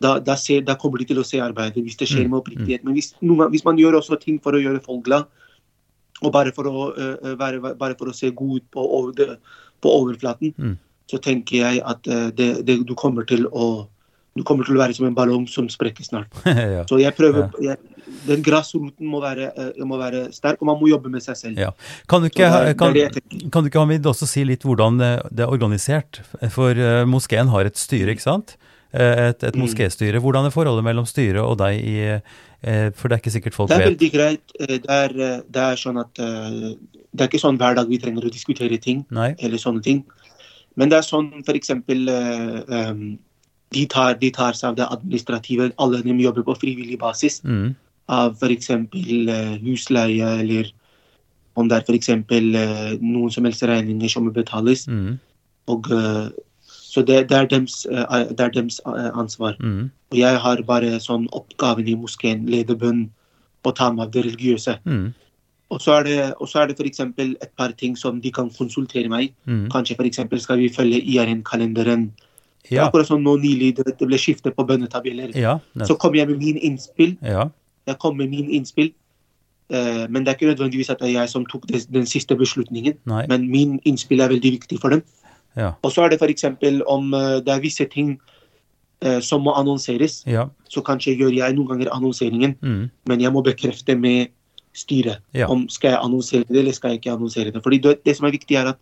da, 0.00 0.18
da, 0.20 0.36
ser, 0.36 0.60
da 0.66 0.74
kommer 0.76 1.00
de 1.00 1.06
til 1.08 1.20
å 1.20 1.24
se 1.24 1.40
arbeidet, 1.40 1.82
hvis 1.84 1.96
det 1.96 2.08
skjer 2.10 2.26
Mm. 2.26 2.30
med 2.30 2.40
oppriktighet. 2.42 2.84
Men 2.84 2.94
hvis, 2.98 3.14
noen, 3.22 3.50
hvis 3.50 3.64
man 3.64 3.78
gjør 3.80 3.98
også 4.00 4.18
ting 4.20 4.38
for 4.42 4.52
å 4.52 4.60
gjøre 4.60 4.82
folk 4.84 5.04
glad, 5.06 5.26
og 6.22 6.32
bare 6.32 6.52
for 6.52 6.68
å, 6.68 6.86
uh, 6.96 7.34
være, 7.36 7.74
bare 7.76 7.96
for 7.98 8.08
å 8.12 8.14
se 8.16 8.30
god 8.30 8.56
ut 8.60 8.70
på, 8.72 8.80
over, 8.80 9.36
på 9.80 9.88
overflaten, 10.00 10.54
Mm. 10.58 10.78
så 11.10 11.18
tenker 11.22 11.56
jeg 11.62 11.82
at 11.84 12.06
uh, 12.08 12.30
det, 12.30 12.66
det, 12.66 12.86
du 12.86 12.94
kommer 12.94 13.24
til 13.24 13.46
å 13.52 13.88
du 14.36 14.42
kommer 14.44 14.66
til 14.68 14.76
å 14.76 14.80
være 14.82 14.92
som 14.92 15.06
en 15.06 15.14
ballong 15.16 15.46
som 15.48 15.64
sprekker 15.64 16.04
snart. 16.04 16.28
ja. 16.44 16.82
Så 16.84 16.98
jeg 17.00 17.14
prøver, 17.16 17.48
jeg, 17.64 17.78
Den 18.28 18.42
grasroten 18.44 19.06
må 19.08 19.16
være, 19.22 19.46
eh, 19.56 19.84
må 19.88 19.96
være 19.96 20.26
sterk, 20.30 20.60
og 20.60 20.66
man 20.68 20.76
må 20.76 20.90
jobbe 20.90 21.08
med 21.08 21.22
seg 21.24 21.38
selv. 21.40 21.56
Ja. 21.58 21.70
Kan 22.06 22.20
du 22.20 22.28
ikke, 22.28 22.50
det 22.66 22.76
kan, 22.76 22.92
kan 23.50 23.64
du 23.64 23.70
ikke 23.70 23.80
Hamid, 23.80 24.04
også 24.04 24.28
si 24.28 24.44
litt 24.44 24.60
hvordan 24.62 25.00
det 25.00 25.40
er 25.40 25.48
organisert? 25.48 26.20
For 26.52 26.76
moskeen 27.08 27.48
har 27.48 27.64
et 27.64 27.80
styre, 27.80 28.12
ikke 28.12 28.26
sant? 28.26 28.58
Eh, 28.96 29.28
Et, 29.28 29.42
et 29.44 29.54
Mm. 29.56 29.62
moskéstyre. 29.62 30.20
Hvordan 30.24 30.46
er 30.46 30.54
forholdet 30.54 30.84
mellom 30.84 31.06
styret 31.06 31.42
og 31.42 31.58
deg 31.58 31.80
i 31.84 31.96
eh, 32.00 32.90
For 32.96 33.08
det 33.08 33.16
er 33.16 33.22
ikke 33.22 33.34
sikkert 33.36 33.54
folk 33.54 33.70
vet. 33.70 33.78
Det 33.78 33.86
er 33.86 33.90
veldig 33.90 34.12
greit. 34.12 34.52
Eh, 34.60 34.78
Det 34.78 34.90
er, 34.90 35.08
det 35.50 35.62
er 35.62 35.76
sånn 35.76 36.00
at 36.00 36.14
Det 36.14 37.20
er 37.20 37.28
ikke 37.28 37.40
sånn 37.44 37.58
hver 37.58 37.76
dag 37.76 37.88
vi 37.88 37.98
trenger 37.98 38.24
å 38.24 38.32
diskutere 38.32 38.78
ting. 38.80 39.04
Nei? 39.10 39.34
eller 39.38 39.58
sånne 39.58 39.82
ting. 39.82 40.04
Men 40.76 40.90
det 40.92 40.98
er 40.98 41.06
sånn 41.08 41.30
eh, 42.08 42.94
de, 43.72 43.86
tar, 43.86 44.14
de 44.20 44.30
tar 44.30 44.52
seg 44.52 44.70
av 44.70 44.76
det 44.76 44.88
administrative. 44.92 45.72
Alle 45.78 46.02
de 46.02 46.12
jobber 46.22 46.44
på 46.46 46.56
frivillig 46.60 46.98
basis. 46.98 47.40
Mm. 47.44 47.74
Av 48.08 48.36
eh, 48.42 49.56
husleie, 49.64 50.28
eller 50.40 50.70
om 51.56 51.68
det 51.68 51.78
er 51.78 51.84
eh, 52.54 52.98
noen 53.00 53.32
som 53.32 53.44
helst 53.44 53.62
regninger 53.62 54.08
som 54.12 54.24
må 54.28 54.32
betales. 54.36 54.86
Mm. 54.86 55.18
Og, 55.72 55.88
så 56.96 57.02
det, 57.04 57.18
det 57.28 57.36
er 57.36 57.48
dems, 57.50 57.82
eh, 57.92 58.24
det 58.32 58.40
er 58.40 58.54
dems 58.54 58.80
eh, 58.88 59.10
ansvar. 59.12 59.58
Mm. 59.60 59.90
Og 60.12 60.18
jeg 60.18 60.40
har 60.40 60.62
bare 60.64 60.96
sånn 61.04 61.26
oppgaven 61.36 61.88
i 61.92 61.96
moskeen, 62.00 62.46
lede 62.48 62.76
bønn 62.80 63.10
og 63.66 63.74
ta 63.76 63.90
meg 63.92 64.06
av 64.06 64.12
det 64.14 64.22
religiøse. 64.24 64.78
Mm. 64.88 65.10
Og 65.74 65.82
så 65.82 65.98
er 65.98 66.06
det, 66.06 66.18
så 66.48 66.62
er 66.62 66.70
det 66.70 66.86
eksempel 66.86 67.34
et 67.42 67.50
par 67.58 67.74
ting 67.76 67.98
som 67.98 68.20
de 68.22 68.32
kan 68.32 68.48
konsultere 68.54 69.10
meg 69.12 69.34
Mm. 69.46 69.68
Kanskje 69.70 69.96
eksempel 70.06 70.40
skal 70.40 70.58
vi 70.58 70.68
følge 70.72 71.02
IRN-kalenderen. 71.02 72.10
Er 72.70 72.76
Ja. 72.76 72.86
Akkurat 72.88 73.06
som 73.06 73.22
nå 73.22 73.36
nylig 73.36 73.76
det, 73.76 73.98
ble 73.98 74.18
skiftet 74.18 74.56
på 74.56 74.66
bønnetabeller. 74.66 75.36
Ja. 75.36 75.58
Så 75.84 75.94
kom 75.98 76.14
jeg 76.14 76.28
med 76.28 76.38
min 76.38 76.56
innspill. 76.56 77.16
ja. 77.22 77.50
Jeg 77.86 77.98
kom 77.98 78.16
med 78.16 78.30
min 78.30 78.50
innspill. 78.50 78.92
Eh, 79.70 80.06
men 80.08 80.24
det 80.24 80.28
er 80.28 80.34
ikke 80.34 80.54
nødvendigvis 80.54 80.90
at 80.90 80.98
det 80.98 81.08
er 81.08 81.20
jeg 81.20 81.28
som 81.28 81.46
tok 81.46 81.66
det, 81.68 81.86
den 81.92 82.06
siste 82.06 82.36
beslutningen. 82.36 82.94
Nei. 83.06 83.26
Men 83.28 83.50
min 83.50 83.80
innspill 83.84 84.20
er 84.20 84.28
veldig 84.28 84.52
viktig 84.52 84.80
for 84.80 84.88
dem. 84.88 85.02
Ja. 85.56 85.72
Og 85.82 85.92
så 85.92 86.04
er 86.04 86.10
det 86.12 86.18
f.eks. 86.20 86.44
om 86.86 87.14
eh, 87.14 87.40
det 87.40 87.52
er 87.54 87.60
visse 87.64 87.86
ting 87.88 88.18
eh, 89.02 89.20
som 89.20 89.42
må 89.42 89.54
annonseres. 89.56 90.22
Ja. 90.26 90.48
Så 90.68 90.82
kanskje 90.84 91.16
gjør 91.18 91.32
jeg 91.36 91.54
noen 91.56 91.68
ganger 91.74 91.92
annonseringen, 91.94 92.56
Mm. 92.62 92.90
men 93.08 93.20
jeg 93.20 93.32
må 93.32 93.42
bekrefte 93.44 93.96
med 93.98 94.28
styret 94.76 95.18
Ja. 95.34 95.46
om 95.48 95.68
skal 95.68 95.90
jeg 95.94 96.00
annonsere 96.02 96.44
det 96.48 96.58
eller 96.60 96.72
skal 96.72 96.90
jeg 96.90 97.00
ikke 97.00 97.14
annonsere 97.16 97.50
det. 97.52 97.62
Fordi 97.62 97.78
det, 97.80 98.04
det 98.04 98.16
som 98.16 98.26
er 98.26 98.32
viktig, 98.36 98.56
er 98.56 98.68
at, 98.74 98.78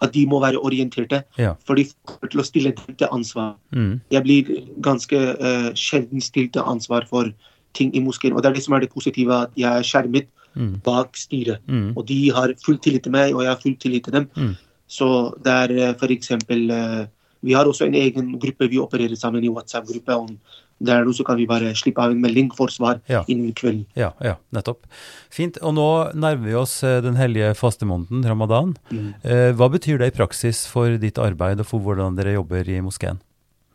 at 0.00 0.12
de 0.12 0.24
må 0.26 0.40
være 0.40 0.56
orienterte. 0.56 1.22
Ja. 1.38 1.54
For 1.66 1.74
de 1.76 1.84
får 1.84 2.30
til 2.30 2.40
å 2.40 2.44
stille 2.44 2.72
dem 2.72 2.96
til 2.96 3.08
ansvar. 3.12 3.56
Mm. 3.76 4.00
Jeg 4.10 4.22
blir 4.24 4.44
ganske 4.80 5.16
eh, 5.36 5.70
sjelden 5.76 6.20
stilt 6.24 6.54
til 6.54 6.62
ansvar 6.64 7.04
for 7.06 7.28
ting 7.74 7.92
i 7.94 8.00
moskeen. 8.00 8.32
Og 8.34 8.42
det 8.42 8.48
er 8.50 8.54
det 8.54 8.64
som 8.64 8.74
er 8.74 8.80
det 8.80 8.90
positive, 8.94 9.30
at 9.44 9.50
jeg 9.56 9.68
er 9.70 9.82
skjermet 9.84 10.26
Mm. 10.56 10.80
bak 10.82 11.14
styret. 11.14 11.60
Mm. 11.68 11.92
Og 11.96 12.06
de 12.08 12.28
har 12.34 12.50
full 12.64 12.76
tillit 12.82 13.04
til 13.04 13.12
meg, 13.12 13.32
og 13.36 13.44
jeg 13.44 13.52
har 13.52 13.60
full 13.62 13.76
tillit 13.78 14.02
til 14.02 14.12
dem. 14.16 14.56
Så 14.90 15.08
det 15.44 15.52
er 15.64 15.76
eh, 15.94 16.08
eksempel 16.16 16.70
eh, 16.74 17.04
Vi 17.46 17.54
har 17.56 17.64
også 17.70 17.86
en 17.86 17.94
egen 17.94 18.34
gruppe 18.42 18.68
vi 18.68 18.78
opererer 18.82 19.16
sammen 19.16 19.44
i 19.44 19.48
WhatsApp-gruppe. 19.52 20.12
om 20.16 20.34
det 20.80 20.94
er 20.94 21.04
noe 21.04 21.12
så 21.12 21.24
kan 21.28 21.36
vi 21.36 21.44
bare 21.48 21.74
slippe 21.76 22.00
av 22.00 22.10
en 22.14 22.20
melding 22.22 22.50
for 22.56 22.68
svar 22.72 23.00
Ja. 23.08 23.20
innen 23.28 23.52
kvelden. 23.52 23.84
Ja, 23.96 24.12
ja, 24.24 24.36
nettopp. 24.50 24.86
Fint. 25.30 25.58
Og 25.60 25.74
nå 25.76 25.88
nærmer 26.16 26.46
vi 26.48 26.54
oss 26.56 26.82
eh, 26.82 27.02
den 27.04 27.16
hellige 27.20 27.52
fastemåneden, 27.54 28.24
ramadan. 28.24 28.72
Mm. 28.90 29.10
Eh, 29.22 29.52
Hva 29.52 29.68
betyr 29.68 29.98
det 30.00 30.08
i 30.14 30.16
praksis 30.16 30.66
for 30.66 30.96
ditt 30.96 31.18
arbeid 31.20 31.60
og 31.60 31.66
for 31.68 31.80
hvordan 31.84 32.16
dere 32.16 32.32
jobber 32.38 32.64
i 32.68 32.80
moskeen? 32.80 33.20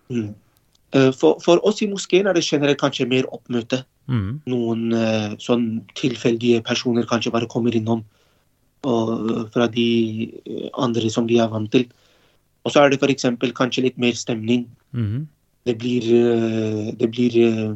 Mm. 0.09 0.33
Eh, 0.97 1.11
For, 1.11 1.37
for 1.45 1.61
oss 1.63 1.83
i 1.85 1.87
moskeen 1.91 2.25
er 2.27 2.33
det 2.33 2.43
generelt 2.45 2.81
kanskje 2.81 3.07
mer 3.07 3.29
oppmøte. 3.29 3.83
Mm. 4.09 4.41
Noen 4.49 5.37
sånn 5.41 5.85
tilfeldige 5.97 6.63
personer 6.65 7.05
kanskje 7.09 7.31
bare 7.33 7.47
kommer 7.49 7.73
innom 7.75 8.01
og, 8.85 9.49
fra 9.53 9.67
de 9.71 9.87
eh, 10.45 10.69
andre 10.73 11.09
som 11.11 11.27
de 11.27 11.39
er 11.41 11.51
vant 11.51 11.71
til. 11.71 11.87
Og 12.65 12.73
så 12.73 12.81
er 12.81 12.93
det 12.93 13.01
f.eks. 13.01 13.27
kanskje 13.57 13.85
litt 13.87 13.97
mer 14.01 14.17
stemning. 14.17 14.65
Mm. 14.93 15.25
Det 15.65 15.77
blir, 15.81 16.07
eh, 16.13 16.91
det 16.97 17.11
blir 17.11 17.37
eh, 17.41 17.75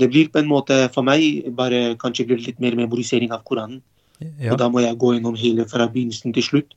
Det 0.00 0.08
blir 0.08 0.30
på 0.32 0.38
en 0.40 0.48
måte 0.48 0.88
for 0.90 1.04
meg 1.04 1.52
bare 1.54 1.94
kanskje 2.00 2.24
blir 2.26 2.38
det 2.40 2.46
litt 2.46 2.60
mer 2.60 2.74
memorisering 2.74 3.30
av 3.30 3.42
Koranen. 3.44 3.82
Ja. 4.40 4.54
Og 4.54 4.58
da 4.58 4.68
må 4.72 4.80
jeg 4.80 4.96
gå 4.98 5.12
gjennom 5.12 5.36
hele 5.36 5.66
fra 5.68 5.86
begynnelsen 5.86 6.32
til 6.32 6.42
slutt. 6.42 6.74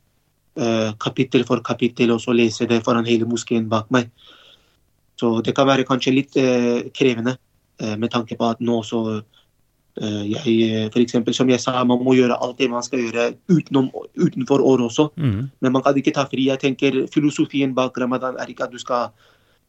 kapittel 0.99 1.43
for 1.43 1.59
kapittel, 1.59 2.11
og 2.11 2.21
så 2.21 2.31
lese 2.31 2.65
det 2.67 2.83
foran 2.83 3.05
hele 3.05 3.25
moskeen 3.25 3.67
bak 3.67 3.89
meg. 3.91 4.07
Så 5.19 5.41
det 5.43 5.55
kan 5.55 5.67
være 5.67 5.83
kanskje 5.83 6.13
litt 6.13 6.31
krevende, 6.95 7.35
med 7.97 8.09
tanke 8.09 8.37
på 8.37 8.45
at 8.47 8.61
nå 8.61 8.81
så 8.83 9.21
jeg, 10.03 10.55
eh, 10.69 10.89
for 10.91 10.99
eksempel, 10.99 11.33
som 11.33 11.49
jeg 11.49 11.59
sa, 11.63 11.83
man 11.87 12.03
må 12.03 12.15
gjøre 12.17 12.35
alt 12.41 12.57
det 12.59 12.69
man 12.69 12.83
skal 12.83 12.99
gjøre 12.99 13.35
utenom, 13.47 13.89
utenfor 14.19 14.59
året 14.59 14.89
også. 14.89 15.09
Mm. 15.15 15.49
Men 15.61 15.71
man 15.71 15.81
kan 15.81 15.95
ikke 15.95 16.13
ta 16.13 16.25
fri. 16.25 16.49
Jeg 16.49 16.59
tenker 16.59 17.07
Filosofien 17.13 17.73
bak 17.73 17.97
ramadan 17.97 18.35
er 18.35 18.51
ikke 18.51 18.67
at 18.67 18.71
du 18.71 18.77
skal, 18.77 19.09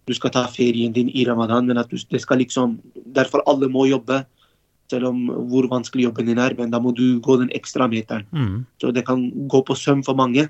du 0.06 0.14
skal 0.14 0.30
ta 0.30 0.46
ferien 0.50 0.92
din 0.92 1.08
i 1.14 1.24
ramadan, 1.28 1.66
men 1.66 1.78
at 1.78 1.90
du, 1.90 1.96
det 1.96 2.20
skal 2.20 2.38
liksom 2.38 2.80
Derfor 3.16 3.40
alle 3.46 3.68
må 3.68 3.86
jobbe, 3.86 4.24
selv 4.90 5.06
om 5.08 5.26
hvor 5.48 5.66
vanskelig 5.70 6.04
jobben 6.04 6.26
din 6.26 6.38
er. 6.38 6.54
Men 6.58 6.70
da 6.70 6.78
må 6.78 6.92
du 6.94 7.20
gå 7.20 7.38
den 7.38 7.50
ekstra 7.54 7.88
meteren. 7.88 8.26
Mm. 8.32 8.66
Så 8.82 8.92
det 8.92 9.06
kan 9.06 9.30
gå 9.48 9.62
på 9.62 9.74
søm 9.74 10.02
for 10.04 10.14
mange. 10.14 10.48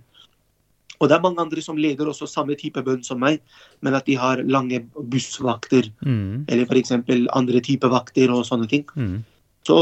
Og 0.99 1.09
det 1.09 1.17
er 1.17 1.23
mange 1.23 1.41
andre 1.41 1.61
som 1.61 1.77
leder 1.77 2.09
også 2.09 2.27
samme 2.27 2.57
type 2.57 2.81
bønn 2.83 3.05
som 3.05 3.21
meg, 3.21 3.41
men 3.85 3.95
at 3.95 4.07
de 4.09 4.17
har 4.17 4.41
lange 4.43 4.81
bussvakter, 4.97 5.93
Mm. 6.01 6.47
eller 6.49 6.65
f.eks. 6.65 6.93
andre 7.33 7.61
type 7.61 7.85
vakter 7.85 8.33
og 8.33 8.47
sånne 8.47 8.69
ting. 8.69 8.85
Mm. 8.97 9.25
Så 9.67 9.77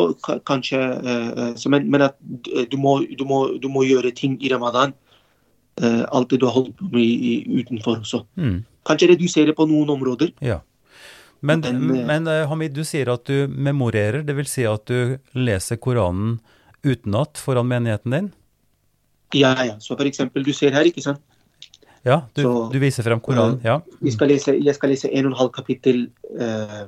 kanskje 0.49 0.78
eh, 0.80 1.55
så 1.61 1.68
men, 1.72 1.89
men 1.93 2.05
at 2.07 2.14
eh, 2.55 2.64
du 2.70 2.76
må, 2.80 2.99
du, 3.18 3.24
må, 3.28 3.41
du 3.61 3.66
må 3.68 3.82
gjøre 3.85 4.14
ting 4.16 4.37
i 4.41 4.49
ramadan. 4.53 4.95
eh, 5.82 6.05
alt 6.14 6.30
det 6.30 6.39
du 6.41 6.47
har 6.47 6.55
holdt 6.55 6.76
på 6.78 6.87
med 6.93 7.49
utenfor 7.64 7.99
også. 8.05 8.22
Mm. 8.39 8.61
Kanskje 8.87 9.09
redusere 9.11 9.53
på 9.59 9.66
noen 9.66 9.91
områder. 9.97 10.30
Ja. 10.45 10.61
Men, 11.45 11.61
Men, 11.61 11.91
eh, 11.97 12.07
men 12.09 12.28
eh, 12.30 12.47
Hamid, 12.49 12.72
du 12.76 12.85
sier 12.89 13.11
at 13.12 13.24
du 13.28 13.49
memorerer, 13.51 14.22
det 14.24 14.37
vil 14.39 14.47
si 14.49 14.64
at 14.70 14.87
du 14.89 15.18
leser 15.35 15.76
Koranen 15.82 16.39
utenat 16.85 17.37
foran 17.41 17.66
menigheten 17.68 18.14
din? 18.14 18.30
Ja, 19.35 19.51
ja. 19.66 19.74
Så 19.80 19.97
for 19.99 20.07
eksempel, 20.07 20.45
du 20.47 20.53
ser 20.55 20.70
her, 20.76 20.87
ikke 20.87 21.03
sant. 21.03 21.20
Ja, 22.05 22.22
du, 22.37 22.43
Så- 22.43 22.70
du 22.72 22.78
viser 22.78 23.03
frem 23.03 23.20
Koranen? 23.20 23.59
Ja. 23.64 23.80
Jeg 24.05 24.12
skal 24.14 24.28
lese, 24.30 24.55
jeg 24.62 24.74
skal 24.76 24.91
lese 24.95 25.11
en 25.11 25.26
og 25.26 25.32
en 25.32 25.39
halv 25.43 25.53
kapittel 25.57 26.07
eh, 26.39 26.87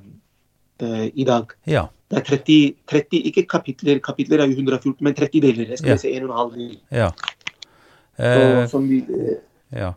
eh, 0.85 1.07
i 1.15 1.25
dag. 1.25 1.53
Ja. 1.67 1.89
Det 2.07 2.19
er 2.21 2.27
30, 2.29 2.75
30 2.87 3.23
ikke 3.31 3.43
kapitler, 3.51 3.99
kapitler 3.99 4.43
er 4.45 4.47
jo 4.51 4.55
114, 4.61 4.95
men 5.03 5.15
30 5.15 5.41
deler. 5.43 5.73
Jeg 5.75 5.79
skal 5.79 5.97
Ja. 5.97 6.21
en 6.21 6.31
halv 6.31 6.53
del. 6.55 6.77
ja. 6.93 7.11
Eh, 8.19 8.67
Så, 8.71 8.79
vi, 8.81 9.01
eh, 9.03 9.41
ja. 9.77 9.93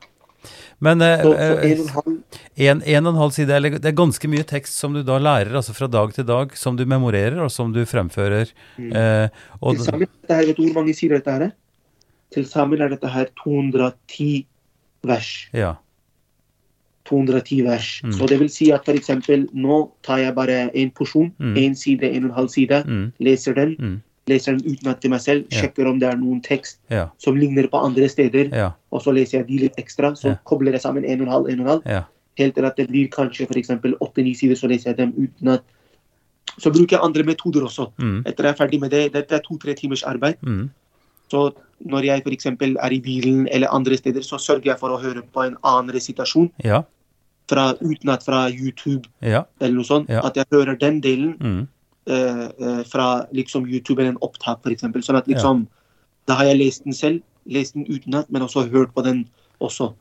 Men 0.79 1.01
eh, 1.01 1.21
så, 1.21 1.31
så 1.33 1.57
eh, 1.59 1.71
en 1.71 1.79
og 1.79 1.85
en 1.85 1.93
halv 1.93 2.17
en, 2.57 2.81
en 2.83 3.05
og 3.05 3.13
en 3.13 3.19
halv 3.19 3.31
side, 3.35 3.51
eller 3.55 3.77
det 3.77 3.85
er 3.85 3.95
ganske 3.95 4.27
mye 4.31 4.43
tekst 4.47 4.75
som 4.79 4.93
du 4.95 5.03
da 5.03 5.17
lærer, 5.19 5.53
altså 5.55 5.75
fra 5.75 5.87
dag 5.87 6.13
til 6.15 6.25
dag, 6.27 6.55
som 6.57 6.75
du 6.79 6.85
memorerer, 6.85 7.37
og 7.43 7.51
som 7.51 7.71
du 7.75 7.81
fremfører. 7.87 8.51
Eh, 8.79 9.27
og, 9.61 9.75
Til 9.75 9.85
sammen, 9.85 10.07
dette 10.07 10.35
her, 10.35 10.45
vet 10.49 10.57
du 10.57 10.63
hvor 10.65 10.79
mange 10.81 10.95
sider 10.95 11.19
dette 11.19 11.31
her 11.35 11.45
er? 11.49 11.53
Til 12.33 12.45
sammen 12.45 12.81
er 12.81 12.89
dette 12.89 13.07
her 13.11 13.29
210 13.43 14.45
vers. 15.03 15.31
ja. 15.53 15.75
210 17.09 17.63
vers. 17.65 17.87
Mm. 18.03 18.11
Så 18.13 18.27
det 18.29 18.39
vil 18.39 18.49
si 18.49 18.71
at 18.71 18.85
for 18.85 18.93
eksempel, 18.93 19.47
nå 19.53 19.79
tar 20.05 20.17
jeg 20.23 20.35
bare 20.35 20.69
en 20.73 20.91
porsjon, 20.91 21.31
Mm. 21.39 21.57
en 21.57 21.75
side, 21.75 22.03
en 22.03 22.23
og 22.25 22.29
en 22.29 22.35
halv 22.35 22.49
side, 22.49 22.83
Mm, 22.85 23.11
leser 23.19 23.53
den, 23.55 23.75
mm, 23.79 24.01
leser 24.27 24.57
den 24.57 24.61
utenat 24.75 25.01
til 25.01 25.09
meg 25.09 25.19
selv, 25.21 25.45
Ja. 25.51 25.61
sjekker 25.61 25.87
om 25.89 25.99
det 25.99 26.09
er 26.13 26.17
noen 26.17 26.41
tekst 26.41 26.77
ja. 26.89 27.07
som 27.17 27.35
ligner 27.35 27.67
på 27.67 27.83
andre 27.83 28.07
steder, 28.09 28.49
Ja. 28.53 28.71
og 28.91 29.01
så 29.01 29.13
leser 29.13 29.39
jeg 29.39 29.47
de 29.47 29.57
litt 29.57 29.75
ekstra, 29.77 30.13
så 30.15 30.37
kobler 30.45 30.71
jeg 30.73 30.81
sammen 30.81 31.03
en 31.05 31.21
og 31.21 31.27
en 31.27 31.33
halv, 31.33 31.47
en 31.49 31.59
og 31.59 31.65
en 31.65 31.81
halv, 31.81 32.05
helt 32.37 32.55
til 32.55 32.65
at 32.65 32.75
det 32.77 32.87
blir 32.87 33.09
kanskje 33.09 33.47
for 33.47 33.55
eksempel 33.55 33.95
åtte-ni 33.99 34.33
sider, 34.33 34.55
så 34.55 34.67
leser 34.69 34.91
jeg 34.93 34.97
dem 34.97 35.13
uten 35.17 35.47
at 35.49 35.63
Så 36.59 36.71
bruker 36.73 36.97
jeg 36.97 36.99
andre 37.03 37.23
metoder 37.23 37.61
også. 37.63 37.91
Mm, 37.99 38.23
Etter 38.25 38.43
jeg 38.43 38.51
er 38.51 38.65
ferdig 38.65 38.79
med 38.81 38.91
det, 38.91 39.13
dette 39.13 39.31
er 39.35 39.39
to-tre 39.39 39.73
timers 39.75 40.03
arbeid, 40.03 40.35
mm, 40.41 40.69
så 41.31 41.53
når 41.85 42.03
jeg 42.03 42.23
f.eks. 42.25 42.45
er 42.47 42.91
i 42.91 42.99
bilen 42.99 43.47
eller 43.51 43.67
andre 43.71 43.95
steder, 43.95 44.21
så 44.21 44.35
sørger 44.37 44.65
jeg 44.65 44.79
for 44.79 44.89
å 44.89 44.99
høre 44.99 45.21
på 45.21 45.45
en 45.45 45.55
annen 45.63 45.93
resitasjon 45.95 46.51
ja. 46.63 46.81
Fra, 47.49 47.73
utenat 47.81 48.23
fra 48.25 48.45
YouTube 48.49 49.09
Ja. 49.25 49.43
eller 49.59 49.79
noe 49.79 49.87
sånt. 49.87 50.09
Ja. 50.09 50.21
At 50.25 50.37
jeg 50.37 50.45
hører 50.53 50.77
den 50.79 51.01
delen 51.01 51.35
Mm, 51.39 51.67
eh, 52.07 52.45
eh, 52.59 52.83
fra 52.85 53.25
liksom 53.33 53.65
YouTube 53.67 53.99
eller 54.01 54.13
en 54.15 54.21
opptak, 54.21 54.61
f.eks. 54.63 54.81
Sånn 55.05 55.17
at 55.17 55.27
liksom 55.27 55.67
Da 56.27 56.35
har 56.35 56.45
jeg 56.45 56.59
lest 56.59 56.83
den 56.85 56.93
selv, 56.93 57.21
lest 57.49 57.73
den 57.73 57.87
utenat, 57.89 58.29
men 58.29 58.43
også 58.43 58.69
hørt 58.69 58.93
på 58.93 59.01
den 59.03 59.23
også. 59.59 59.93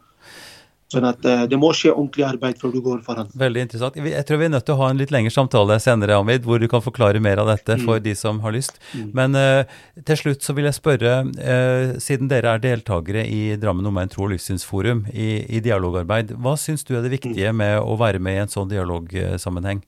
Sånn 0.89 1.05
at 1.05 1.25
eh, 1.29 1.43
det 1.51 1.59
må 1.61 1.69
skje 1.77 1.91
ordentlig 1.93 2.25
arbeid 2.25 2.61
før 2.61 2.73
du 2.73 2.79
går 2.85 3.03
foran. 3.05 3.29
veldig 3.37 3.67
interessant. 3.67 3.99
Jeg 4.01 4.25
tror 4.25 4.39
vi 4.41 4.47
er 4.47 4.55
nødt 4.55 4.65
til 4.65 4.77
å 4.77 4.81
ha 4.81 4.89
en 4.89 5.01
litt 5.01 5.13
lengre 5.13 5.33
samtale 5.35 5.77
senere, 5.85 6.17
Amid, 6.17 6.47
hvor 6.49 6.63
du 6.63 6.65
kan 6.73 6.81
forklare 6.85 7.21
mer 7.21 7.43
av 7.43 7.51
dette 7.53 7.77
for 7.85 8.01
de 8.01 8.15
som 8.17 8.41
har 8.41 8.57
lyst. 8.57 8.81
Mm. 8.97 9.11
Men 9.19 9.37
uh, 9.37 9.77
til 10.09 10.21
slutt 10.23 10.47
så 10.47 10.57
vil 10.57 10.71
jeg 10.71 10.79
spørre, 10.79 11.19
uh, 11.29 11.99
siden 12.01 12.33
dere 12.33 12.57
er 12.57 12.65
deltakere 12.65 13.27
i 13.29 13.59
Drammen 13.61 13.91
Omegn 13.91 14.09
tro- 14.15 14.25
og 14.25 14.33
livssynsforum 14.33 15.05
i, 15.13 15.29
i 15.59 15.61
dialogarbeid, 15.65 16.33
hva 16.41 16.57
syns 16.57 16.89
du 16.89 16.95
er 16.97 17.05
det 17.05 17.13
viktige 17.19 17.53
med 17.53 17.77
å 17.83 17.99
være 18.01 18.23
med 18.25 18.39
i 18.39 18.43
en 18.47 18.57
sånn 18.57 18.73
dialogsammenheng? 18.73 19.85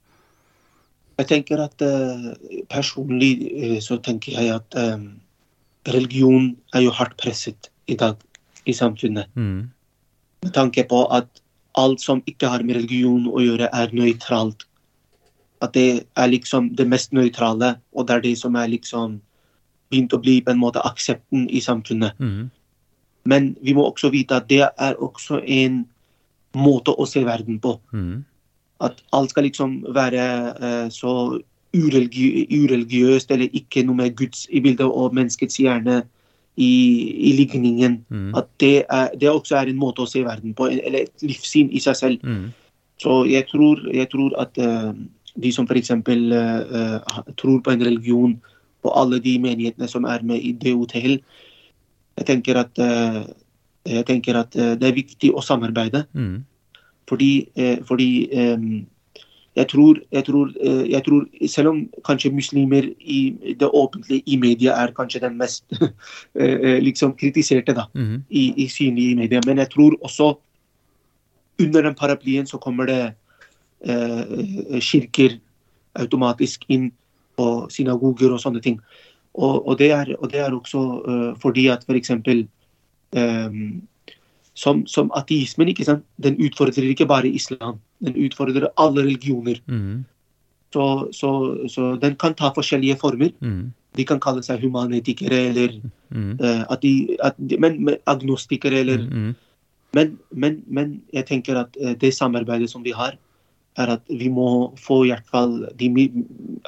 Jeg 1.20 1.28
tenker 1.28 1.60
at 1.64 1.82
uh, 1.84 2.30
Personlig 2.70 3.80
så 3.84 3.98
tenker 4.04 4.36
jeg 4.36 4.52
at 4.54 4.76
eh, 4.78 5.02
religion 5.90 6.52
er 6.76 6.84
jo 6.84 6.92
hardt 6.94 7.16
presset 7.20 7.68
i 7.90 7.96
dag 7.98 8.20
i 8.68 8.74
samfunnet. 8.76 9.30
Mm, 9.34 9.70
Med 10.44 10.54
tanke 10.56 10.84
på 10.88 11.04
at 11.12 11.28
alt 11.78 12.00
som 12.00 12.22
ikke 12.26 12.48
har 12.48 12.64
med 12.66 12.80
religion 12.80 13.26
å 13.28 13.42
gjøre, 13.42 13.68
er 13.72 13.92
nøytralt. 13.94 14.64
At 15.60 15.74
det 15.76 16.06
er 16.16 16.30
liksom 16.32 16.72
det 16.76 16.86
mest 16.88 17.12
nøytrale, 17.12 17.74
og 17.92 18.08
det 18.08 18.16
er 18.16 18.24
det 18.24 18.38
som 18.40 18.56
er 18.56 18.70
liksom 18.72 19.18
begynt 19.90 20.14
å 20.14 20.22
bli 20.22 20.38
på 20.40 20.54
en 20.54 20.62
måte 20.62 20.82
aksepten 20.86 21.48
i 21.50 21.60
samfunnet. 21.60 22.18
mm, 22.18 22.50
Men 23.24 23.56
vi 23.60 23.74
må 23.74 23.84
også 23.84 24.10
vite 24.10 24.36
at 24.36 24.48
det 24.48 24.62
er 24.64 24.94
også 24.96 25.42
en 25.44 25.84
måte 26.56 26.94
å 26.96 27.06
se 27.06 27.24
verden 27.24 27.60
på. 27.60 27.78
mm, 27.92 28.24
At 28.80 29.02
alt 29.12 29.30
skal 29.30 29.44
liksom 29.44 29.84
være 29.94 30.24
uh, 30.56 30.88
så 30.88 31.40
ureligi 31.74 32.46
ureligiøst, 32.50 33.30
eller 33.30 33.52
ikke 33.52 33.84
noe 33.84 33.96
med 33.96 34.16
Guds 34.16 34.46
i 34.50 34.60
bildet 34.60 34.86
og 34.86 35.14
menneskets 35.14 35.60
hjerne 35.60 36.02
i, 36.60 36.72
i 37.30 37.32
ligningen. 37.38 38.00
mm, 38.08 38.34
At 38.38 38.50
det, 38.60 38.84
er, 38.90 39.14
det 39.20 39.30
også 39.30 39.56
er 39.60 39.70
en 39.70 39.80
måte 39.80 40.04
å 40.04 40.10
se 40.10 40.22
verden 40.26 40.54
på, 40.56 40.68
eller 40.70 41.06
et 41.06 41.24
livssyn 41.24 41.72
i 41.72 41.80
seg 41.82 41.96
selv. 41.98 42.26
mm, 42.26 42.50
Så 43.00 43.22
jeg 43.30 43.48
tror, 43.48 43.80
jeg 43.96 44.10
tror 44.12 44.36
at 44.42 44.60
uh, 44.60 44.92
de 45.40 45.52
som 45.56 45.68
f.eks. 45.68 45.90
Uh, 45.96 47.00
tror 47.40 47.62
på 47.64 47.72
en 47.72 47.86
religion, 47.86 48.36
og 48.84 48.92
alle 48.96 49.20
de 49.24 49.38
menighetene 49.40 49.88
som 49.88 50.04
er 50.08 50.24
med 50.24 50.40
i 50.40 50.52
DOTL, 50.56 51.18
jeg 52.20 52.28
tenker 52.28 52.60
at, 52.60 52.76
uh, 52.80 53.24
jeg 53.88 54.04
tenker 54.08 54.36
at 54.40 54.56
uh, 54.56 54.74
det 54.76 54.90
er 54.90 55.00
viktig 55.00 55.32
å 55.32 55.44
samarbeide. 55.44 56.04
mm, 56.12 56.38
Fordi, 57.10 57.48
eh, 57.58 57.78
fordi 57.82 58.28
eh, 58.30 58.56
jeg, 59.56 59.68
tror, 59.68 59.98
jeg, 60.12 60.24
tror, 60.24 60.52
eh, 60.62 60.90
jeg 60.90 61.02
tror 61.04 61.24
Selv 61.48 61.68
om 61.68 61.80
kanskje 62.06 62.30
muslimer 62.32 62.86
i 63.00 63.54
det 63.60 63.68
offentlige 63.68 64.22
i 64.26 64.36
media 64.36 64.76
er 64.82 64.94
kanskje 64.96 65.20
den 65.20 65.38
mest 65.38 65.64
eh, 66.40 66.56
eh, 66.60 66.78
liksom 66.82 67.16
kritiserte 67.16 67.74
da, 67.74 67.88
mm, 67.94 68.24
i, 68.30 68.44
i 68.64 68.68
i 68.88 69.14
media, 69.14 69.40
men 69.46 69.58
jeg 69.58 69.70
tror 69.70 69.96
også 70.02 70.34
under 71.60 71.82
den 71.82 71.94
paraplyen 71.94 72.46
så 72.46 72.58
kommer 72.58 72.86
det 72.86 73.12
eh, 73.84 74.80
kirker 74.80 75.38
automatisk 75.94 76.64
inn 76.68 76.90
på 77.36 77.68
synagoger 77.70 78.32
og 78.32 78.40
sånne 78.40 78.60
ting. 78.60 78.80
Og, 79.34 79.68
og, 79.68 79.78
det, 79.78 79.90
er, 79.90 80.14
og 80.18 80.32
det 80.32 80.40
er 80.42 80.54
også 80.54 80.80
uh, 81.06 81.38
fordi 81.40 81.68
at 81.70 81.84
f.eks. 81.86 82.10
Um, 83.10 83.82
som, 84.60 84.84
som 84.86 85.10
ateismen, 85.16 85.70
ikke 85.72 85.86
sant? 85.88 86.04
den 86.20 86.36
utfordrer 86.44 86.90
ikke 86.92 87.08
bare 87.08 87.30
islam. 87.32 87.78
Den 88.04 88.16
utfordrer 88.20 88.68
alle 88.76 89.06
religioner. 89.06 89.60
mm, 89.66 90.04
Så, 90.74 90.84
så, 91.12 91.30
så 91.68 91.96
den 92.02 92.14
kan 92.16 92.34
ta 92.38 92.52
forskjellige 92.54 92.98
former. 93.00 93.30
mm, 93.40 93.72
De 93.96 94.04
kan 94.06 94.20
kalle 94.22 94.42
seg 94.46 94.60
humanetikere 94.62 95.38
eller 95.50 95.80
mm, 96.10 96.34
eh, 96.38 96.60
at 96.70 96.82
de, 96.82 97.16
at 97.26 97.34
de, 97.38 97.56
men, 97.58 97.80
men 97.84 97.96
agnostikere 98.06 98.84
eller 98.84 99.00
mm, 99.02 99.32
men, 99.96 100.18
men, 100.30 100.60
men 100.66 101.00
jeg 101.12 101.26
tenker 101.26 101.58
at 101.64 101.74
eh, 101.80 101.96
det 101.98 102.12
samarbeidet 102.14 102.70
som 102.70 102.84
vi 102.84 102.92
har, 102.94 103.16
er 103.80 103.94
at 103.96 104.02
vi 104.08 104.28
må 104.32 104.46
få 104.80 105.02
i 105.06 105.12
hvert 105.12 105.26
fall 105.30 105.56
de, 105.78 105.88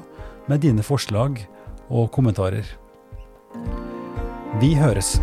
med 0.47 0.61
dine 0.61 0.83
forslag 0.85 1.41
og 1.89 2.11
kommentarer. 2.11 2.65
Vi 4.61 4.75
høres. 4.75 5.19